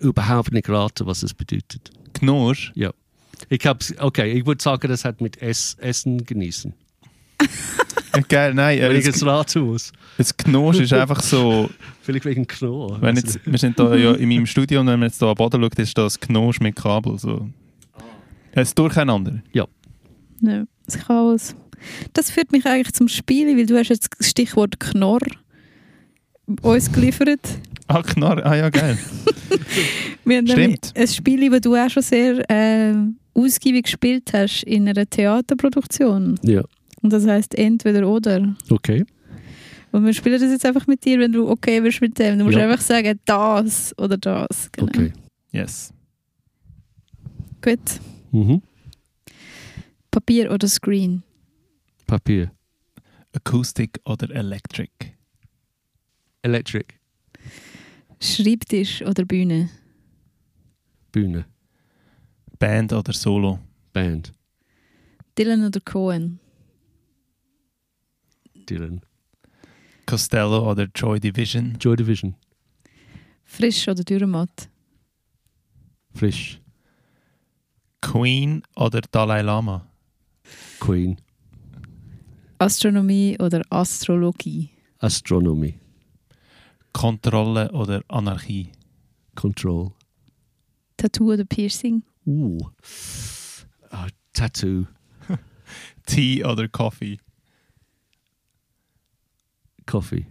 überhaupt 0.00 0.52
nicht 0.52 0.68
raten, 0.68 1.06
was 1.06 1.22
es 1.22 1.32
bedeutet. 1.34 1.90
Gnosch? 2.14 2.72
Ich 3.48 3.66
hab's, 3.66 3.94
okay, 3.98 4.32
ich 4.32 4.46
würde 4.46 4.62
sagen, 4.62 4.88
das 4.88 5.04
hat 5.04 5.20
mit 5.20 5.40
Ess, 5.42 5.76
Essen 5.80 6.24
genießen. 6.24 6.72
Geil, 8.28 8.54
nein. 8.54 8.78
Wenn 8.80 8.90
Äh, 8.92 8.98
ich 8.98 9.06
das, 9.06 9.14
jetzt 9.16 9.24
raten 9.26 9.62
muss. 9.62 9.92
das 10.18 10.36
Gnosch 10.36 10.80
ist 10.80 10.92
einfach 10.92 11.20
so, 11.22 11.70
Vielleicht 12.02 12.24
wegen 12.24 12.46
Knorr. 12.46 13.00
wenn 13.00 13.16
jetzt, 13.16 13.38
wir 13.46 13.58
sind 13.58 13.78
da 13.78 13.94
ja 13.94 14.12
in 14.14 14.28
meinem 14.28 14.46
Studio 14.46 14.80
und 14.80 14.88
wenn 14.88 14.98
man 14.98 15.08
jetzt 15.08 15.22
da 15.22 15.30
am 15.30 15.34
Boden 15.36 15.62
schaut, 15.62 15.78
ist 15.78 15.96
das 15.96 16.18
Gnosch 16.18 16.60
mit 16.60 16.74
Kabel. 16.76 17.18
So. 17.18 17.48
Es 18.52 18.68
ist 18.68 18.78
durcheinander. 18.78 19.40
Ja, 19.52 19.66
das 20.86 20.98
Chaos. 20.98 21.54
Das 22.12 22.30
führt 22.30 22.50
mich 22.52 22.66
eigentlich 22.66 22.92
zum 22.94 23.08
Spiel, 23.08 23.56
weil 23.56 23.66
du 23.66 23.78
hast 23.78 23.88
jetzt 23.88 24.08
das 24.18 24.28
Stichwort 24.28 24.80
Knorr 24.80 25.20
uns 26.62 26.90
geliefert. 26.92 27.40
Ah, 27.92 28.02
Knarr, 28.02 28.46
ah 28.46 28.54
ja, 28.54 28.70
geil. 28.70 28.96
Wir 30.24 30.36
haben 30.38 30.46
Stimmt. 30.46 30.92
ein 30.96 31.08
Spiel, 31.08 31.50
das 31.50 31.60
du 31.60 31.74
auch 31.74 31.90
schon 31.90 32.02
sehr 32.04 32.48
äh, 32.48 32.94
ausgiebig 33.34 33.84
gespielt 33.86 34.30
hast 34.32 34.62
in 34.62 34.88
einer 34.88 35.10
Theaterproduktion. 35.10 36.38
Ja, 36.42 36.62
Und 37.02 37.12
das 37.12 37.26
heißt 37.26 37.56
entweder 37.56 38.08
oder. 38.08 38.54
okay. 38.70 39.04
Und 39.92 40.04
wir 40.06 40.14
spielen 40.14 40.40
das 40.40 40.52
jetzt 40.52 40.64
einfach 40.64 40.86
mit 40.86 41.04
dir, 41.04 41.18
wenn 41.18 41.32
du 41.32 41.48
okay 41.50 41.80
bist 41.80 42.00
mit 42.00 42.16
dem. 42.16 42.38
Du 42.38 42.44
musst 42.44 42.56
Ja. 42.56 42.62
einfach 42.68 42.80
sagen, 42.80 43.18
das 43.24 43.92
oder 43.98 44.16
das. 44.16 44.70
Genau. 44.70 44.86
Okay. 44.86 45.12
Yes. 45.50 45.92
Gut. 47.60 47.80
Mhm. 48.30 48.62
Papier 50.12 50.52
oder 50.52 50.68
Screen? 50.68 51.24
Papier. 52.06 52.52
Acoustic 53.32 53.98
oder 54.04 54.30
Electric? 54.30 54.90
Electric. 56.42 56.86
Schreibtisch 58.22 59.02
oder 59.02 59.24
Bühne? 59.24 59.70
Bühne. 61.12 61.46
Band 62.58 62.92
oder 62.92 63.12
Solo? 63.12 63.58
Band. 63.92 64.32
Dylan 65.38 65.64
oder 65.64 65.80
Cohen? 65.80 66.38
Dylan. 68.68 69.00
Costello 70.06 70.70
oder 70.70 70.86
Joy 70.94 71.18
Division? 71.18 71.76
Joy 71.80 71.96
Division. 71.96 72.34
Frisch 73.44 73.88
oder 73.88 74.04
Dürrematt? 74.04 74.68
Frisch. 76.14 76.60
Queen 78.02 78.62
oder 78.76 79.00
Dalai 79.00 79.42
Lama? 79.42 79.86
Queen. 80.78 81.16
Astronomie 82.58 83.36
oder 83.40 83.62
Astrologie? 83.70 84.68
Astronomy. 84.98 85.79
Kontrolle 86.92 87.70
oder 87.72 88.02
Anarchie? 88.08 88.72
Control. 89.34 89.92
Tattoo 90.96 91.32
oder 91.32 91.44
Piercing? 91.44 92.02
Uh. 92.26 92.58
Ah, 93.90 94.08
tattoo. 94.32 94.86
Tea 96.06 96.44
oder 96.44 96.68
Coffee? 96.68 97.18
Coffee. 99.86 100.26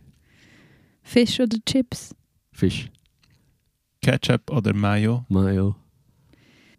Fisch 1.01 1.39
oder 1.39 1.57
Chips? 1.65 2.15
Fish. 2.53 2.89
Ketchup 4.01 4.51
oder 4.51 4.73
Mayo? 4.73 5.25
Mayo. 5.29 5.75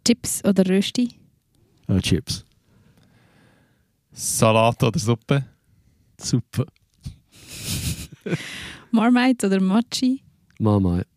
Chips 0.05 0.43
oder 0.45 0.65
Rösti? 0.65 1.19
Äh, 1.87 1.99
Chips. 1.99 2.45
Salat 4.13 4.81
oder 4.83 4.99
Suppe? 4.99 5.45
Super. 6.17 6.65
Marmite 8.91 9.47
oder 9.47 9.59
Mochi? 9.61 10.23
Marmite. 10.59 11.07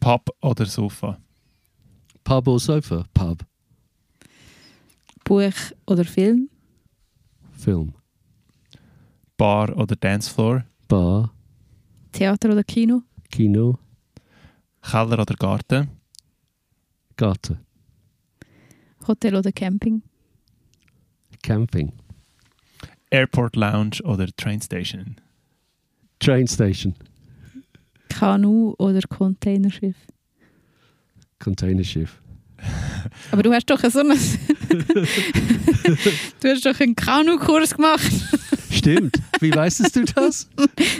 Pub 0.00 0.28
oder 0.42 0.66
Sofa? 0.66 1.18
Pub 2.24 2.46
or 2.46 2.60
sofa? 2.60 3.04
Pub. 3.14 3.42
Buch 5.24 5.72
oder 5.86 6.04
Film? 6.04 6.50
Film. 7.52 7.94
Bar 9.36 9.76
oder 9.76 9.96
Dancefloor? 9.96 10.64
Bar. 10.88 11.32
Theater 12.12 12.52
oder 12.52 12.64
Kino? 12.64 13.02
Kino. 13.30 13.78
Keller 14.82 15.20
oder 15.20 15.34
Garten? 15.34 15.88
Garten. 17.16 17.58
Hotel 19.06 19.36
oder 19.36 19.52
Camping? 19.52 20.02
Camping. 21.42 21.92
Airport 23.10 23.56
Lounge 23.56 24.02
oder 24.04 24.26
Train 24.36 24.60
Station? 24.60 25.16
Train 26.20 26.46
station. 26.46 26.94
Kanu 28.08 28.74
oder 28.78 29.00
Containerschiff? 29.08 29.96
Containerschiff. 31.38 32.20
Aber 33.30 33.42
du 33.42 33.52
hast 33.52 33.70
doch 33.70 33.78
so 33.88 34.00
einen... 34.00 34.18
du 36.40 36.48
hast 36.48 36.66
doch 36.66 36.80
einen 36.80 36.96
Kanu-Kurs 36.96 37.76
gemacht. 37.76 38.10
Stimmt. 38.70 39.20
Wie 39.40 39.54
weißt 39.54 39.94
du 39.94 40.04
das? 40.04 40.48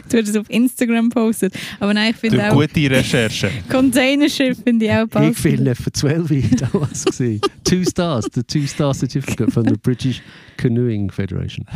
Du 0.09 0.17
hast 0.17 0.29
es 0.29 0.37
auf 0.37 0.49
Instagram 0.49 1.11
gepostet. 1.11 1.55
Aber 1.81 1.93
nein, 1.93 2.13
ich 2.13 2.17
finde 2.17 2.51
auch... 2.51 2.55
gute 2.55 2.91
Recherche. 2.91 3.51
Containerschiff 3.69 4.59
finde 4.63 4.87
ich 4.87 4.93
auch 4.93 5.05
Ich 5.05 5.11
passend. 5.11 5.39
finde 5.39 5.75
für 5.75 5.93
12 5.93 6.57
damals 6.57 7.05
gesehen. 7.05 7.41
Two 7.65 7.85
stars, 7.85 8.27
the 8.33 8.43
two 8.43 8.67
star 8.67 8.95
certificate 8.95 9.53
from 9.53 9.65
the 9.69 9.77
British 9.83 10.23
Canoeing 10.57 11.11
Federation. 11.11 11.67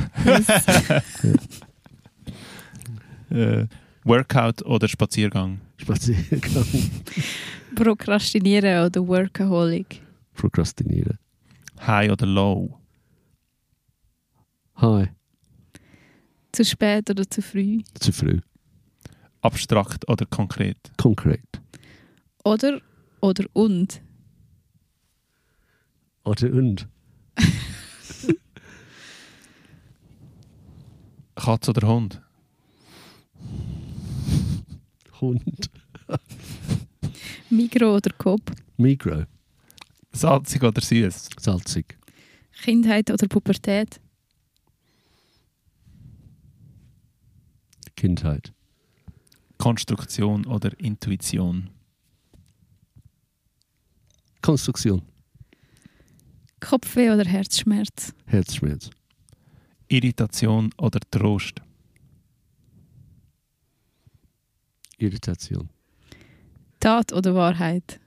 Äh, 3.32 3.66
Workout 4.04 4.62
oder 4.62 4.88
Spaziergang? 4.88 5.60
Spaziergang. 5.78 6.66
Prokrastinieren 7.74 8.84
oder 8.86 9.06
Workaholic? 9.06 10.02
Prokrastinieren. 10.34 11.18
High 11.86 12.10
oder 12.10 12.26
Low? 12.26 12.78
Hi. 14.76 15.08
Zu 16.52 16.64
spät 16.64 17.08
oder 17.08 17.28
zu 17.28 17.40
früh? 17.40 17.82
Zu 17.94 18.12
früh. 18.12 18.40
Abstrakt 19.40 20.08
oder 20.08 20.26
konkret? 20.26 20.76
Concrete. 20.96 21.60
Oder, 22.44 22.80
oder 23.20 23.44
und? 23.54 24.02
Oder 26.24 26.52
und. 26.52 26.88
Katz 31.34 31.68
oder 31.68 31.88
Hund? 31.88 32.20
Hund. 35.22 35.70
Migro 37.50 37.96
oder 37.96 38.10
Coop? 38.18 38.52
Migro. 38.76 39.24
Salzig 40.12 40.62
oder 40.62 40.80
süß? 40.80 41.28
Salzig. 41.38 41.96
Kindheit 42.62 43.10
oder 43.10 43.26
Pubertät? 43.28 44.00
Kindheit. 47.96 48.52
Konstruktion 49.58 50.44
oder 50.46 50.78
Intuition? 50.80 51.70
Konstruktion. 54.42 55.02
Kopfweh 56.58 57.10
oder 57.10 57.24
Herzschmerz? 57.24 58.12
Herzschmerz. 58.26 58.90
Irritation 59.88 60.70
oder 60.78 60.98
Trost? 61.10 61.62
Irritation. 65.02 65.68
Tat 66.80 67.12
oder 67.12 67.34
Wahrheit? 67.34 68.00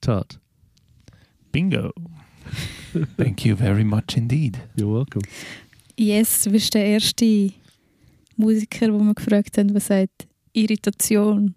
Tat. 0.00 0.38
Bingo! 1.52 1.92
Thank 3.16 3.44
you 3.44 3.56
very 3.56 3.84
much 3.84 4.16
indeed. 4.16 4.58
You're 4.76 4.92
welcome. 4.92 5.22
Yes, 5.98 6.42
du 6.42 6.50
bist 6.50 6.74
der 6.74 6.84
erste 6.84 7.52
Musiker, 8.36 8.92
wo 8.92 8.98
wir 9.00 9.14
gefragt 9.14 9.56
haben, 9.58 9.74
was 9.74 9.86
sagt 9.86 10.26
Irritation. 10.52 11.54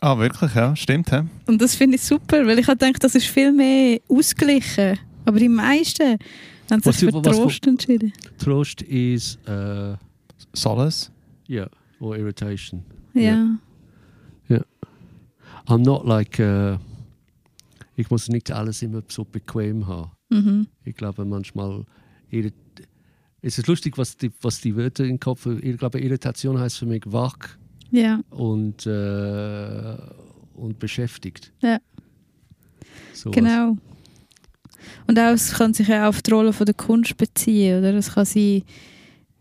Ah, 0.00 0.16
wirklich, 0.18 0.54
ja, 0.54 0.76
stimmt. 0.76 1.10
He? 1.10 1.20
Und 1.46 1.60
das 1.60 1.74
finde 1.74 1.96
ich 1.96 2.02
super, 2.02 2.46
weil 2.46 2.58
ich 2.58 2.66
gedacht, 2.66 3.02
das 3.02 3.14
ist 3.14 3.26
viel 3.26 3.52
mehr 3.52 3.98
ausgeglichen. 4.08 4.98
Aber 5.24 5.38
die 5.38 5.48
meisten 5.48 6.18
haben 6.70 6.82
sich 6.82 6.86
Was- 6.86 7.00
für 7.00 7.12
was- 7.14 7.22
Trost 7.36 7.66
entschieden. 7.66 8.12
Trost 8.38 8.82
is, 8.82 9.38
uh, 9.48 9.96
Solace? 10.52 11.10
yeah, 11.48 11.68
or 12.00 12.16
irritation. 12.16 12.82
Ja. 13.14 13.56
I'm 15.68 15.82
not 15.84 16.06
like, 16.06 16.38
uh, 16.38 16.78
ich 17.96 18.08
muss 18.08 18.28
nicht 18.28 18.52
alles 18.52 18.82
immer 18.82 19.02
so 19.08 19.24
bequem 19.24 19.86
haben. 19.88 20.12
Mhm. 20.28 20.68
Ich 20.84 20.94
glaube 20.94 21.24
manchmal, 21.24 21.84
irrit 22.30 22.54
es 23.42 23.58
ist 23.58 23.66
lustig, 23.66 23.96
was 23.98 24.16
die, 24.16 24.30
was 24.42 24.60
die 24.60 24.76
Wörter 24.76 25.04
im 25.04 25.18
Kopf, 25.20 25.46
ich 25.46 25.76
glaube 25.78 26.00
Irritation 26.00 26.58
heißt 26.58 26.78
für 26.78 26.86
mich 26.86 27.02
wach 27.06 27.36
Ja. 27.90 28.20
und, 28.30 28.86
äh, 28.86 29.96
und 30.54 30.78
beschäftigt. 30.78 31.52
Ja. 31.62 31.78
So 33.12 33.30
Genau. 33.30 33.76
Und 35.06 35.18
auch, 35.18 35.32
es 35.32 35.52
kann 35.52 35.74
sich 35.74 35.92
auch 35.92 36.06
auf 36.08 36.22
die 36.22 36.30
Rolle 36.30 36.52
von 36.52 36.66
der 36.66 36.74
Kunst 36.74 37.16
beziehen, 37.16 37.78
oder? 37.78 37.94
Es 37.94 38.12
kann 38.14 38.24
sein, 38.24 38.62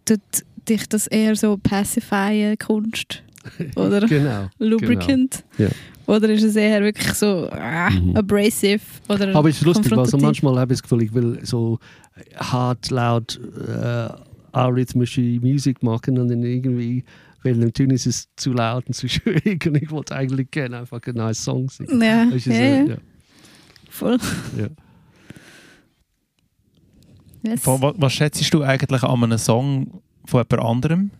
tut 0.05 0.21
dich 0.65 0.87
das 0.89 1.07
eher 1.07 1.35
so 1.35 1.57
pacifyen, 1.57 2.57
Kunst, 2.57 3.23
oder. 3.75 4.01
Genau. 4.07 4.49
lubricant? 4.59 5.43
Ja. 5.57 5.69
Oder 6.07 6.29
ist 6.29 6.43
es 6.43 6.55
eher 6.55 6.83
wirklich 6.83 7.13
so 7.13 7.49
ah, 7.51 7.89
Mhm. 7.89 8.15
abrasive 8.15 8.79
oder 9.09 9.33
Aber 9.35 9.49
es 9.49 9.57
ist 9.57 9.65
lustig, 9.65 9.85
weil 9.85 9.89
so 9.89 9.95
konfrontativ? 10.17 10.23
manchmal 10.43 10.59
habe 10.59 10.73
ich 10.73 10.79
das 10.79 10.83
Gefühl, 10.83 11.01
ich 11.03 11.13
will 11.15 11.39
so 11.43 11.79
hart, 12.35 12.91
laut, 12.91 13.39
äh, 13.67 14.09
arrhythmische 14.51 15.21
Musik 15.41 15.81
machen 15.81 16.19
und 16.19 16.27
dann 16.29 16.43
irgendwie, 16.43 17.03
weil 17.43 17.55
natürlich 17.55 18.05
ist 18.05 18.05
es 18.05 18.27
zu 18.35 18.53
laut 18.53 18.85
und 18.85 18.93
zu 18.93 19.07
schwierig 19.09 19.65
und 19.65 19.75
ich 19.81 19.89
wollte 19.89 20.15
eigentlich 20.15 20.51
gerne 20.51 20.77
einfach 20.79 21.01
einen 21.07 21.17
nice 21.17 21.43
Song 21.43 21.69
singen. 21.69 21.99
Ja, 22.01 22.25
du, 22.25 22.35
ja, 22.35 22.39
so, 22.39 22.51
ja, 22.51 22.83
ja. 22.85 22.97
voll. 23.89 24.17
Ja. 24.59 24.67
Yes. 27.43 27.65
Was, 27.65 27.93
was 27.97 28.13
schätzt 28.13 28.53
du 28.53 28.61
eigentlich 28.63 29.03
an 29.03 29.23
einem 29.23 29.37
Song 29.37 30.01
von 30.27 30.45
jemand 30.49 30.65
anderem? 30.65 31.11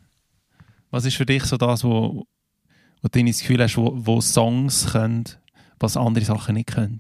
Was 0.92 1.06
ist 1.06 1.16
für 1.16 1.26
dich 1.26 1.44
so 1.44 1.58
das, 1.58 1.84
wo, 1.84 2.26
wo 3.02 3.08
du 3.12 3.26
das 3.26 3.40
Gefühl 3.40 3.62
hast, 3.62 3.78
wo, 3.78 3.92
wo 3.96 4.22
Songs 4.22 4.92
können, 4.92 5.26
was 5.80 5.98
andere 5.98 6.26
Sachen 6.26 6.56
nicht 6.56 6.70
können? 6.70 7.00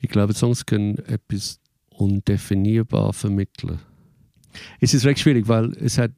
Ich 0.00 0.08
glaube, 0.08 0.34
Songs 0.34 0.64
können 0.64 0.98
etwas 1.06 1.60
undefinierbar 1.90 3.12
vermitteln. 3.12 3.80
Es 4.80 4.94
ist 4.94 5.04
recht 5.04 5.20
schwierig, 5.20 5.48
weil 5.48 5.72
es 5.76 5.98
hat, 5.98 6.12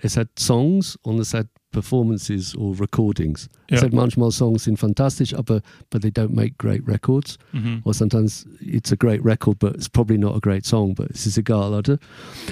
es 0.00 0.16
hat 0.16 0.38
Songs 0.38 0.96
und 0.96 1.18
es 1.18 1.34
hat 1.34 1.48
Performances 1.72 2.54
oder 2.56 2.80
Recordings. 2.80 3.48
Ja. 3.70 3.82
hat 3.82 3.92
manchmal 3.92 4.30
Songs 4.30 4.64
sind 4.64 4.78
fantastisch, 4.78 5.34
aber 5.34 5.60
but 5.90 6.02
they 6.02 6.10
don't 6.10 6.34
make 6.34 6.54
great 6.58 6.86
records. 6.86 7.38
Mhm. 7.52 7.80
Or 7.84 7.92
sometimes 7.92 8.46
it's 8.60 8.92
a 8.92 8.96
great 8.96 9.24
record, 9.24 9.58
but 9.58 9.74
it's 9.74 9.88
probably 9.88 10.18
not 10.18 10.36
a 10.36 10.40
great 10.40 10.64
song. 10.64 10.94
But 10.94 11.10
es 11.10 11.26
ist 11.26 11.38
egal, 11.38 11.72
oder? 11.72 11.98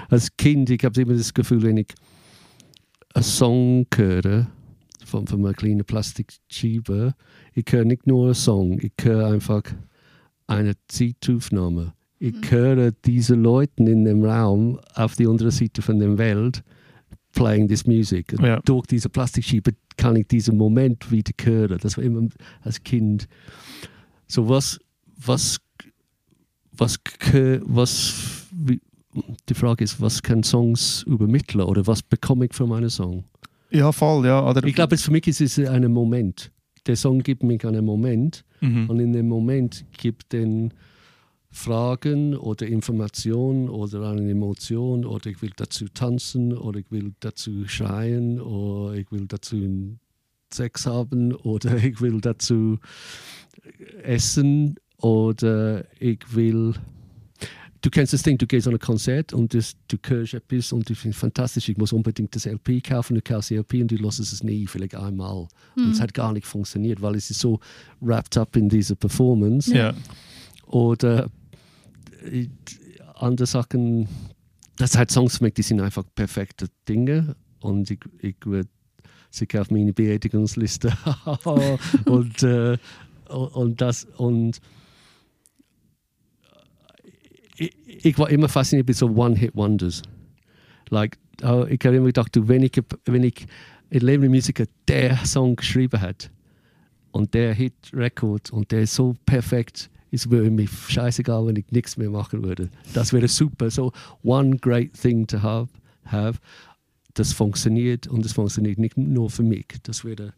Als 0.09 0.35
Kind, 0.37 0.71
ich 0.71 0.83
habe 0.85 1.01
immer 1.01 1.15
das 1.15 1.33
Gefühl, 1.33 1.63
wenn 1.63 1.77
ich 1.77 1.95
einen 3.15 3.23
Song 3.23 3.87
höre 3.95 4.49
von, 5.05 5.27
von 5.27 5.45
einer 5.45 5.55
kleinen 5.55 5.85
Plastikscheibe, 5.85 7.15
ich 7.55 7.67
höre 7.71 7.85
nicht 7.85 8.07
nur 8.07 8.27
einen 8.27 8.35
Song, 8.35 8.81
ich 8.81 8.93
höre 9.03 9.27
einfach 9.27 9.63
eine 10.47 10.75
Zeitaufnahme. 10.89 11.93
Ich 12.19 12.51
höre 12.51 12.93
diese 12.93 13.35
Leute 13.35 13.83
in 13.83 14.05
dem 14.05 14.25
Raum 14.25 14.79
auf 14.95 15.17
die 15.17 15.27
andere 15.27 15.51
Seite 15.51 15.81
von 15.81 15.99
der 15.99 16.19
Welt 16.19 16.63
playing 17.33 17.69
this 17.69 17.87
music. 17.87 18.35
Ja. 18.41 18.61
Durch 18.61 18.87
diese 18.87 19.09
Plastikscheibe 19.09 19.73
kann 19.97 20.17
ich 20.17 20.27
diesen 20.29 20.57
Moment 20.57 21.11
wieder 21.11 21.33
hören. 21.43 21.79
Das 21.81 21.97
war 21.97 22.05
immer 22.05 22.29
als 22.63 22.83
Kind. 22.83 23.29
So 24.27 24.49
was, 24.49 24.79
was, 25.17 25.59
was, 26.73 26.99
was, 27.65 28.47
wie, 28.53 28.81
die 29.49 29.55
Frage 29.55 29.85
ist, 29.85 30.01
was 30.01 30.23
kann 30.23 30.43
Songs 30.43 31.03
übermitteln 31.07 31.65
oder 31.65 31.87
was 31.87 32.03
bekomme 32.03 32.47
ich 32.47 32.55
von 32.55 32.73
einem 32.73 32.91
Song? 32.91 33.25
Ja, 33.71 33.93
voll, 33.93 34.27
ja. 34.27 34.49
Oder, 34.49 34.65
Ich 34.65 34.75
glaube, 34.75 34.97
für 34.97 35.11
mich 35.11 35.27
ist 35.27 35.41
es 35.41 35.59
ein 35.59 35.91
Moment. 35.93 36.51
Der 36.87 36.97
Song 36.97 37.21
gibt 37.21 37.43
mich 37.43 37.65
einen 37.65 37.85
Moment 37.85 38.45
mhm. 38.61 38.89
und 38.89 39.01
in 39.01 39.13
dem 39.13 39.29
Moment 39.29 39.85
gibt 39.97 40.33
den 40.33 40.73
Fragen 41.53 42.37
oder 42.37 42.67
Informationen 42.67 43.69
oder 43.69 44.09
eine 44.11 44.31
Emotion 44.31 45.05
oder 45.05 45.31
ich 45.31 45.43
will 45.43 45.53
dazu 45.57 45.87
tanzen 45.89 46.57
oder 46.57 46.79
ich 46.79 46.91
will 46.91 47.13
dazu 47.21 47.67
schreien 47.67 48.41
oder 48.41 48.95
ich 48.97 49.11
will 49.11 49.27
dazu 49.27 49.97
Sex 50.53 50.87
haben 50.87 51.35
oder 51.35 51.77
ich 51.85 52.01
will 52.01 52.21
dazu 52.21 52.79
essen 54.03 54.77
oder 54.99 55.85
ich 55.99 56.21
will. 56.35 56.75
Du 57.83 57.89
kennst 57.89 58.13
das 58.13 58.23
Ding, 58.23 58.37
du 58.37 58.47
gehst 58.47 58.69
an 58.69 58.75
ein 58.75 58.79
Konzert 58.79 59.33
und 59.33 59.55
das, 59.55 59.75
du 59.89 59.97
hörst 60.07 60.35
etwas 60.35 60.71
und 60.71 60.89
du 60.89 60.95
findest 60.95 61.19
fantastisch, 61.19 61.69
ich 61.71 61.79
muss 61.79 61.95
unbedingt 61.95 62.37
das 62.37 62.45
LP 62.45 62.85
kaufen, 62.85 63.15
du 63.15 63.23
kaufst 63.23 63.51
das 63.51 63.59
LP 63.59 63.81
und 63.81 63.91
du 63.91 63.97
lässt 63.97 64.21
es 64.21 64.45
nie, 64.45 64.67
vielleicht 64.67 64.95
einmal. 64.95 65.49
Und 65.77 65.93
es 65.93 66.01
hat 66.01 66.13
gar 66.13 66.33
nicht 66.35 66.47
funktioniert, 66.47 67.01
weil 67.01 67.15
es 67.15 67.31
ist 67.31 67.41
so 67.41 67.59
wrapped 68.01 68.37
up 68.37 68.55
in 68.55 68.69
diese 68.69 68.95
Performance. 68.95 69.75
Ja. 69.75 69.95
Oder 70.67 71.31
andere 73.15 73.47
Sachen, 73.47 74.09
das 74.77 74.97
hat 74.97 75.11
Songs 75.11 75.39
für 75.39 75.45
mich, 75.45 75.55
die 75.55 75.63
sind 75.63 75.81
einfach 75.81 76.05
perfekte 76.15 76.67
Dinge 76.89 77.37
und 77.61 77.91
ich, 77.91 78.01
ich 78.21 78.37
würde 78.45 78.69
sie 79.31 79.47
auf 79.59 79.71
meine 79.71 79.93
Beerdigungsliste 79.93 80.93
und, 82.07 82.43
äh, 82.43 82.79
und 83.29 83.81
das 83.81 84.05
und 84.17 84.61
ich, 87.57 87.75
ich 87.87 88.19
war 88.19 88.31
immer 88.31 88.49
fasziniert 88.49 88.89
mit 88.89 88.97
so 88.97 89.09
One-Hit-Wonders. 89.11 90.03
Like, 90.89 91.19
oh, 91.43 91.67
ich 91.69 91.81
habe 91.85 91.97
immer 91.97 92.07
gedacht, 92.07 92.37
wenn 92.49 92.63
ich, 92.63 92.73
wenn 93.05 93.23
ich 93.23 93.47
ein 93.93 94.01
lebender 94.01 94.31
Musiker 94.31 94.65
der 94.89 95.17
Song 95.27 95.57
geschrieben 95.57 96.01
hat 96.01 96.31
und 97.13 97.35
der 97.35 97.55
Hit-Record 97.55 98.51
und 98.51 98.73
der 98.73 98.83
ist 98.83 98.95
so 98.95 99.15
perfekt, 99.27 99.91
es 100.11 100.31
würde 100.31 100.51
mir 100.51 100.69
scheißegal, 100.69 101.47
wenn 101.47 101.57
ich 101.57 101.71
nichts 101.71 101.97
mehr 101.97 102.11
machen 102.11 102.43
würde. 102.43 102.71
Das 102.95 103.13
wäre 103.13 103.29
super. 103.29 103.71
So, 103.71 103.93
one 104.23 104.57
great 104.57 104.93
thing 104.93 105.27
to 105.27 105.43
have, 105.43 105.69
have. 106.05 106.39
Das 107.15 107.33
funktioniert 107.33 108.07
und 108.07 108.25
das 108.25 108.33
funktioniert 108.33 108.79
nicht 108.79 108.97
nur 108.97 109.31
für 109.31 109.43
mich. 109.43 109.67
Das 109.83 110.05
wäre. 110.05 110.33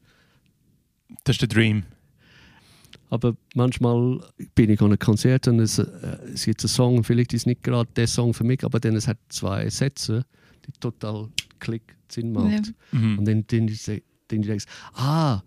Das 1.24 1.36
ist 1.36 1.42
der 1.42 1.48
Dream. 1.48 1.84
Aber 3.10 3.36
manchmal 3.54 4.20
bin 4.54 4.70
ich 4.70 4.80
an 4.80 4.86
einem 4.86 4.98
Konzert 4.98 5.46
und 5.46 5.60
es, 5.60 5.78
äh, 5.78 5.86
es 6.32 6.46
gibt 6.46 6.62
einen 6.62 6.68
Song, 6.68 7.04
vielleicht 7.04 7.34
ist 7.34 7.46
nicht 7.46 7.62
gerade 7.62 7.90
der 7.94 8.06
Song 8.06 8.32
für 8.32 8.44
mich, 8.44 8.64
aber 8.64 8.80
dann 8.80 8.96
es 8.96 9.06
hat 9.06 9.18
zwei 9.28 9.68
Sätze, 9.68 10.24
die 10.66 10.72
total 10.80 11.28
Klick 11.58 11.94
Sinn 12.10 12.32
macht. 12.32 12.72
Mhm. 12.90 13.18
Und 13.18 13.24
dann, 13.26 13.46
dann, 13.46 13.66
dann, 13.66 14.00
dann 14.28 14.42
denkst 14.42 14.64
ah, 14.94 15.42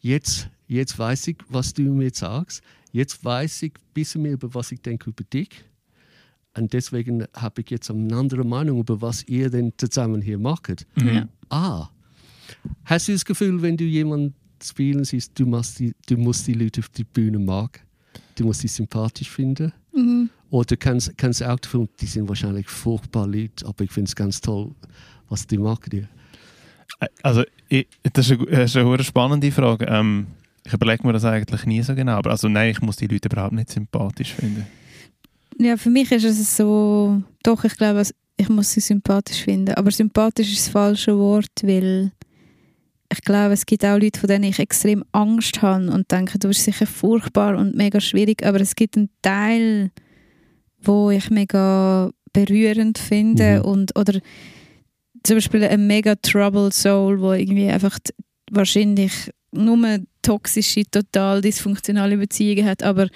jetzt, 0.00 0.48
jetzt 0.68 0.98
weiß 0.98 1.28
ich, 1.28 1.36
was 1.48 1.74
du 1.74 1.82
mir 1.82 2.10
sagst. 2.14 2.62
Jetzt 2.92 3.24
weiß 3.24 3.62
ich 3.62 3.74
ein 3.74 3.92
bisschen 3.94 4.22
mehr 4.22 4.32
über 4.32 4.54
was 4.54 4.72
ich 4.72 4.80
denke 4.80 5.10
über 5.10 5.24
dich. 5.24 5.50
Und 6.56 6.72
deswegen 6.72 7.24
habe 7.34 7.60
ich 7.60 7.70
jetzt 7.70 7.90
eine 7.90 8.16
andere 8.16 8.44
Meinung 8.44 8.80
über 8.80 9.00
was 9.02 9.24
ihr 9.24 9.50
denn 9.50 9.72
zusammen 9.76 10.22
hier 10.22 10.38
macht. 10.38 10.86
Mhm. 10.96 11.08
Ja. 11.08 11.28
Ah, 11.50 11.88
hast 12.84 13.08
du 13.08 13.12
das 13.12 13.24
Gefühl, 13.24 13.60
wenn 13.62 13.76
du 13.76 13.84
jemanden 13.84 14.34
spielen 14.62 15.04
siehst, 15.04 15.38
du, 15.38 15.46
musst 15.46 15.78
die, 15.78 15.94
du 16.06 16.16
musst 16.16 16.46
die 16.46 16.54
Leute 16.54 16.80
auf 16.80 16.88
die 16.88 17.04
Bühne 17.04 17.38
mag, 17.38 17.84
du 18.36 18.44
musst 18.44 18.60
sie 18.60 18.68
sympathisch 18.68 19.30
finden? 19.30 19.72
Mhm. 19.94 20.30
Oder 20.50 20.76
kannst, 20.76 21.16
kannst 21.18 21.40
du 21.40 21.44
auch 21.44 21.58
das 21.58 21.70
Gefühl, 21.70 21.88
die 22.00 22.06
sind 22.06 22.28
wahrscheinlich 22.28 22.68
furchtbar 22.68 23.26
Leute, 23.26 23.66
aber 23.66 23.84
ich 23.84 23.90
finde 23.90 24.08
es 24.08 24.16
ganz 24.16 24.40
toll, 24.40 24.74
was 25.28 25.46
die 25.46 25.58
machen. 25.58 26.08
Also, 27.22 27.42
ich, 27.68 27.86
das 28.12 28.30
ist 28.30 28.38
eine, 28.38 28.50
das 28.50 28.70
ist 28.70 28.76
eine 28.76 28.86
hure 28.86 29.04
spannende 29.04 29.50
Frage. 29.50 29.86
Ähm, 29.86 30.28
ich 30.66 30.72
überlege 30.72 31.06
mir 31.06 31.12
das 31.12 31.24
eigentlich 31.24 31.64
nie 31.66 31.82
so 31.82 31.94
genau. 31.94 32.12
Aber 32.12 32.30
also 32.30 32.48
nein, 32.48 32.70
ich 32.70 32.80
muss 32.80 32.96
die 32.96 33.06
Leute 33.06 33.28
überhaupt 33.28 33.52
nicht 33.54 33.70
sympathisch 33.70 34.34
finden. 34.34 34.66
Ja, 35.58 35.76
für 35.76 35.90
mich 35.90 36.10
ist 36.12 36.24
es 36.24 36.56
so, 36.56 37.22
doch, 37.42 37.64
ich 37.64 37.76
glaube, 37.76 38.02
ich 38.36 38.48
muss 38.48 38.72
sie 38.72 38.80
sympathisch 38.80 39.42
finden. 39.44 39.74
Aber 39.74 39.90
sympathisch 39.90 40.52
ist 40.52 40.66
das 40.66 40.68
falsche 40.68 41.16
Wort, 41.16 41.50
weil 41.62 42.12
ich 43.12 43.20
glaube, 43.22 43.54
es 43.54 43.64
gibt 43.64 43.84
auch 43.84 43.98
Leute, 43.98 44.18
von 44.18 44.28
denen 44.28 44.44
ich 44.44 44.58
extrem 44.58 45.04
Angst 45.12 45.62
habe 45.62 45.90
und 45.90 46.10
denke, 46.10 46.38
du 46.38 46.48
bist 46.48 46.64
sicher 46.64 46.86
furchtbar 46.86 47.56
und 47.56 47.76
mega 47.76 48.00
schwierig, 48.00 48.44
aber 48.44 48.60
es 48.60 48.74
gibt 48.74 48.96
einen 48.96 49.08
Teil, 49.22 49.90
wo 50.82 51.10
ich 51.10 51.30
mega 51.30 52.10
berührend 52.32 52.98
finde 52.98 53.60
Mhm. 53.60 53.64
und 53.64 53.98
oder 53.98 54.20
zum 55.22 55.36
Beispiel 55.36 55.64
ein 55.64 55.86
mega 55.86 56.14
troubled 56.16 56.74
Soul, 56.74 57.20
wo 57.20 57.32
irgendwie 57.32 57.68
einfach 57.68 57.98
wahrscheinlich 58.50 59.30
nur 59.56 59.78
toxische, 60.22 60.82
total 60.90 61.40
dysfunktionale 61.40 62.16
Beziehungen 62.16 62.64
hat, 62.66 62.82
aber 62.82 63.08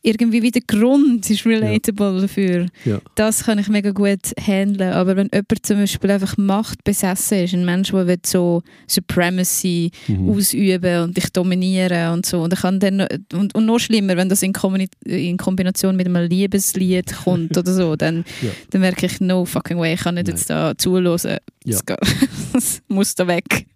irgendwie 0.00 0.42
wie 0.42 0.52
der 0.52 0.62
Grund 0.62 1.28
ist 1.28 1.44
relatable 1.44 2.20
dafür. 2.20 2.66
Ja. 2.84 3.00
Das 3.16 3.44
kann 3.44 3.58
ich 3.58 3.68
mega 3.68 3.90
gut 3.90 4.32
handeln. 4.40 4.92
Aber 4.92 5.16
wenn 5.16 5.28
jemand 5.34 5.66
zum 5.66 5.78
Beispiel 5.78 6.10
einfach 6.12 6.36
machtbesessen 6.38 7.38
ist, 7.44 7.52
ein 7.52 7.64
Mensch, 7.64 7.90
der 7.90 8.06
will 8.06 8.16
so 8.24 8.62
Supremacy 8.86 9.90
Mhm. 10.06 10.30
ausüben 10.30 11.02
und 11.02 11.16
dich 11.16 11.30
dominieren 11.32 12.12
und 12.12 12.24
so. 12.26 12.40
Und, 12.42 12.54
kann 12.56 12.78
dann, 12.78 13.06
und, 13.32 13.54
und 13.56 13.66
noch 13.66 13.80
schlimmer, 13.80 14.16
wenn 14.16 14.28
das 14.28 14.42
in, 14.44 14.52
Kombina 14.52 14.86
in 15.04 15.36
Kombination 15.36 15.96
mit 15.96 16.06
einem 16.06 16.28
Liebeslied 16.28 17.14
kommt 17.24 17.58
oder 17.58 17.72
so, 17.74 17.96
dann, 17.96 18.24
Ja. 18.40 18.50
dann 18.70 18.80
merke 18.82 19.06
ich, 19.06 19.20
no 19.20 19.44
fucking 19.44 19.78
way, 19.78 19.94
ich 19.94 20.00
kann 20.00 20.14
nicht 20.14 20.28
Nein. 20.28 20.36
jetzt 20.36 20.48
da 20.48 20.74
zuhören. 20.78 21.38
Ja. 21.64 21.78
Das 22.52 22.80
muss 22.88 23.14
da 23.16 23.26
weg. 23.26 23.66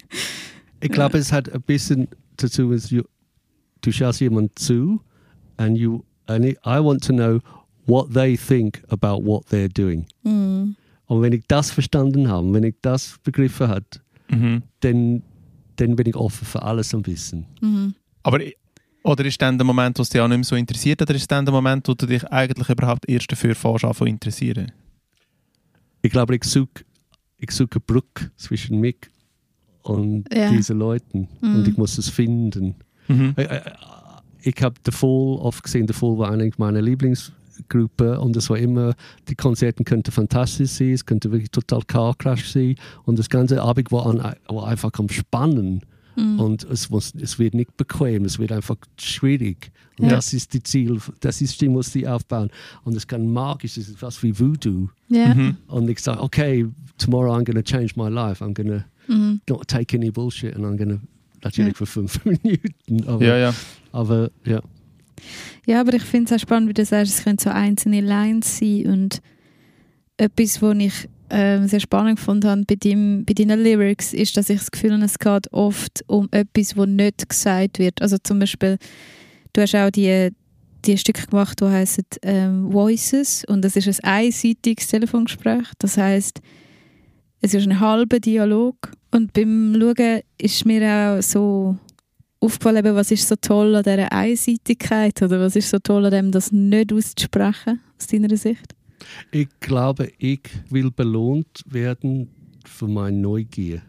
Ich 0.82 0.90
glaube, 0.90 1.18
es 1.18 1.32
hat 1.32 1.52
ein 1.52 1.62
bisschen 1.62 2.08
dazu, 2.36 2.70
dass 2.70 2.88
du, 2.88 3.02
du 3.80 3.92
schaust 3.92 4.20
jemand 4.20 4.58
zu 4.58 5.00
and 5.56 5.78
you 5.78 6.02
and 6.26 6.44
I 6.44 6.78
want 6.80 7.04
to 7.04 7.12
know 7.12 7.40
what 7.86 8.12
they 8.12 8.36
think 8.36 8.82
about 8.88 9.24
what 9.24 9.44
they're 9.50 9.72
doing. 9.72 10.06
Mm. 10.22 10.74
Und 11.06 11.22
wenn 11.22 11.32
ich 11.32 11.44
das 11.46 11.70
verstanden 11.70 12.28
habe, 12.28 12.52
wenn 12.52 12.64
ich 12.64 12.74
das 12.80 13.18
begriffen 13.22 13.68
habe, 13.68 13.84
Mhm. 14.32 14.62
dann, 14.80 15.22
dann 15.76 15.96
bin 15.96 16.06
ich 16.06 16.16
offen 16.16 16.46
für 16.46 16.62
alles 16.62 16.94
ein 16.94 17.02
bisschen. 17.02 17.46
Mhm. 17.60 17.94
Aber 18.22 18.40
oder 19.04 19.24
ist 19.24 19.42
dann 19.42 19.58
der 19.58 19.64
Moment, 19.64 19.98
wo 19.98 20.02
es 20.02 20.08
dich 20.10 20.20
auch 20.20 20.28
nicht 20.28 20.38
mehr 20.38 20.44
so 20.44 20.56
interessiert, 20.56 21.02
oder 21.02 21.14
ist 21.14 21.30
dann 21.30 21.44
der 21.44 21.52
Moment, 21.52 21.88
wo 21.88 21.94
du 21.94 22.06
dich 22.06 22.24
eigentlich 22.28 22.68
überhaupt 22.68 23.08
erst 23.08 23.30
dafür 23.30 23.54
fährst, 23.54 23.84
zu 23.96 24.04
interessieren? 24.04 24.72
Ich 26.02 26.10
glaube, 26.10 26.36
ich 26.36 26.44
suche 26.44 26.84
ich 27.38 27.50
suche 27.50 27.72
eine 27.72 27.80
Brücke 27.80 28.30
zwischen 28.36 28.78
mich 28.78 28.96
und 29.82 30.24
Ja. 30.34 30.50
diesen 30.50 30.78
Leuten. 30.78 31.28
Mhm. 31.40 31.56
Und 31.56 31.68
ich 31.68 31.76
muss 31.76 31.98
es 31.98 32.08
finden. 32.08 32.74
Mhm. 33.08 33.34
Ich, 33.36 34.54
ich 34.56 34.62
habe 34.62 34.74
The 34.84 34.92
Fall 34.92 35.38
oft 35.40 35.62
gesehen. 35.62 35.86
The 35.88 35.94
Fall 35.94 36.18
war 36.18 36.30
eigentlich 36.30 36.58
meine 36.58 36.80
Lieblingsgruppe 36.80 38.18
und 38.20 38.36
es 38.36 38.50
war 38.50 38.58
immer, 38.58 38.94
die 39.28 39.34
Konzerte 39.34 39.84
könnten 39.84 40.10
fantastisch 40.12 40.70
sein, 40.70 40.92
es 40.92 41.04
könnte 41.06 41.30
wirklich 41.30 41.50
total 41.50 41.82
Car 41.86 42.14
Crash 42.16 42.50
sein 42.50 42.76
und 43.04 43.18
das 43.18 43.28
ganze 43.28 43.62
Abend 43.62 43.90
war, 43.92 44.06
an, 44.06 44.18
war 44.48 44.66
einfach 44.66 44.90
am 44.98 45.08
Spannen 45.08 45.82
Mhm. 46.14 46.40
und 46.40 46.64
es, 46.64 46.90
muss, 46.90 47.14
es 47.14 47.38
wird 47.38 47.54
nicht 47.54 47.74
bequem, 47.78 48.26
es 48.26 48.38
wird 48.38 48.52
einfach 48.52 48.76
schwierig. 48.98 49.72
Und 49.98 50.10
Ja. 50.10 50.16
das 50.16 50.34
ist 50.34 50.52
die 50.52 50.62
Ziel, 50.62 50.98
das 51.20 51.40
ist 51.40 51.58
die 51.62 51.70
muss 51.70 51.90
die 51.92 52.06
aufbauen 52.06 52.50
und 52.84 52.94
es 52.94 53.06
kann 53.06 53.32
magisch, 53.32 53.78
es 53.78 53.88
ist 53.88 54.02
was 54.02 54.22
wie 54.22 54.38
Voodoo. 54.38 54.88
Ja. 55.08 55.34
Mhm. 55.34 55.56
Und 55.68 55.88
ich 55.88 56.00
sage, 56.00 56.20
okay, 56.20 56.66
tomorrow 56.98 57.32
I'm 57.32 57.44
going 57.44 57.56
to 57.56 57.62
change 57.62 57.94
my 57.96 58.10
life, 58.10 58.44
I'm 58.44 58.52
going 58.52 58.68
to 58.80 58.84
Mhm. 59.08 59.40
not 59.48 59.66
take 59.68 59.96
any 59.96 60.10
bullshit 60.10 60.54
and 60.54 60.64
I'm 60.64 60.76
going 60.76 60.90
to 60.90 61.00
natürlich 61.42 61.76
für 61.76 61.86
fünf 61.86 62.24
Minuten, 62.24 63.06
aber 63.06 63.24
Ja, 63.24 63.36
ja. 63.36 63.54
aber 63.92 64.30
ja. 64.44 64.60
Ja, 65.66 65.80
aber 65.80 65.94
ich 65.94 66.02
finde 66.02 66.26
es 66.26 66.32
auch 66.40 66.42
spannend, 66.42 66.68
wie 66.68 66.74
du 66.74 66.84
sagst, 66.84 67.18
es 67.18 67.24
können 67.24 67.38
so 67.38 67.50
einzelne 67.50 68.00
Lines 68.00 68.58
sein 68.58 68.86
und 68.86 69.20
etwas, 70.16 70.60
was 70.62 70.76
ich 70.78 71.08
ähm, 71.30 71.66
sehr 71.68 71.80
spannend 71.80 72.16
gefunden 72.18 72.48
habe 72.48 72.64
bei, 72.66 72.74
deinem, 72.74 73.24
bei 73.24 73.32
deinen 73.32 73.62
Lyrics, 73.62 74.12
ist, 74.12 74.36
dass 74.36 74.50
ich 74.50 74.58
das 74.58 74.70
Gefühl 74.70 74.92
habe, 74.92 75.04
es 75.04 75.18
geht 75.18 75.52
oft 75.52 76.04
um 76.06 76.28
etwas, 76.30 76.76
was 76.76 76.86
nicht 76.88 77.28
gesagt 77.28 77.78
wird. 77.78 78.02
Also 78.02 78.18
zum 78.22 78.38
Beispiel, 78.38 78.78
du 79.52 79.60
hast 79.62 79.74
auch 79.74 79.90
die, 79.90 80.30
die 80.84 80.98
Stücke 80.98 81.26
gemacht, 81.26 81.60
die 81.60 81.64
heißen 81.64 82.04
ähm, 82.22 82.72
Voices 82.72 83.44
und 83.46 83.62
das 83.64 83.76
ist 83.76 84.04
ein 84.04 84.24
einseitiges 84.26 84.88
Telefongespräch. 84.88 85.68
Das 85.78 85.96
heißt, 85.96 86.40
es 87.42 87.54
ist 87.54 87.66
ein 87.66 87.80
halber 87.80 88.20
Dialog 88.20 88.76
und 89.10 89.32
beim 89.32 89.76
Schauen 89.78 90.20
ist 90.38 90.64
mir 90.64 90.82
auch 91.18 91.22
so 91.22 91.76
aufgefallen, 92.40 92.94
was 92.94 93.10
ist 93.10 93.28
so 93.28 93.34
toll 93.36 93.74
an 93.76 93.82
dieser 93.82 94.10
Einseitigkeit 94.12 95.20
oder 95.22 95.40
was 95.40 95.56
ist 95.56 95.68
so 95.70 95.78
toll 95.78 96.04
an 96.06 96.12
dem, 96.12 96.30
das 96.32 96.50
nicht 96.52 96.92
auszusprechen, 96.92 97.80
aus 97.98 98.06
deiner 98.06 98.36
Sicht? 98.36 98.74
Ich 99.32 99.48
glaube, 99.60 100.10
ich 100.18 100.40
will 100.70 100.90
belohnt 100.90 101.62
werden 101.66 102.28
für 102.64 102.86
meine 102.88 103.16
Neugier. 103.18 103.82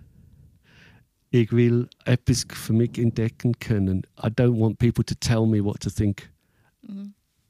Ich 1.29 1.51
will 1.51 1.87
etwas 2.05 2.45
für 2.51 2.73
mich 2.73 2.97
entdecken 2.97 3.53
können. 3.59 4.03
I 4.19 4.27
don't 4.27 4.59
want 4.59 4.77
people 4.79 5.03
to 5.05 5.15
tell 5.19 5.45
me 5.45 5.63
what 5.63 5.79
to 5.81 5.89
think. 5.89 6.29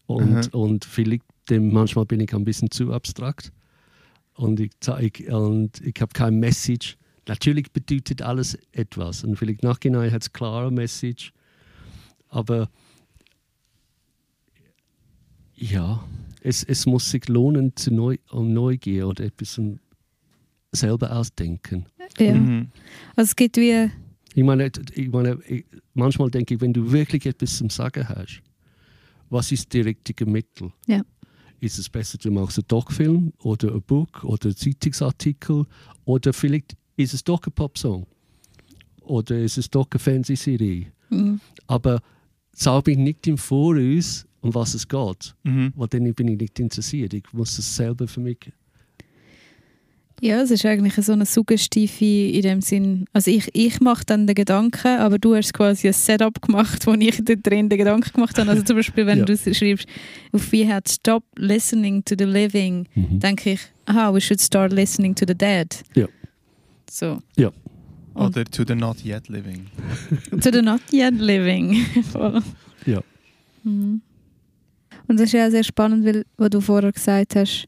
Und, 0.05 0.31
Mhm. 0.53 0.59
und 0.59 0.85
vielleicht, 0.85 1.23
denn 1.49 1.71
manchmal 1.71 2.05
bin 2.05 2.19
ich 2.19 2.33
ein 2.33 2.43
bisschen 2.45 2.69
zu 2.71 2.91
abstrakt. 2.93 3.51
Und 4.35 4.59
ich, 4.59 4.71
ich, 4.99 5.29
und 5.29 5.81
ich 5.81 6.01
habe 6.01 6.13
kein 6.13 6.39
Message. 6.39 6.97
Natürlich 7.27 7.71
bedeutet 7.71 8.21
alles 8.21 8.57
etwas. 8.71 9.23
Und 9.23 9.37
vielleicht 9.37 9.63
nachhinein 9.63 10.11
hat 10.11 10.23
es 10.23 10.33
klare 10.33 10.71
Message. 10.71 11.31
Aber 12.29 12.69
ja, 15.55 16.03
es, 16.41 16.63
es 16.63 16.85
muss 16.85 17.09
sich 17.09 17.27
lohnen, 17.29 17.75
zu 17.75 17.93
neu, 17.93 18.17
um 18.31 18.53
Neugier 18.53 19.07
oder 19.07 19.23
etwas 19.23 19.57
um 19.57 19.79
selber 20.71 21.15
ausdenken. 21.15 21.85
Ja. 22.17 22.33
Mhm. 22.33 22.69
Also 23.15 23.29
es 23.29 23.35
gibt 23.35 23.57
wie, 23.57 23.89
Ich 24.33 24.43
meine, 24.43 24.71
ich 24.93 25.09
meine 25.09 25.39
ich, 25.47 25.65
manchmal 25.93 26.31
denke 26.31 26.55
ich, 26.55 26.61
wenn 26.61 26.73
du 26.73 26.91
wirklich 26.91 27.25
etwas 27.25 27.57
zum 27.57 27.69
Sagen 27.69 28.07
hast, 28.09 28.41
was 29.29 29.51
ist 29.51 29.73
das 29.73 29.85
richtige 29.85 30.25
Mittel? 30.25 30.71
Ja. 30.87 31.01
Ist 31.63 31.79
es 31.79 31.87
besser, 31.87 32.17
du 32.17 32.29
machst 32.29 32.57
einen 32.57 32.67
Doc-Film 32.67 33.31
oder 33.39 33.73
ein 33.73 33.81
Buch 33.83 34.09
oder 34.23 34.47
einen 34.47 34.55
Zeitungsartikel 34.57 35.65
oder 36.03 36.33
vielleicht 36.33 36.75
ist 36.97 37.13
es 37.13 37.23
doch 37.23 37.41
ein 37.47 37.53
Popsong 37.53 38.05
oder 38.99 39.39
ist 39.39 39.57
es 39.57 39.69
doch 39.69 39.87
eine 39.89 39.99
Fernsehserie? 39.99 40.87
Mhm. 41.09 41.39
Aber 41.67 42.01
sage 42.51 42.91
ich 42.91 42.97
nicht 42.97 43.25
im 43.27 43.37
Voraus, 43.37 44.25
um 44.41 44.53
was 44.53 44.73
es 44.73 44.85
geht, 44.85 45.35
Mhm. 45.43 45.71
weil 45.77 45.87
dann 45.87 46.13
bin 46.13 46.27
ich 46.27 46.37
nicht 46.37 46.59
interessiert. 46.59 47.13
Ich 47.13 47.31
muss 47.31 47.57
es 47.57 47.73
selber 47.77 48.09
für 48.09 48.19
mich. 48.19 48.51
Ja, 50.21 50.41
es 50.41 50.51
ist 50.51 50.65
eigentlich 50.65 50.93
so 51.05 51.11
eine 51.11 51.25
suggestive 51.25 52.31
in 52.31 52.41
dem 52.43 52.61
Sinn. 52.61 53.05
Also 53.11 53.29
ich, 53.29 53.49
ich 53.53 53.81
mache 53.81 54.05
dann 54.05 54.25
den 54.25 54.35
Gedanken, 54.35 54.99
aber 54.99 55.19
du 55.19 55.35
hast 55.35 55.53
quasi 55.53 55.87
ein 55.87 55.93
Setup 55.93 56.41
gemacht, 56.41 56.87
wo 56.87 56.93
ich 56.93 57.21
da 57.23 57.33
drin 57.35 57.67
den 57.67 57.77
Gedanken 57.77 58.09
gemacht 58.13 58.37
habe. 58.37 58.49
Also 58.51 58.63
zum 58.63 58.77
Beispiel, 58.77 59.05
wenn 59.05 59.19
Ja. 59.19 59.25
du 59.25 59.35
schreibst, 59.37 59.85
if 60.33 60.51
we 60.53 60.65
had 60.67 60.87
stopped 60.87 61.27
listening 61.37 62.05
to 62.05 62.15
the 62.17 62.23
living, 62.25 62.87
denke 62.95 63.51
ich, 63.53 63.59
aha, 63.85 64.13
we 64.13 64.21
should 64.21 64.39
start 64.39 64.71
listening 64.71 65.13
to 65.13 65.25
the 65.27 65.35
dead. 65.35 65.67
Ja. 65.95 66.07
So. 66.89 67.21
Ja. 67.35 67.51
Und- 68.13 68.27
Oder 68.37 68.45
to 68.45 68.63
the 68.65 68.75
not 68.75 69.03
yet 69.03 69.27
living. 69.27 69.65
to 70.41 70.51
the 70.51 70.61
not 70.61 70.81
yet 70.93 71.15
living. 71.19 71.85
Ja. 72.85 73.01
Mhm. 73.63 74.01
Und 75.07 75.19
das 75.19 75.25
ist 75.27 75.33
ja 75.33 75.47
auch 75.47 75.51
sehr 75.51 75.63
spannend, 75.63 76.05
weil, 76.05 76.23
was 76.37 76.49
du 76.51 76.61
vorher 76.61 76.91
gesagt 76.93 77.35
hast, 77.35 77.67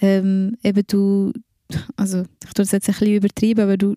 ähm, 0.00 0.56
eben 0.62 0.82
du, 0.86 1.32
also 1.96 2.22
ich 2.44 2.52
tue 2.54 2.64
das 2.64 2.72
jetzt 2.72 2.88
ein 2.88 2.94
bisschen 2.94 3.14
übertrieben, 3.16 3.60
aber 3.60 3.76
du 3.76 3.94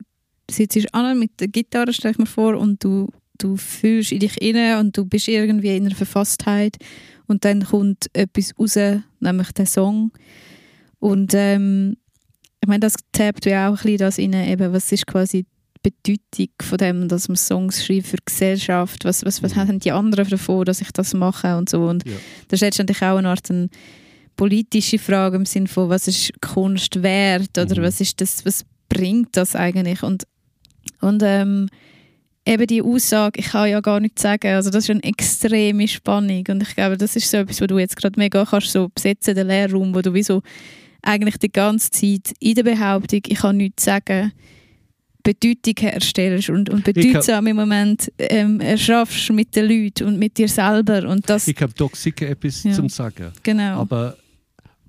sitzt 0.49 0.93
an 0.93 1.17
mit 1.19 1.39
der 1.39 1.47
Gitarre, 1.47 1.93
stell 1.93 2.11
ich 2.11 2.17
mir 2.17 2.25
vor, 2.25 2.57
und 2.57 2.83
du, 2.83 3.09
du 3.37 3.55
fühlst 3.57 4.11
in 4.11 4.19
dich 4.19 4.41
inne 4.41 4.79
und 4.79 4.97
du 4.97 5.05
bist 5.05 5.27
irgendwie 5.27 5.75
in 5.75 5.85
einer 5.85 5.95
Verfasstheit 5.95 6.77
und 7.27 7.45
dann 7.45 7.63
kommt 7.63 8.07
etwas 8.13 8.53
raus, 8.59 8.77
nämlich 9.19 9.51
der 9.53 9.65
Song. 9.65 10.11
Und 10.99 11.33
ähm, 11.33 11.97
ich 12.61 12.67
meine, 12.67 12.81
das 12.81 12.95
tappt 13.11 13.45
ja 13.45 13.67
auch 13.69 13.77
ein 13.77 13.83
bisschen 13.83 13.97
das 13.97 14.19
rein, 14.19 14.33
eben, 14.33 14.73
was 14.73 14.91
ist 14.91 15.07
quasi 15.07 15.45
die 15.85 15.91
Bedeutung 15.91 16.53
von 16.61 16.77
dem, 16.77 17.07
dass 17.09 17.27
man 17.27 17.35
Songs 17.35 17.85
schreibt 17.85 18.07
für 18.07 18.15
die 18.17 18.23
Gesellschaft, 18.25 19.03
was, 19.03 19.25
was, 19.25 19.43
was 19.43 19.53
Mhm. 19.55 19.59
haben 19.59 19.79
die 19.79 19.91
anderen 19.91 20.29
davon, 20.29 20.63
dass 20.65 20.79
ich 20.81 20.91
das 20.91 21.13
mache 21.13 21.57
und 21.57 21.69
so. 21.69 21.85
Und 21.87 22.05
Ja. 22.07 22.13
das 22.47 22.57
ist 22.57 22.61
letztendlich 22.61 23.01
auch 23.01 23.17
eine 23.17 23.27
Art 23.29 23.49
eine 23.49 23.67
politische 24.35 24.97
Frage 24.99 25.35
im 25.37 25.45
Sinne 25.45 25.67
von, 25.67 25.89
was 25.89 26.07
ist 26.07 26.31
Kunst 26.41 27.01
wert 27.03 27.57
oder 27.57 27.79
Mhm. 27.79 27.83
was 27.85 28.01
ist 28.01 28.19
das, 28.21 28.45
was 28.45 28.65
bringt 28.89 29.35
das 29.37 29.55
eigentlich? 29.55 30.03
Und, 30.03 30.23
und 31.01 31.21
ähm, 31.23 31.69
eben 32.45 32.67
die 32.67 32.81
Aussage, 32.81 33.39
ich 33.39 33.47
kann 33.47 33.69
ja 33.69 33.79
gar 33.79 33.99
nichts 33.99 34.21
sagen, 34.21 34.53
also 34.53 34.69
das 34.69 34.83
ist 34.85 34.89
eine 34.89 35.03
extreme 35.03 35.87
Spannung 35.87 36.43
und 36.49 36.61
ich 36.63 36.75
glaube, 36.75 36.97
das 36.97 37.15
ist 37.15 37.29
so 37.31 37.37
etwas, 37.37 37.61
wo 37.61 37.67
du 37.67 37.77
jetzt 37.79 37.95
gerade 37.95 38.19
mega 38.19 38.45
kannst 38.45 38.71
so 38.71 38.89
besetzen, 38.89 39.35
den 39.35 39.47
Lehrraum, 39.47 39.93
wo 39.95 40.01
du 40.01 40.13
wie 40.13 40.23
so 40.23 40.41
eigentlich 41.01 41.37
die 41.37 41.51
ganze 41.51 41.91
Zeit 41.91 42.33
in 42.39 42.55
der 42.55 42.63
Behauptung, 42.63 43.21
ich 43.27 43.37
kann 43.39 43.57
nichts 43.57 43.83
sagen, 43.85 44.31
Bedeutung 45.21 45.75
herstellst 45.79 46.49
und, 46.49 46.69
und 46.69 46.83
bedeutsam 46.83 47.47
im 47.47 47.55
Moment 47.55 48.11
ähm, 48.19 48.59
erschaffst 48.59 49.31
mit 49.31 49.55
den 49.55 49.67
Leuten 49.69 50.03
und 50.05 50.19
mit 50.19 50.37
dir 50.37 50.49
selber 50.49 51.07
und 51.07 51.29
das, 51.29 51.47
Ich 51.47 51.61
habe 51.61 51.71
doch 51.77 51.95
sicher 51.95 52.27
etwas 52.29 52.63
Ja. 52.63 52.73
zum 52.73 52.89
Sagen. 52.89 53.31
genau. 53.41 53.79
Aber 53.79 54.17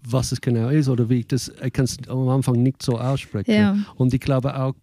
was 0.06 0.32
es 0.32 0.40
genau 0.40 0.68
ist 0.68 0.88
oder 0.88 1.08
wie 1.08 1.20
ich 1.20 1.26
das, 1.28 1.50
ich 1.64 1.72
kann 1.72 1.86
es 1.86 1.96
am 2.08 2.28
Anfang 2.28 2.62
nicht 2.62 2.82
so 2.82 2.98
aussprechen. 2.98 3.50
ja. 3.52 3.76
Und 3.96 4.12
ich 4.12 4.20
glaube 4.20 4.54
auch, 4.58 4.74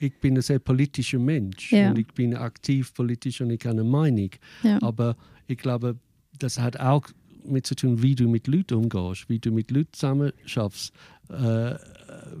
ich 0.00 0.18
bin 0.20 0.36
ein 0.36 0.42
sehr 0.42 0.58
politischer 0.58 1.18
Mensch 1.18 1.72
Ja. 1.72 1.90
und 1.90 1.98
ich 1.98 2.08
bin 2.08 2.34
aktiv 2.34 2.92
politisch 2.94 3.40
und 3.40 3.50
ich 3.50 3.60
habe 3.64 3.80
eine 3.80 3.84
Meinung. 3.84 4.30
Ja. 4.62 4.78
Aber 4.82 5.16
ich 5.46 5.58
glaube, 5.58 5.96
das 6.38 6.58
hat 6.58 6.78
auch 6.80 7.06
mit 7.44 7.64
zu 7.66 7.76
tun, 7.76 8.02
wie 8.02 8.14
du 8.16 8.28
mit 8.28 8.48
Leuten 8.48 8.74
umgehst, 8.74 9.28
wie 9.28 9.38
du 9.38 9.52
mit 9.52 9.70
Leuten 9.70 9.92
zusammen 9.92 10.32
schaffst, 10.46 10.92
äh, 11.30 11.74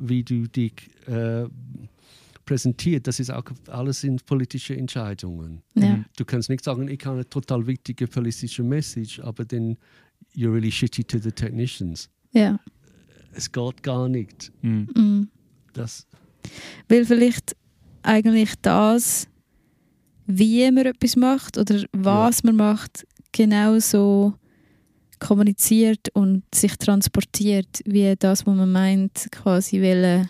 wie 0.00 0.24
du 0.24 0.48
dich 0.48 0.72
äh, 1.06 1.44
präsentiert. 2.44 3.06
Das 3.06 3.20
ist 3.20 3.30
auch 3.30 3.44
alles 3.68 4.00
sind 4.00 4.26
politische 4.26 4.76
Entscheidungen. 4.76 5.62
Ja. 5.74 6.04
Du 6.16 6.24
kannst 6.24 6.48
nicht 6.50 6.64
sagen, 6.64 6.88
ich 6.88 7.04
habe 7.04 7.16
eine 7.16 7.28
total 7.28 7.66
wichtige 7.66 8.06
politische 8.08 8.62
Message, 8.62 9.20
aber 9.20 9.44
dann 9.44 9.76
you're 10.34 10.52
really 10.52 10.70
shitty 10.70 11.04
to 11.04 11.18
the 11.18 11.30
technicians. 11.32 12.08
Ja. 12.32 12.58
Es 13.32 13.50
geht 13.50 13.82
gar 13.82 14.08
nicht. 14.08 14.52
Mhm. 14.62 14.88
Mm. 14.94 15.28
Das, 15.72 16.06
Weil 16.88 17.04
vielleicht 17.04 17.54
eigentlich 18.02 18.54
das, 18.62 19.28
wie 20.26 20.70
man 20.70 20.86
etwas 20.86 21.16
macht 21.16 21.58
oder 21.58 21.84
was 21.92 22.42
man 22.44 22.56
macht, 22.56 23.06
genauso 23.32 24.34
kommuniziert 25.18 26.08
und 26.14 26.42
sich 26.54 26.76
transportiert, 26.76 27.82
wie 27.84 28.14
das, 28.18 28.46
was 28.46 28.56
man 28.56 28.72
meint, 28.72 29.28
quasi 29.30 29.80
wollen 29.82 30.28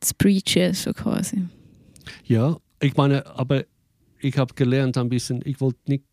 zu 0.00 0.14
preachen, 0.16 0.74
so 0.74 0.92
quasi. 0.92 1.44
Ja, 2.24 2.56
ich 2.80 2.96
meine, 2.96 3.26
aber 3.26 3.64
ich 4.18 4.36
habe 4.38 4.54
gelernt 4.54 4.96
ein 4.96 5.08
bisschen, 5.08 5.40
ich 5.44 5.60
wollte 5.60 5.80
nicht 5.86 6.04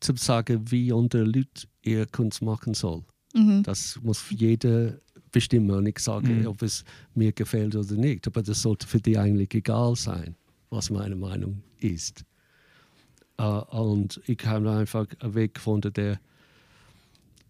zu 0.00 0.14
sagen, 0.16 0.70
wie 0.70 0.92
andere 0.92 1.24
Leute 1.24 1.66
ihre 1.82 2.06
Kunst 2.06 2.42
machen 2.42 2.74
soll. 2.74 3.04
Mhm. 3.34 3.62
Das 3.62 3.98
muss 4.02 4.24
jeder 4.30 4.98
bestimmen 5.32 5.70
und 5.70 5.86
ich 5.86 5.98
sage, 6.00 6.28
Mhm. 6.32 6.46
ob 6.46 6.62
es 6.62 6.84
mir 7.14 7.32
gefällt 7.32 7.76
oder 7.76 7.94
nicht. 7.94 8.26
Aber 8.26 8.42
das 8.42 8.62
sollte 8.62 8.86
für 8.86 9.00
die 9.00 9.16
eigentlich 9.18 9.54
egal 9.54 9.94
sein, 9.96 10.34
was 10.70 10.90
meine 10.90 11.14
Meinung 11.16 11.62
ist. 11.78 12.24
Äh, 13.38 13.42
und 13.44 14.20
ich 14.26 14.44
habe 14.44 14.70
einfach 14.70 15.06
einen 15.20 15.34
Weg 15.34 15.54
gefunden, 15.54 15.92
der 15.92 16.20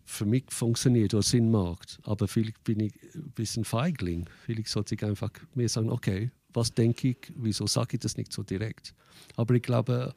für 0.04 0.26
mich 0.26 0.44
funktioniert 0.48 1.14
oder 1.14 1.22
Sinn 1.22 1.50
macht. 1.50 1.98
Aber 2.02 2.26
vielleicht 2.28 2.62
bin 2.64 2.80
ich 2.80 2.92
ein 3.14 3.30
bisschen 3.34 3.64
Feigling. 3.64 4.26
Vielleicht 4.44 4.68
sollte 4.68 4.94
ich 4.96 5.04
einfach 5.04 5.30
mir 5.54 5.68
sagen, 5.68 5.88
okay, 5.90 6.30
was 6.52 6.74
denke 6.74 7.08
ich, 7.10 7.32
wieso 7.36 7.66
sage 7.66 7.94
ich 7.94 8.00
das 8.00 8.16
nicht 8.16 8.32
so 8.32 8.42
direkt? 8.42 8.92
Aber 9.36 9.54
ich 9.54 9.62
glaube, 9.62 10.14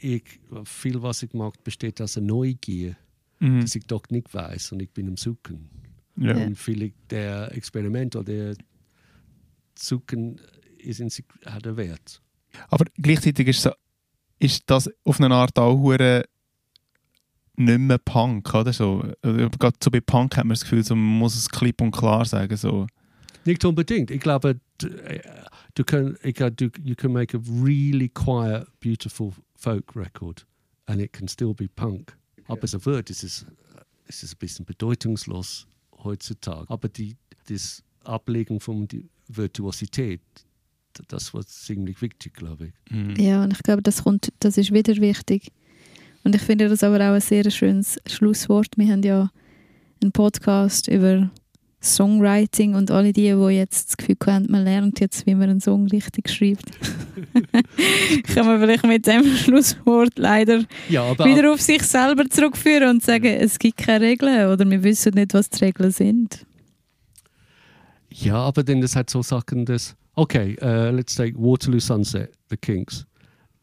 ich, 0.00 0.22
viel, 0.64 1.02
was 1.02 1.22
ich 1.24 1.32
mag, 1.34 1.62
besteht 1.64 2.00
aus 2.00 2.16
einer 2.16 2.26
Neugier, 2.28 2.96
Mhm. 3.44 3.60
dass 3.60 3.74
ich 3.74 3.86
doch 3.86 4.04
nicht 4.10 4.32
weiß 4.32 4.72
und 4.72 4.80
ich 4.80 4.90
bin 4.90 5.08
am 5.08 5.16
Suchen. 5.16 5.68
Ja. 6.16 6.34
Und 6.36 6.56
vielleicht 6.56 6.94
der 7.10 7.54
Experiment 7.54 8.16
oder 8.16 8.32
der 8.32 8.56
Suchen 9.78 10.40
ist 10.78 11.00
in 11.00 11.10
sich, 11.10 11.24
hat 11.44 11.66
einen 11.66 11.76
Wert. 11.76 12.22
Aber 12.68 12.84
gleichzeitig 12.96 13.48
ist, 13.48 13.62
so, 13.62 13.70
ist 14.38 14.62
das 14.66 14.88
auf 15.04 15.20
eine 15.20 15.34
Art 15.34 15.58
auch 15.58 15.76
hure 15.76 16.24
nicht 17.56 17.78
mehr 17.78 17.98
Punk, 17.98 18.54
oder 18.54 18.72
so? 18.72 19.04
Also, 19.22 19.50
Gerade 19.58 19.76
so 19.82 19.90
bei 19.90 20.00
Punk 20.00 20.36
hat 20.36 20.44
man 20.44 20.54
das 20.54 20.62
Gefühl, 20.62 20.84
so, 20.84 20.94
man 20.94 21.18
muss 21.18 21.36
es 21.36 21.48
klipp 21.48 21.80
und 21.80 21.90
klar 21.90 22.24
sagen. 22.24 22.56
So. 22.56 22.86
Nicht 23.44 23.64
unbedingt. 23.64 24.10
Ich 24.10 24.20
glaube, 24.20 24.60
äh, 24.82 25.20
du 25.74 25.84
kann, 25.84 26.16
ich, 26.22 26.34
glaube, 26.34 26.52
du, 26.52 26.70
you 26.82 26.94
can 26.94 27.12
make 27.12 27.36
a 27.36 27.40
really 27.62 28.08
quiet, 28.08 28.66
beautiful 28.80 29.32
folk 29.54 29.94
record 29.94 30.46
and 30.86 31.00
it 31.00 31.12
can 31.12 31.28
still 31.28 31.54
be 31.54 31.68
punk. 31.68 32.16
Aber 32.46 32.66
so 32.66 32.84
wird 32.84 33.10
es 33.10 33.24
ist, 33.24 33.46
es 34.06 34.22
ist 34.22 34.34
ein 34.34 34.38
bisschen 34.38 34.64
bedeutungslos 34.64 35.66
heutzutage. 36.02 36.68
Aber 36.68 36.88
die, 36.88 37.16
das 37.48 37.82
Ablegen 38.04 38.60
von 38.60 38.86
die 38.86 39.08
Virtuosität, 39.28 40.20
das 41.08 41.34
war 41.34 41.44
ziemlich 41.44 42.00
wichtig, 42.02 42.34
glaube 42.34 42.68
ich. 42.68 42.92
Mhm. 42.92 43.16
Ja, 43.16 43.42
und 43.42 43.52
ich 43.52 43.62
glaube, 43.62 43.82
das, 43.82 44.04
kommt, 44.04 44.32
das 44.40 44.56
ist 44.58 44.72
wieder 44.72 44.96
wichtig. 44.96 45.50
Und 46.22 46.34
ich 46.34 46.42
finde 46.42 46.68
das 46.68 46.82
aber 46.82 46.96
auch 46.96 47.14
ein 47.14 47.20
sehr 47.20 47.50
schönes 47.50 47.98
Schlusswort. 48.06 48.76
Wir 48.76 48.92
haben 48.92 49.02
ja 49.02 49.30
einen 50.02 50.12
Podcast 50.12 50.88
über 50.88 51.30
Songwriting 51.84 52.74
und 52.74 52.90
alle 52.90 53.12
die, 53.12 53.32
die 53.32 53.54
jetzt 53.54 53.88
das 53.88 53.96
Gefühl 53.96 54.16
haben, 54.26 54.46
man 54.50 54.64
lernt 54.64 55.00
jetzt, 55.00 55.26
wie 55.26 55.34
man 55.34 55.50
einen 55.50 55.60
Song 55.60 55.86
richtig 55.88 56.28
schreibt. 56.30 56.64
Kann 58.34 58.46
man 58.46 58.60
vielleicht 58.60 58.86
mit 58.86 59.06
dem 59.06 59.24
Schlusswort 59.36 60.12
leider 60.16 60.64
Ja, 60.88 61.12
wieder 61.18 61.52
auf 61.52 61.60
sich 61.60 61.82
selber 61.82 62.28
zurückführen 62.28 62.88
und 62.88 63.02
sagen, 63.02 63.26
es 63.26 63.58
gibt 63.58 63.78
keine 63.78 64.04
Regeln 64.06 64.50
oder 64.50 64.68
wir 64.68 64.82
wissen 64.82 65.14
nicht, 65.14 65.34
was 65.34 65.50
die 65.50 65.64
Regeln 65.64 65.90
sind. 65.90 66.46
Ja, 68.10 68.36
aber 68.36 68.62
dann 68.62 68.80
das 68.80 68.96
hat 68.96 69.10
so 69.10 69.22
Sachen, 69.22 69.64
dass 69.64 69.96
okay, 70.14 70.56
uh, 70.62 70.90
let's 70.90 71.14
take 71.14 71.36
Waterloo 71.36 71.80
Sunset, 71.80 72.32
The 72.48 72.56
Kings. 72.56 73.06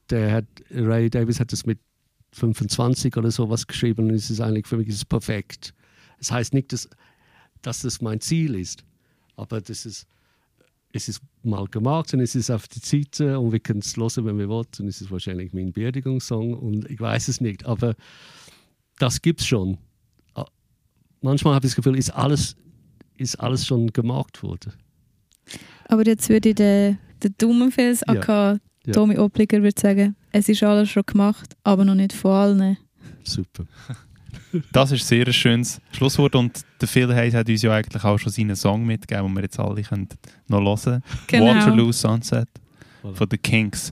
Der 0.10 0.32
hat 0.32 0.46
Ray 0.72 1.10
Davis 1.10 1.40
hat 1.40 1.52
das 1.52 1.66
mit 1.66 1.80
25 2.34 3.16
oder 3.18 3.32
sowas 3.32 3.66
geschrieben 3.66 4.10
und 4.10 4.16
es 4.16 4.30
ist 4.30 4.42
eigentlich 4.42 4.68
für 4.68 4.78
mich 4.78 4.90
ist 4.90 5.08
perfekt. 5.08 5.74
Es 6.20 6.32
heißt 6.32 6.54
nicht, 6.54 6.72
dass 6.72 6.88
das 7.62 8.02
mein 8.02 8.20
Ziel 8.22 8.56
ist, 8.56 8.84
aber 9.36 9.62
das 9.62 9.86
ist 9.86 10.08
es 10.94 11.08
ist 11.08 11.22
mal 11.44 11.66
gemacht 11.68 12.14
und 12.14 12.20
es 12.20 12.36
ist 12.36 12.50
auf 12.52 12.68
die 12.68 12.80
Seite 12.80 13.40
und 13.40 13.54
wir 13.54 13.62
können 13.62 13.80
es 13.80 13.96
hören, 13.96 14.26
wenn 14.26 14.38
wir 14.38 14.50
wollen. 14.50 14.68
Und 14.80 14.88
es 14.90 15.00
ist 15.00 15.10
wahrscheinlich 15.10 15.54
mein 15.54 15.72
Beerdigungssong 15.72 16.54
und 16.54 16.90
ich 16.92 17.00
weiß 17.00 17.30
es 17.30 17.40
nicht, 17.40 17.66
aber 17.66 17.96
das 19.00 19.22
gibt's 19.22 19.46
schon. 19.46 19.78
Ah, 20.34 20.46
Manchmal 21.22 21.56
habe 21.56 21.66
ich 21.66 21.72
das 21.72 21.78
Gefühl, 21.78 21.98
ist 21.98 22.10
alles, 22.10 22.58
ist 23.16 23.40
alles 23.40 23.66
schon 23.66 23.88
gemacht 23.94 24.44
worden. 24.44 24.74
Aber 25.86 26.06
jetzt 26.06 26.28
würde 26.30 26.54
der 26.54 26.98
Der 27.24 27.30
Daumenfels, 27.38 28.02
Ja. 28.08 28.14
aka 28.16 28.60
Ja. 28.86 28.94
Tommy 28.94 29.18
Opliger 29.18 29.62
würde 29.62 29.80
sagen, 29.80 30.16
es 30.32 30.50
ist 30.50 30.64
alles 30.64 30.90
schon 30.90 31.04
gemacht, 31.06 31.56
aber 31.64 31.86
noch 31.86 31.94
nicht 31.96 32.14
von 32.14 32.32
allen. 32.32 32.78
Super. 33.24 33.66
Das 34.72 34.92
ist 34.92 35.08
sehr 35.08 35.26
ein 35.26 35.34
schönes 35.34 35.80
Schlusswort 35.92 36.36
und 36.36 36.62
der 36.80 36.88
Phil 36.88 37.14
Hayes 37.14 37.34
hat 37.34 37.48
uns 37.50 37.62
ja 37.62 37.74
eigentlich 37.74 38.04
auch 38.04 38.18
schon 38.18 38.32
seinen 38.32 38.56
Song 38.56 38.86
mitgegeben, 38.86 39.28
den 39.28 39.36
wir 39.36 39.44
jetzt 39.44 39.60
alle 39.60 39.82
können 39.82 40.08
noch 40.48 40.60
hören 40.60 41.02
Genau. 41.28 41.48
Waterloo 41.48 41.92
Sunset 41.92 42.48
von 43.02 43.28
The 43.30 43.38
Kinks. 43.38 43.92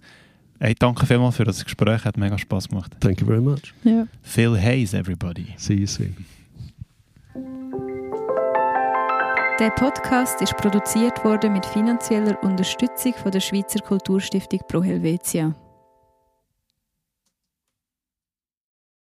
Hey, 0.59 0.75
danke 0.77 1.05
vielmals 1.05 1.37
für 1.37 1.45
das 1.45 1.63
Gespräch, 1.63 2.03
hat 2.03 2.17
mega 2.17 2.37
Spaß 2.37 2.67
gemacht. 2.67 2.91
Thank 2.99 3.21
you 3.21 3.27
very 3.27 3.39
much. 3.41 3.73
Ja. 3.83 4.05
Phil 4.21 4.59
Hayes, 4.59 4.93
everybody. 4.93 5.47
See 5.57 5.75
you 5.75 5.87
soon. 5.87 6.15
Der 9.59 9.71
Podcast 9.71 10.41
ist 10.41 10.55
produziert 10.55 11.23
worden 11.25 11.53
mit 11.53 11.65
finanzieller 11.65 12.41
Unterstützung 12.43 13.13
von 13.21 13.31
der 13.31 13.41
Schweizer 13.41 13.79
Kulturstiftung 13.79 14.59
Pro 14.67 14.81
Helvetia. 14.81 15.53